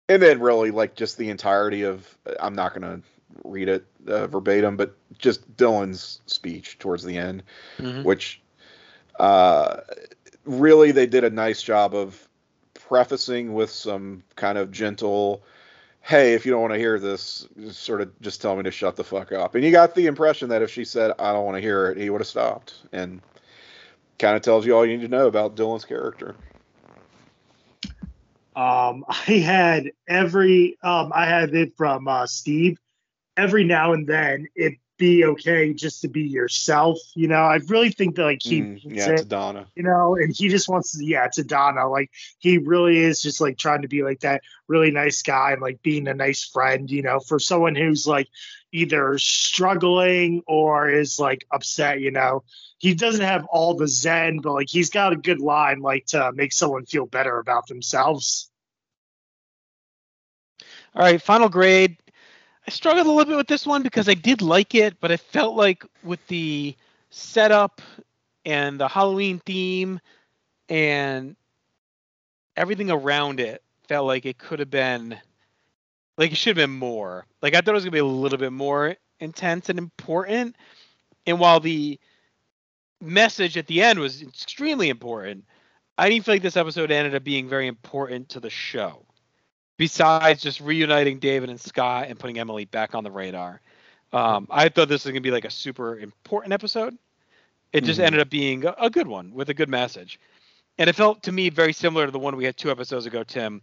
[0.09, 3.01] and then really like just the entirety of i'm not gonna
[3.45, 7.43] read it uh, verbatim but just dylan's speech towards the end
[7.79, 8.03] Mhm.
[8.03, 8.41] which
[9.19, 9.81] uh,
[10.45, 12.27] really they did a nice job of
[12.73, 15.43] prefacing with some kind of gentle
[16.01, 18.95] hey if you don't want to hear this sort of just tell me to shut
[18.95, 21.55] the fuck up and you got the impression that if she said i don't want
[21.55, 23.21] to hear it he would have stopped and
[24.17, 26.35] kind of tells you all you need to know about dylan's character
[28.59, 32.77] Um, I had every um, I had it from uh, Steve.
[33.37, 36.99] Every now and then, it be okay just to be yourself.
[37.15, 39.67] You know, I really think that like he Mm, yeah, to Donna.
[39.75, 41.89] you know, and he just wants to, yeah, to Donna.
[41.89, 45.61] Like he really is just like trying to be like that really nice guy and
[45.61, 48.29] like being a nice friend, you know, for someone who's like
[48.73, 52.43] either struggling or is like upset, you know.
[52.79, 56.31] He doesn't have all the zen, but like he's got a good line like to
[56.33, 58.49] make someone feel better about themselves.
[60.95, 61.97] All right, final grade.
[62.69, 65.17] I struggled a little bit with this one because I did like it, but I
[65.17, 66.75] felt like with the
[67.09, 67.81] setup
[68.45, 69.99] and the Halloween theme
[70.69, 71.35] and
[72.55, 75.17] everything around it felt like it could have been
[76.15, 77.25] like it should have been more.
[77.41, 80.55] Like I thought it was gonna be a little bit more intense and important.
[81.25, 81.99] And while the
[83.01, 85.43] message at the end was extremely important,
[85.97, 89.07] I didn't feel like this episode ended up being very important to the show
[89.79, 93.61] besides just reuniting David and Scott and putting Emily back on the radar.
[94.11, 96.97] Um, I thought this was going to be like a super important episode.
[97.71, 98.03] It just Mhm.
[98.03, 100.19] ended up being a, a good one with a good message.
[100.77, 103.23] And it felt to me very similar to the one we had two episodes ago,
[103.23, 103.61] Tim,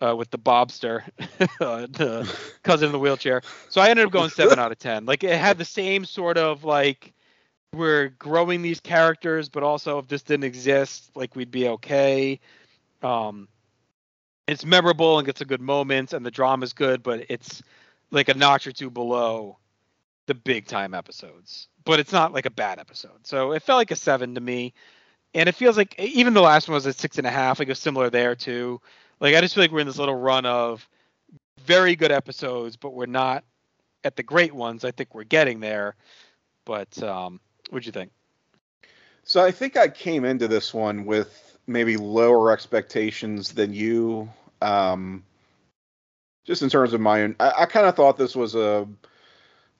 [0.00, 1.04] uh, with the Bobster,
[1.60, 2.28] uh, the
[2.64, 3.42] cousin in the wheelchair.
[3.68, 5.06] So I ended up going seven out of 10.
[5.06, 7.12] Like it had the same sort of like,
[7.72, 12.40] we're growing these characters, but also if this didn't exist, like we'd be okay.
[13.02, 13.46] Um,
[14.46, 17.62] it's memorable and gets a good moments and the drama's good, but it's
[18.10, 19.58] like a notch or two below
[20.26, 21.68] the big time episodes.
[21.84, 23.26] But it's not like a bad episode.
[23.26, 24.74] So it felt like a seven to me.
[25.34, 27.68] And it feels like even the last one was a six and a half, like
[27.68, 28.80] was similar there too.
[29.20, 30.86] Like I just feel like we're in this little run of
[31.64, 33.44] very good episodes, but we're not
[34.04, 34.84] at the great ones.
[34.84, 35.94] I think we're getting there.
[36.64, 37.40] But um
[37.70, 38.12] what'd you think?
[39.24, 44.30] So I think I came into this one with maybe lower expectations than you.
[44.60, 45.24] Um,
[46.44, 48.86] just in terms of my own, I, I kind of thought this was a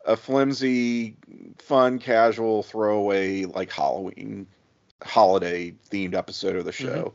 [0.04, 1.16] a flimsy,
[1.58, 4.46] fun, casual throwaway like Halloween
[5.02, 7.14] holiday themed episode of the show.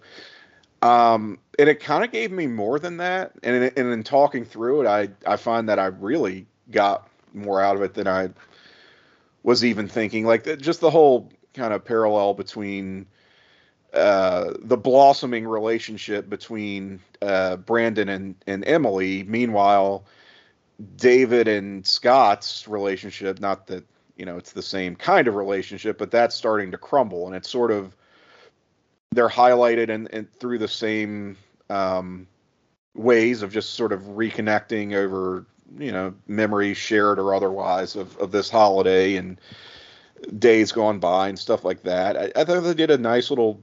[0.82, 3.34] Um, and it kind of gave me more than that.
[3.44, 7.62] And in, and in talking through it, I I find that I really got more
[7.62, 8.30] out of it than I
[9.44, 10.26] was even thinking.
[10.26, 13.08] Like the, just the whole kind of parallel between
[13.94, 19.24] uh, the blossoming relationship between uh, Brandon and, and Emily.
[19.24, 20.06] Meanwhile,
[20.98, 23.84] David and Scott's relationship, not that,
[24.18, 27.28] you know, it's the same kind of relationship, but that's starting to crumble.
[27.28, 27.96] And it's sort of,
[29.12, 31.38] they're highlighted and, and through the same
[31.70, 32.28] um,
[32.94, 35.46] ways of just sort of reconnecting over,
[35.80, 39.40] you know, memories shared or otherwise of, of this holiday and
[40.40, 42.18] days gone by and stuff like that.
[42.18, 43.62] I, I thought they did a nice little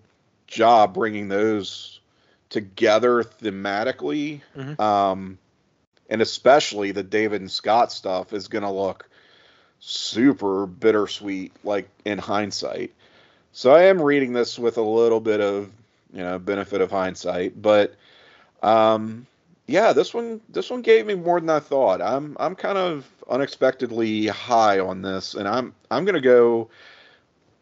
[0.54, 2.00] job bringing those
[2.48, 4.40] together thematically.
[4.56, 4.80] Mhm.
[4.80, 5.38] Um,
[6.08, 9.08] and especially the David and Scott stuff is going to look
[9.80, 12.92] super bittersweet, like in hindsight.
[13.52, 15.70] So I am reading this with a little bit of,
[16.12, 17.94] you know, benefit of hindsight, but
[18.62, 19.26] um,
[19.66, 22.02] yeah, this one this one gave me more than I thought.
[22.02, 26.68] I'm I'm kind of unexpectedly high on this, and I'm I'm gonna go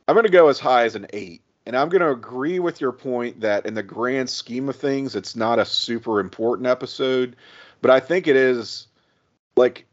[0.08, 1.42] I'm gonna go as high as an eight.
[1.64, 5.36] And I'm gonna agree with your point that in the grand scheme of things, it's
[5.36, 7.36] not a super important episode,
[7.80, 8.88] but I think it is
[9.56, 9.86] like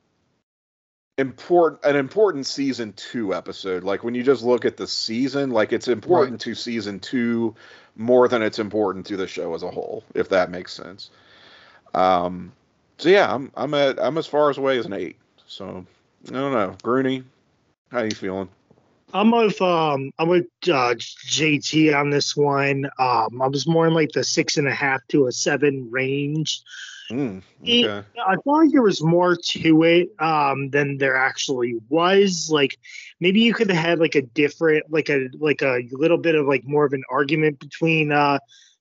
[1.20, 3.84] important an important season two episode.
[3.84, 7.56] Like when you just look at the season, like it's important to season two
[7.96, 11.12] more than it's important to the show as a whole, if that makes sense.
[11.94, 12.54] Um,
[12.98, 15.18] so yeah, I'm I'm at I'm as far as away as an eight.
[15.46, 15.86] So
[16.30, 17.24] I don't know, Grooney,
[17.92, 18.50] how are you feeling?
[19.14, 22.86] I'm with um I'm with uh, JT on this one.
[23.00, 26.62] Um, I was more in like the six and a half to a seven range.
[27.12, 27.86] Mm, It-
[28.20, 32.50] I felt like there was more to it um, than there actually was.
[32.52, 32.78] Like
[33.20, 36.46] maybe you could have had like a different, like a like a little bit of
[36.46, 38.38] like more of an argument between uh,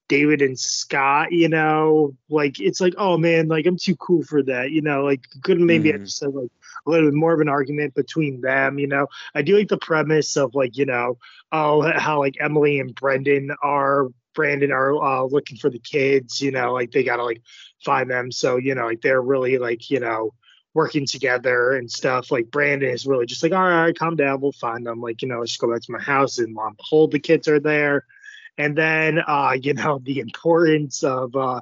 [0.09, 1.33] David and Scott.
[1.33, 4.73] You know, like it's like oh man, like I'm too cool for that.
[4.73, 6.51] You know, like could maybe I just said like
[6.87, 8.79] a little bit more of an argument between them.
[8.79, 11.19] You know, I do like the premise of like you know
[11.53, 14.09] oh how like Emily and Brendan are.
[14.35, 17.43] Brandon are uh, looking for the kids, you know, like they gotta like
[17.85, 18.31] find them.
[18.31, 20.33] So, you know, like they're really like, you know,
[20.75, 22.31] working together and stuff.
[22.31, 25.01] Like Brandon is really just like, all right, calm down, we'll find them.
[25.01, 27.59] Like, you know, let's go back to my house and and behold, the kids are
[27.59, 28.05] there.
[28.57, 31.61] And then uh, you know, the importance of uh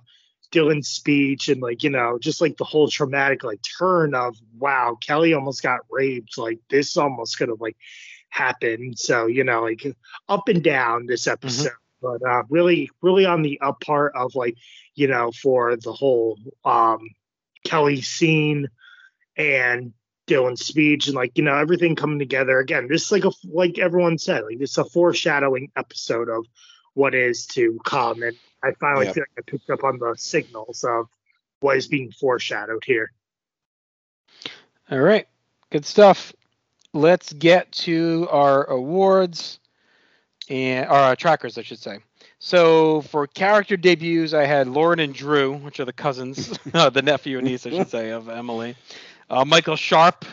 [0.50, 4.96] Dylan's speech and like, you know, just like the whole traumatic like turn of wow,
[5.00, 6.38] Kelly almost got raped.
[6.38, 7.76] Like this almost could have like
[8.28, 8.98] happened.
[8.98, 9.86] So, you know, like
[10.28, 11.72] up and down this episode.
[12.02, 14.56] But uh really, really on the up part of like
[14.96, 17.10] you know, for the whole um,
[17.64, 18.68] Kelly scene
[19.36, 19.92] and
[20.26, 22.88] Dylan's speech and like you know everything coming together again.
[22.88, 26.46] This is like a like everyone said, like it's a foreshadowing episode of
[26.96, 29.14] what is to come, and I finally Yep.
[29.14, 31.06] feel like I picked up on the signals of
[31.60, 33.12] what is being foreshadowed here.
[34.90, 35.26] All right,
[35.70, 36.32] good stuff.
[36.92, 39.60] Let's get to our awards
[40.48, 41.98] and or our uh, trackers, I should say.
[42.38, 47.02] So for character debuts, I had Lauren and Drew, which are the cousins, uh, the
[47.02, 48.76] nephew and niece, I should say, of Emily.
[49.30, 50.24] Uh, Michael Sharp,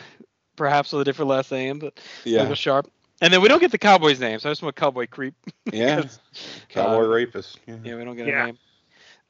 [0.56, 2.90] perhaps with a different last name, but Yeah, Michael Sharp.
[3.20, 5.34] And then we don't get the Cowboy's name, so I just want Cowboy Creep.
[5.72, 6.02] yeah.
[6.68, 7.58] Cowboy Uh, rapist.
[7.66, 7.76] Yeah.
[7.82, 8.42] Yeah, we don't get Yeah.
[8.42, 8.58] a name.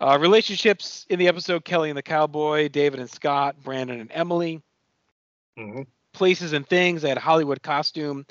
[0.00, 4.60] Uh, relationships in the episode: Kelly and the Cowboy, David and Scott, Brandon and Emily.
[5.58, 5.86] Mhm.
[6.12, 7.04] Places and things.
[7.04, 8.26] I had a Hollywood costume,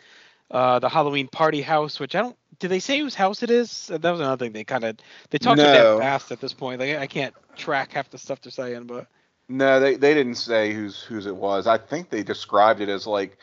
[0.52, 2.38] uh, the Halloween party house, which I don't.
[2.60, 3.88] Did they say whose house it is?
[3.88, 4.54] That was another thing.
[4.54, 4.98] They kind of
[5.30, 5.98] they talked a No.
[5.98, 6.80] bit fast at this point.
[6.80, 9.08] Like I can't track half the stuff they're saying, but
[9.50, 11.66] No, they they didn't say whose whose it was.
[11.68, 13.38] I think they described it as like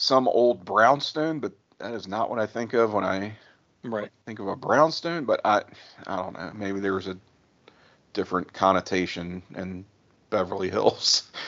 [0.00, 3.32] some old brownstone, but that is not what I think of when I
[3.82, 4.08] right.
[4.26, 5.24] think of a brownstone.
[5.24, 5.62] But I
[6.06, 6.52] I don't know.
[6.54, 7.18] Maybe there was a
[8.12, 9.84] different connotation in
[10.30, 11.30] Beverly Hills.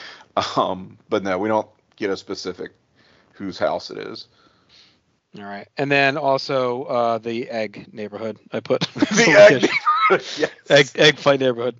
[0.55, 1.67] Um, but no, we don't
[1.97, 2.71] get a specific
[3.33, 4.27] whose house it is.
[5.37, 5.67] All right.
[5.77, 8.39] And then also uh, the egg neighborhood.
[8.53, 10.37] I put the egg neighborhood.
[10.37, 10.51] Yes.
[10.69, 11.75] egg egg fight neighborhood.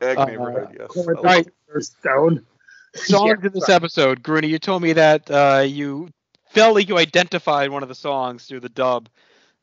[0.00, 0.76] Egg uh, neighborhood.
[0.78, 0.86] Yes.
[0.86, 1.48] Corn right.
[1.80, 2.46] Stone.
[2.94, 6.08] Songs Yeah, in this episode, Grooney, you told me that uh, you
[6.50, 9.08] felt like you identified one of the songs through the dub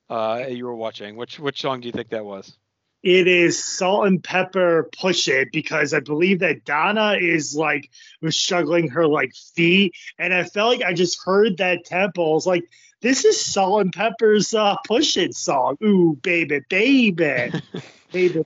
[0.10, 1.16] uh, you were watching.
[1.16, 2.58] Which which song do you think that was?
[3.04, 7.90] It is Salt-N-Pepa push it because I believe that Donna is like
[8.22, 12.32] was struggling her like feet, and I felt like I just heard that tempo.
[12.32, 12.64] I was like,
[13.02, 15.78] this is Salt-N-Pepa's uh, push it song.
[15.84, 17.54] Ooh, baby, baby, baby,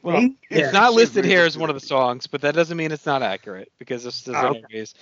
[0.02, 0.36] Well, baby.
[0.50, 3.22] It's not listed here as one of the songs, but that doesn't mean it's not
[3.22, 4.62] accurate because this doesn't Oh, okay.
[4.74, 4.94] always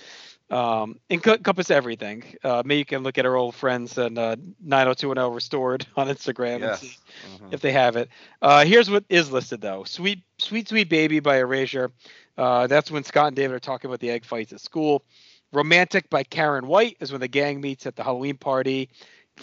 [0.50, 2.24] um, encompass everything.
[2.42, 6.56] Uh, maybe you can look at our old friends and uh, 90210 restored on Instagram
[6.56, 6.80] and Yes.
[6.80, 6.96] see
[7.38, 7.52] Mhm.
[7.52, 8.08] if they have it.
[8.42, 11.92] Uh, here's what is listed though: "Sweet Sweet Sweet Baby" by Erasure.
[12.36, 15.04] Uh, that's when Scott and David are talking about the egg fights at school.
[15.52, 18.88] "Romantic" by Karyn White is when the gang meets at the Halloween party.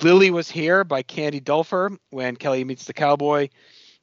[0.02, 3.50] "Lily Was Here" by Candy Dulfer when Kelly meets the cowboy.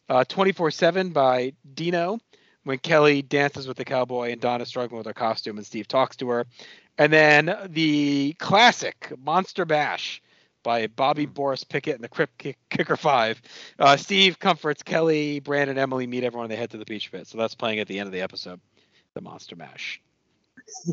[0.08, 2.18] Uh, "24/7" by Dino
[2.64, 6.16] when Kelly dances with the cowboy and Donna's struggling with her costume and Steve talks
[6.16, 6.46] to her.
[6.98, 10.22] And then the classic Monster Mash
[10.62, 13.40] by Bobby Boris Pickett and the Crypt Kick- Kicker Five.
[13.78, 16.48] Uh, Steve comforts Kelly, Brandon, Emily, meet everyone.
[16.48, 17.26] They head to the Peach Pit.
[17.26, 18.60] So that's playing at the end of the episode,
[19.14, 20.00] the Monster Mash.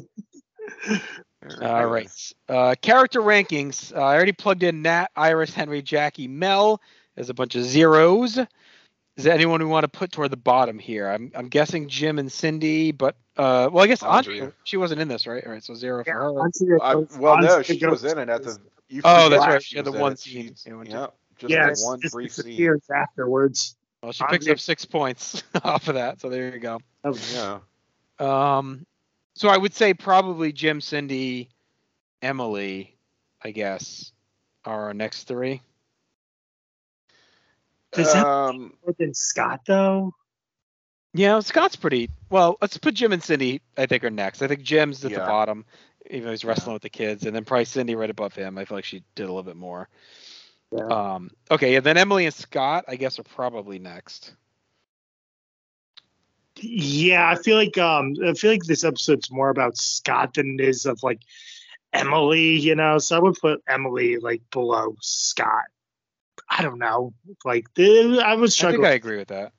[1.61, 2.33] All right.
[2.47, 3.95] Uh, character rankings.
[3.95, 6.81] Uh, I already plugged in Nat, Iris, Henry, Jackie, Mel.
[7.15, 8.39] There's a bunch of zeros.
[9.21, 11.07] Is there anyone we want to put toward the bottom here?
[11.07, 14.35] I'm, I'm guessing Jim and Cindy, but uh, well, I guess Andrea.
[14.45, 14.53] Andrea.
[14.63, 15.45] She wasn't in this, right?
[15.45, 16.81] All right, so zero for her.
[16.81, 18.57] I, well, no, she was in it at the.
[18.89, 19.61] You Oh, that's right.
[19.61, 20.55] she She had the one scene.
[20.65, 21.07] Yeah, when she- Yeah,
[21.37, 22.79] just Yes, the one just brief scene.
[22.91, 23.75] afterwards.
[24.01, 26.79] Well, she picks up six points off of that, so there you go.
[27.03, 27.59] Oh, Yeah.
[28.17, 28.87] Um,
[29.35, 31.49] so I would say probably Jim, Cindy,
[32.23, 32.97] Emily,
[33.43, 34.13] I guess,
[34.65, 35.61] are our next three.
[37.93, 40.13] Does that Um, more than Scott though?
[41.13, 42.57] Yeah, Scott's pretty well.
[42.61, 43.61] Let's put Jim and Cindy.
[43.77, 44.41] I think are next.
[44.41, 45.65] I think Jim's at the bottom,
[46.09, 46.75] even though he's wrestling Yeah.
[46.75, 48.57] with the kids, and then probably Cindy right above him.
[48.57, 49.89] I feel like she did a little bit more.
[50.71, 50.85] Yeah.
[50.85, 54.33] Um, okay, and then Emily and Scott, I guess, are probably next.
[56.57, 60.65] Yeah, I feel like um I feel like this episode's more about Scott than it
[60.65, 61.21] is of like
[61.93, 62.97] Emily, you know.
[62.99, 65.63] So I would put Emily like below Scott.
[66.51, 67.13] I don't know.
[67.45, 68.85] Like I was I think struggling.
[68.85, 69.53] I agree with that.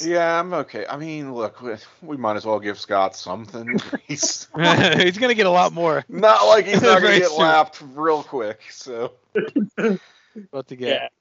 [0.00, 0.86] yeah, I'm okay.
[0.88, 3.78] I mean, look, we, we might as well give Scott something.
[4.06, 4.48] he's
[4.96, 6.04] he's gonna get a lot more.
[6.08, 7.38] not like he's not gonna get soon.
[7.38, 8.60] lapped real quick.
[8.70, 9.12] So.
[9.36, 11.12] About to get,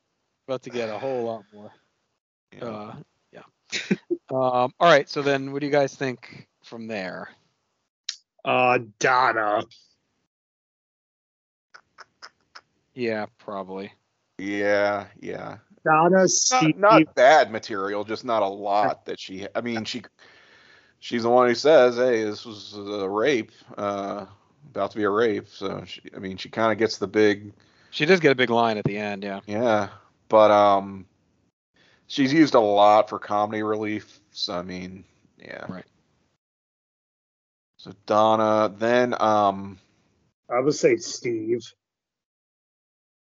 [0.47, 1.71] about to get a whole lot more.
[2.55, 2.65] yeah.
[2.65, 2.95] Uh,
[3.31, 3.97] yeah.
[4.29, 5.09] um, all right.
[5.09, 7.29] So then, what do you guys think from there?
[8.45, 9.63] Uh, Donna.
[12.93, 13.91] Yeah, probably.
[14.37, 15.57] Yeah, yeah.
[15.83, 19.47] Donna, Not, not bad material, just not a lot that she.
[19.55, 20.03] I mean, she.
[20.99, 24.25] She's the one who says, "Hey, this was a rape, uh,
[24.71, 27.53] about to be a rape." So, she, I mean, she kind of gets the big,
[27.91, 29.23] She does get a big line at the end.
[29.23, 29.41] Yeah.
[29.45, 29.89] yeah.
[30.27, 31.05] But um,
[32.07, 34.19] she's used a lot for comedy relief.
[34.31, 35.03] So, I mean,
[35.39, 35.65] yeah.
[35.69, 35.85] Right.
[37.77, 39.77] So Donna, then um,
[40.49, 41.61] I would say Steve.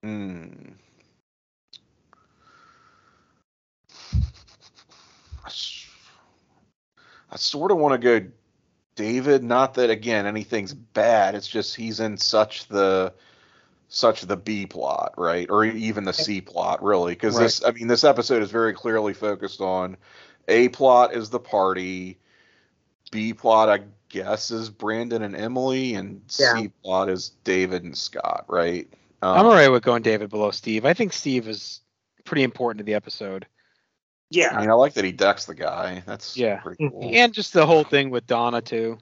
[0.04, 0.74] hmm.
[5.52, 5.86] I s-
[7.32, 8.28] I sort of want to go
[8.96, 9.44] David.
[9.44, 11.36] Not that again anything's bad.
[11.36, 13.14] It's just he's in such the
[13.90, 15.50] such the B plot, right?
[15.50, 17.12] Or even the C plot, really.
[17.14, 17.44] Because Right.
[17.44, 19.98] this, I mean, this episode is very clearly focused on
[20.48, 22.18] A plot is the party,
[23.12, 26.56] B plot, I guess, is Brandon and Emily, and Yeah.
[26.58, 28.88] C plot is David and Scott, right?
[29.22, 30.86] Um, I'm alright with going David below Steve.
[30.86, 31.82] I think Steve is
[32.24, 33.46] pretty important to the episode.
[34.32, 34.58] Yeah.
[34.58, 36.04] I mean, I like that he decks the guy.
[36.08, 36.62] That's Yeah.
[36.62, 37.12] pretty cool.
[37.14, 39.00] And just the whole thing with Donna too.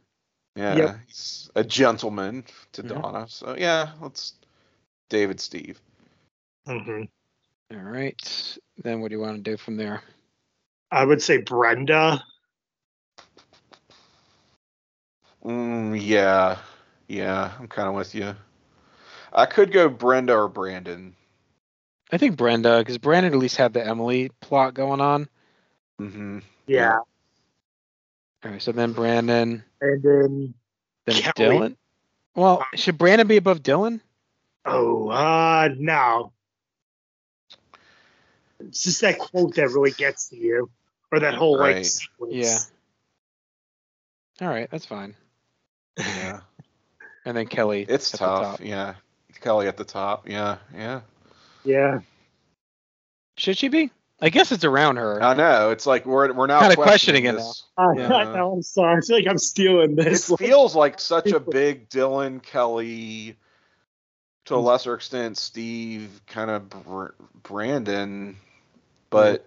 [0.55, 0.97] Yeah, Yep.
[1.07, 2.91] he's a gentleman to Mhm.
[2.93, 3.27] Donna.
[3.29, 4.33] So yeah, let's
[5.09, 5.81] David Steve.
[6.67, 7.03] hmm
[7.71, 8.57] All right.
[8.83, 10.03] Then what do you want to do from there?
[10.91, 12.23] I would say Brenda.
[15.43, 16.57] Mm, yeah,
[17.07, 18.35] yeah, I'm kind of with you.
[19.33, 21.15] I could go Brenda or Brandon.
[22.11, 25.27] I think Brenda, because Brandon at least had the Emily plot going on.
[25.97, 26.99] hmm Yeah.
[28.43, 30.53] All right, so then Brandon, And then
[31.05, 31.57] then Kelly.
[31.57, 31.75] Dylan.
[32.35, 33.99] Well, should Brandon be above Dylan?
[34.65, 36.31] oh uh no.
[38.59, 40.69] It's just that quote that really gets to you.
[41.11, 42.33] Or that whole like sequence.
[42.33, 42.57] Yeah.
[44.47, 45.15] All right, that's fine.
[45.97, 46.41] Yeah,
[47.25, 47.85] And then Kelly.
[47.87, 48.43] it's at the tough.
[48.57, 48.59] top.
[48.63, 48.93] Yeah,
[49.41, 50.29] Kelly at the top.
[50.29, 51.01] Yeah, yeah.
[51.63, 51.99] Yeah.
[53.37, 53.91] Should she be?
[54.21, 55.23] I guess it's around her.
[55.23, 55.69] I know.
[55.69, 57.63] It's like we're we're now Kinda questioning, questioning it this.
[57.77, 58.33] Uh, Yeah.
[58.33, 58.97] no, I'm sorry.
[58.97, 60.05] I feel like I'm stealing this.
[60.29, 60.47] It this.
[60.47, 63.37] feels like such a big Dylan Kelly,
[64.45, 64.63] to a Mm.
[64.65, 67.11] lesser extent Steve, kind of Br-
[67.43, 68.35] Brandon,
[69.09, 69.45] but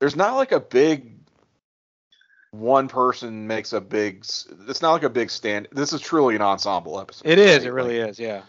[0.00, 1.12] there's not like a big
[2.50, 4.18] one person makes a big.
[4.68, 5.68] It's not like a big stand.
[5.72, 7.26] This is truly an ensemble episode.
[7.26, 7.58] it is.
[7.60, 7.66] right?
[7.68, 8.18] It really Like, is.
[8.18, 8.42] Yeah.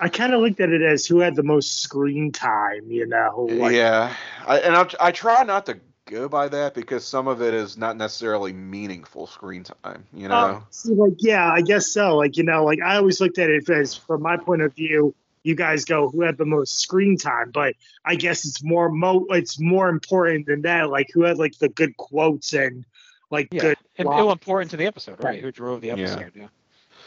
[0.00, 3.48] I kind of looked at it as who had the most screen time, you know.
[3.50, 4.14] Like, yeah,
[4.46, 7.76] I, and I, I try not to go by that because some of it is
[7.76, 10.06] not necessarily meaningful screen time.
[10.12, 10.34] You know.
[10.34, 12.16] Uh, see, like, yeah, I guess so.
[12.16, 15.14] Like, you know, like I always looked at it as, from my point of view,
[15.42, 19.26] you guys go who had the most screen time, but I guess it's more mo,
[19.30, 20.90] it's more important than that.
[20.90, 22.84] Like, who had like the good quotes and
[23.30, 23.62] like Yeah.
[23.62, 23.76] good.
[23.96, 24.24] And plot.
[24.24, 25.30] it important to the episode, right?
[25.30, 25.40] Right.
[25.40, 26.32] Who drove the episode?
[26.34, 26.42] Yeah.
[26.42, 26.48] Yeah,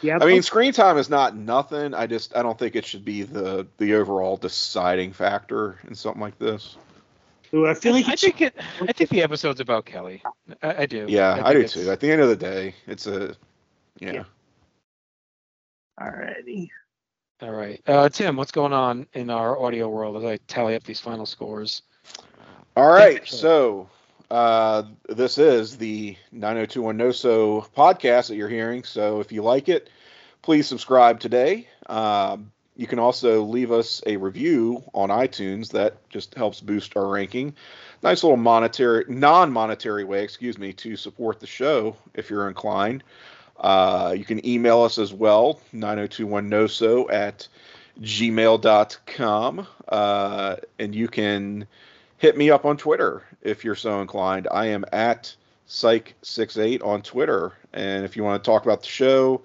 [0.04, 1.94] I mean, screen time is not nothing.
[1.94, 6.20] I just I don't think it should be the the overall deciding factor in something
[6.20, 6.76] like this.
[7.50, 8.54] who I feel like I think it.
[8.80, 10.22] I think the episode's about Kelly.
[10.62, 11.06] I, I do.
[11.08, 11.90] Yeah, I, think do it's- too.
[11.90, 13.36] At the end of the day, it's a
[14.00, 14.12] yeah.
[14.12, 14.24] Yeah.
[16.00, 16.68] Alrighty.
[17.40, 20.84] All right, uh, Tim, what's going on in our audio world as I tally up
[20.84, 21.82] these final scores?
[22.76, 23.88] All right, so
[24.32, 28.82] uh, this is the 90210 No So podcast that you're hearing.
[28.82, 29.90] So if you like it,
[30.40, 31.68] please subscribe today.
[31.86, 35.72] Um, you can also leave us a review on iTunes.
[35.72, 37.54] That just helps boost our ranking.
[38.02, 43.04] Nice little monetary, non-monetary way, excuse me, to support the show if you're inclined.
[43.60, 47.46] Uh, you can email us as well, 90210so at
[48.00, 49.66] gmail.com.
[49.88, 51.66] Uh, and you can
[52.22, 54.46] hit me up on Twitter if you're so inclined.
[54.48, 55.34] I am at
[55.68, 57.52] Psych68 on Twitter.
[57.72, 59.42] And if you want to talk about the show,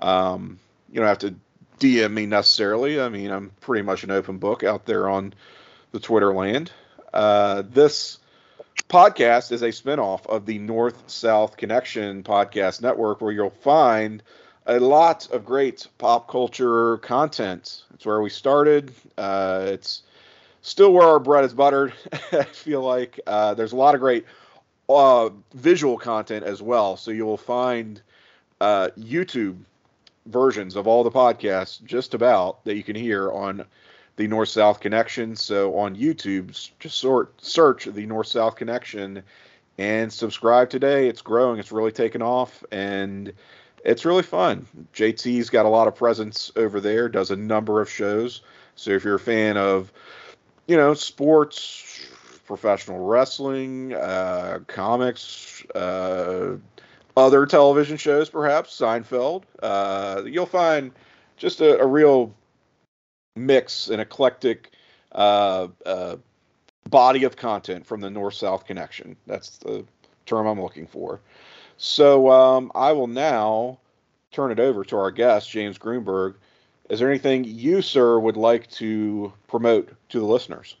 [0.00, 0.56] um,
[0.92, 1.34] you don't have to
[1.80, 3.00] DM me necessarily.
[3.00, 5.34] I mean, I'm pretty much an open book out there on
[5.90, 6.70] the Twitter land.
[7.12, 8.20] Uh, this
[8.88, 14.22] podcast is a spinoff of the North South Connection podcast network where you'll find
[14.66, 17.82] a lot of great pop culture content.
[17.92, 18.92] It's where we started.
[19.18, 20.04] Uh, it's
[20.62, 21.92] still where our bread is buttered.
[22.32, 24.24] I feel like uh, there's a lot of great
[24.88, 26.96] uh, visual content as well.
[26.96, 28.00] So you will find
[28.60, 29.58] uh, YouTube
[30.26, 33.64] versions of all the podcasts just about that you can hear on
[34.16, 35.34] the North South Connection.
[35.34, 39.22] So on YouTube, just sort search the North South Connection
[39.78, 41.08] and subscribe today.
[41.08, 41.58] It's growing.
[41.58, 43.32] It's really taken off and
[43.84, 44.66] it's really fun.
[44.94, 48.42] JT's got a lot of presence over there, does a number of shows.
[48.76, 49.92] So if you're a fan of,
[50.70, 52.00] you know, sports,
[52.46, 56.56] professional wrestling, uh, comics, uh,
[57.16, 60.92] other television shows, perhaps Seinfeld, uh, you'll find
[61.36, 62.32] just a, a real
[63.34, 64.70] mix, an eclectic
[65.10, 66.14] uh, uh,
[66.88, 69.16] body of content from the North South connection.
[69.26, 69.84] That's the
[70.24, 71.20] term I'm looking for.
[71.78, 73.80] So um, I will now
[74.30, 76.34] turn it over to our guest, James Gruenberg.
[76.90, 80.74] Is there anything you, sir, would like to promote to the listeners?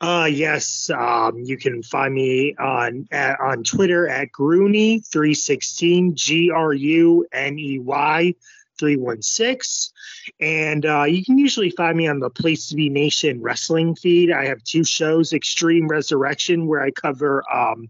[0.00, 6.14] Uh, yes, um, you can find me on at, on Twitter at Gruney three sixteen
[6.14, 8.34] G R U N E Y
[8.78, 9.92] three one six,
[10.38, 14.30] and uh, you can usually find me on the Place to Be Nation wrestling feed.
[14.30, 17.88] I have two shows: Extreme Resurrection, where I cover um,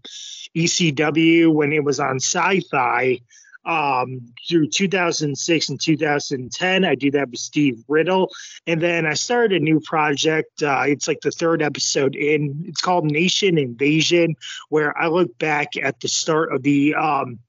[0.55, 3.19] ECW when it was on Sci-Fi,
[3.65, 6.85] um, through 2006 and 2010.
[6.85, 8.29] I do that with Steve Riddle.
[8.65, 10.63] And then I started a new project.
[10.63, 12.63] Uh, it's like the third episode in.
[12.67, 14.35] It's called Nation Invasion,
[14.69, 17.39] where I look back at the start of the um,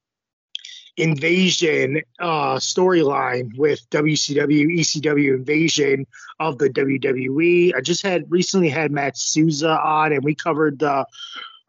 [0.97, 6.07] invasion uh, storyline with WCW, ECW invasion
[6.39, 7.74] of the WWE.
[7.74, 11.07] I just had recently had Matt Souza on, and we covered the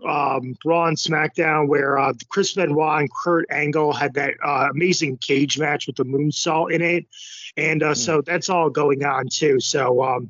[0.06, 5.18] um, Raw and SmackDown where uh, Chris Benoit and Kurt Angle had that uh, amazing
[5.18, 7.06] cage match with the moonsault in it,
[7.57, 7.98] and uh, mm.
[7.98, 9.60] so that's all going on too.
[9.60, 10.30] So um,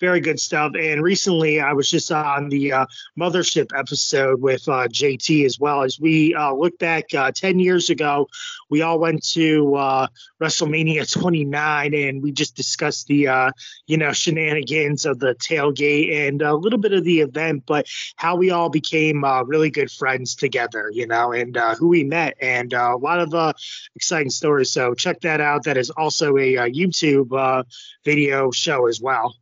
[0.00, 0.72] very good stuff.
[0.78, 2.86] And recently, I was just on the uh,
[3.18, 5.82] Mothership episode with uh, JT as well.
[5.82, 8.28] As we uh, look back uh, 10 years ago,
[8.68, 10.06] we all went to uh,
[10.40, 13.50] WrestleMania 29 and we just discussed the, uh,
[13.86, 17.86] you know, shenanigans of the tailgate and a little bit of the event, but
[18.16, 22.72] how we all became really good friends together, you know, and who we met and
[22.72, 23.54] a lot of
[23.96, 24.70] exciting stories.
[24.70, 25.64] So check that out.
[25.64, 27.64] That is also a, a YouTube
[28.04, 29.34] video show as well.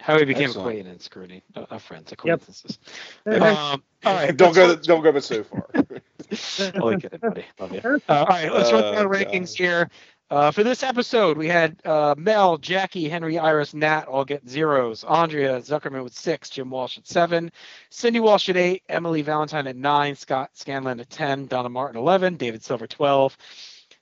[0.00, 0.68] How we became Excellent.
[0.68, 2.78] acquaintances, Scrutiny, uh, uh, friends, acquaintances.
[3.26, 3.42] Yep.
[3.42, 4.74] um, all right, don't go.
[4.76, 5.68] Don't go so far.
[6.80, 7.44] Only kidding, buddy.
[7.58, 7.80] Love you.
[7.84, 9.90] Uh, all right, let's run through the uh, rankings here.
[10.30, 15.02] Uh, for this episode, we had uh, Mel, Jackie, Henry, Iris, Nat all get zeros.
[15.04, 17.50] Andrea Zuckerman with six, Jim Walsh at seven,
[17.90, 22.36] Cindy Walsh at eight, Emily Valentine at nine, Scott Scanlon at ten, Donna Martin eleven,
[22.36, 23.36] David Silver twelve,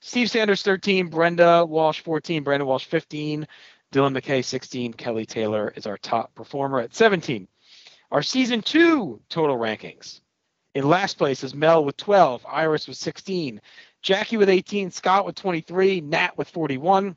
[0.00, 3.48] Steve Sanders thirteen, Brenda Walsh fourteen, Brandon Walsh fifteen,
[3.92, 4.92] Dylan McKay, 16.
[4.94, 7.48] Kelly Taylor is our top performer at 17.
[8.10, 10.20] Our season two total rankings.
[10.74, 13.60] In last place is Mel with 12, Iris with 16,
[14.02, 17.16] Jackie with 18, Scott with 23, Nat with 41.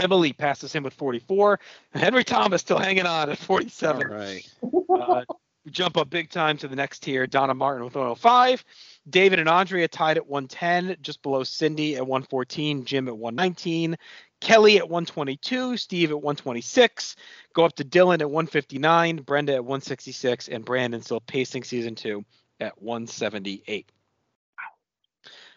[0.00, 1.60] Emily passes him with 44.
[1.92, 4.10] Henry Thomas still hanging on at 47.
[4.10, 4.54] All right.
[4.90, 5.24] uh,
[5.68, 7.26] jump up big time to the next tier.
[7.26, 8.64] Donna Martin with 105.
[9.08, 13.96] David and Andrea tied at 110, just below Cindy at 114, Jim at 119,
[14.40, 17.16] Kelly at 122, Steve at 126,
[17.52, 22.24] go up to Dylan at 159, Brenda at 166, and Brandon still pacing season two
[22.58, 23.90] at 178.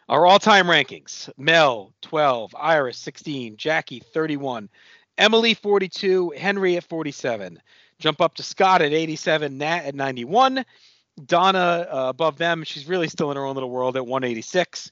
[0.09, 4.69] Our all time rankings Mel 12, Iris 16, Jackie 31,
[5.17, 7.61] Emily 42, Henry at 47.
[7.99, 10.65] Jump up to Scott at 87, Nat at 91.
[11.25, 14.89] Donna uh, above them, she's really still in her own little world at 186.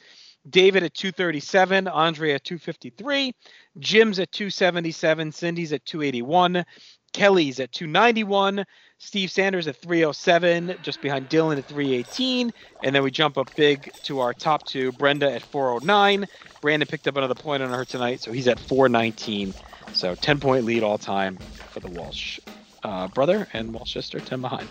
[0.49, 3.33] David at 237, Andre at 253,
[3.77, 6.65] Jim's at 277, Cindy's at 281,
[7.13, 8.65] Kelly's at 291,
[8.97, 12.51] Steve Sanders at 307, just behind Dylan at 318,
[12.83, 16.27] and then we jump up big to our top two, Brenda at 409.
[16.59, 19.53] Brandon picked up another point on her tonight, so he's at 419.
[19.93, 22.39] So 10 point lead all time for the Walsh
[22.83, 24.67] uh, brother and Walsh sister, 10 behind.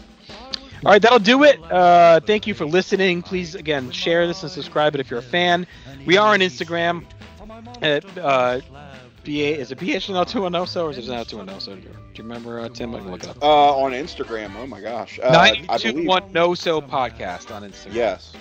[0.85, 1.61] All right, that'll do it.
[1.71, 3.23] Uh, thank you for listening.
[3.23, 5.67] Please, again, share this and subscribe it if you're a fan.
[6.07, 7.05] We are on Instagram
[7.83, 8.61] at uh,
[9.25, 9.59] BA.
[9.61, 11.75] Is it BHNL 210 so or is it now 210 so?
[11.75, 11.93] Do you
[12.23, 12.95] remember, uh, Tim?
[12.95, 13.43] I can look it up.
[13.43, 14.55] Uh, on Instagram.
[14.57, 15.19] Oh my gosh.
[15.23, 17.95] Uh, 921 No So podcast on Instagram.
[17.95, 18.33] Yes.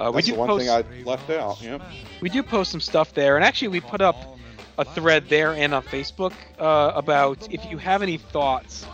[0.00, 1.60] Uh, we do one post, thing I left out.
[1.60, 1.82] Yep.
[2.22, 4.16] We do post some stuff there, and actually, we put up
[4.78, 8.86] a thread there and on Facebook uh, about if you have any thoughts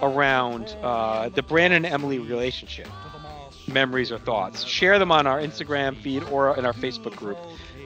[0.00, 2.88] around uh, the Brandon and Emily relationship,
[3.66, 4.64] memories or thoughts.
[4.64, 7.38] Share them on our Instagram feed or in our Facebook group.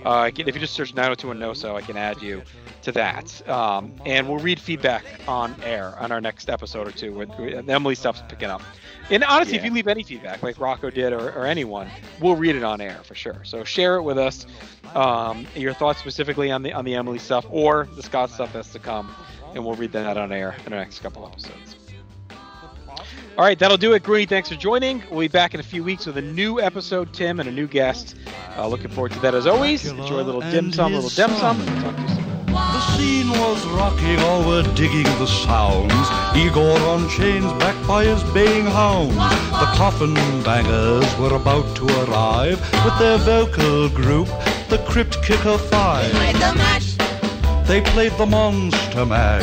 [0.06, 2.42] Uh, if you just search 902 No So, I can add you
[2.82, 3.48] to that.
[3.48, 7.12] Um, and we'll read feedback on air on our next episode or two.
[7.12, 8.62] With, with Emily stuff's picking up.
[9.10, 9.60] And honestly, yeah.
[9.60, 11.88] if you leave any feedback, like Rocco did or, or, anyone,
[12.20, 13.42] we'll read it on air for sure.
[13.44, 14.46] So share it with us.
[14.94, 18.72] Um, your thoughts specifically on the on the Emily stuff or the Scott stuff that's
[18.74, 19.12] to come,
[19.54, 21.75] and we'll read that on air in the next couple episodes.
[23.38, 24.02] All right, that'll do it.
[24.02, 25.02] Greeny, thanks for joining.
[25.10, 27.66] We'll be back in a few weeks with a new episode, Tim, and a new
[27.66, 28.16] guest.
[28.56, 29.84] Uh, looking forward to that as always.
[29.84, 31.58] Enjoy a little dim sum, a little dim sum.
[31.82, 32.46] Talk to you soon.
[32.46, 35.92] The scene was rocking, all were digging the sounds.
[36.34, 39.14] Igor on chains, backed by his baying hounds.
[39.14, 44.28] The coffin bangers were about to arrive with their vocal group,
[44.70, 46.10] the Crypt Kicker Five.
[46.10, 46.96] They played the mash.
[47.68, 49.42] They played the Monster Mash.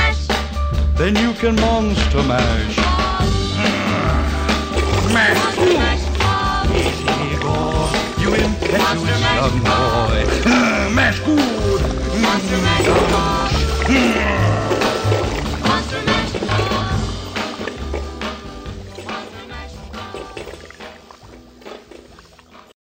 [1.01, 2.77] Then you can Monster Mash.
[5.11, 5.41] Mash.
[7.33, 7.89] Igor,
[8.21, 10.25] you impetuous young boy.
[10.93, 11.81] Mash good.
[12.21, 12.61] Monster
[13.87, 14.40] mash.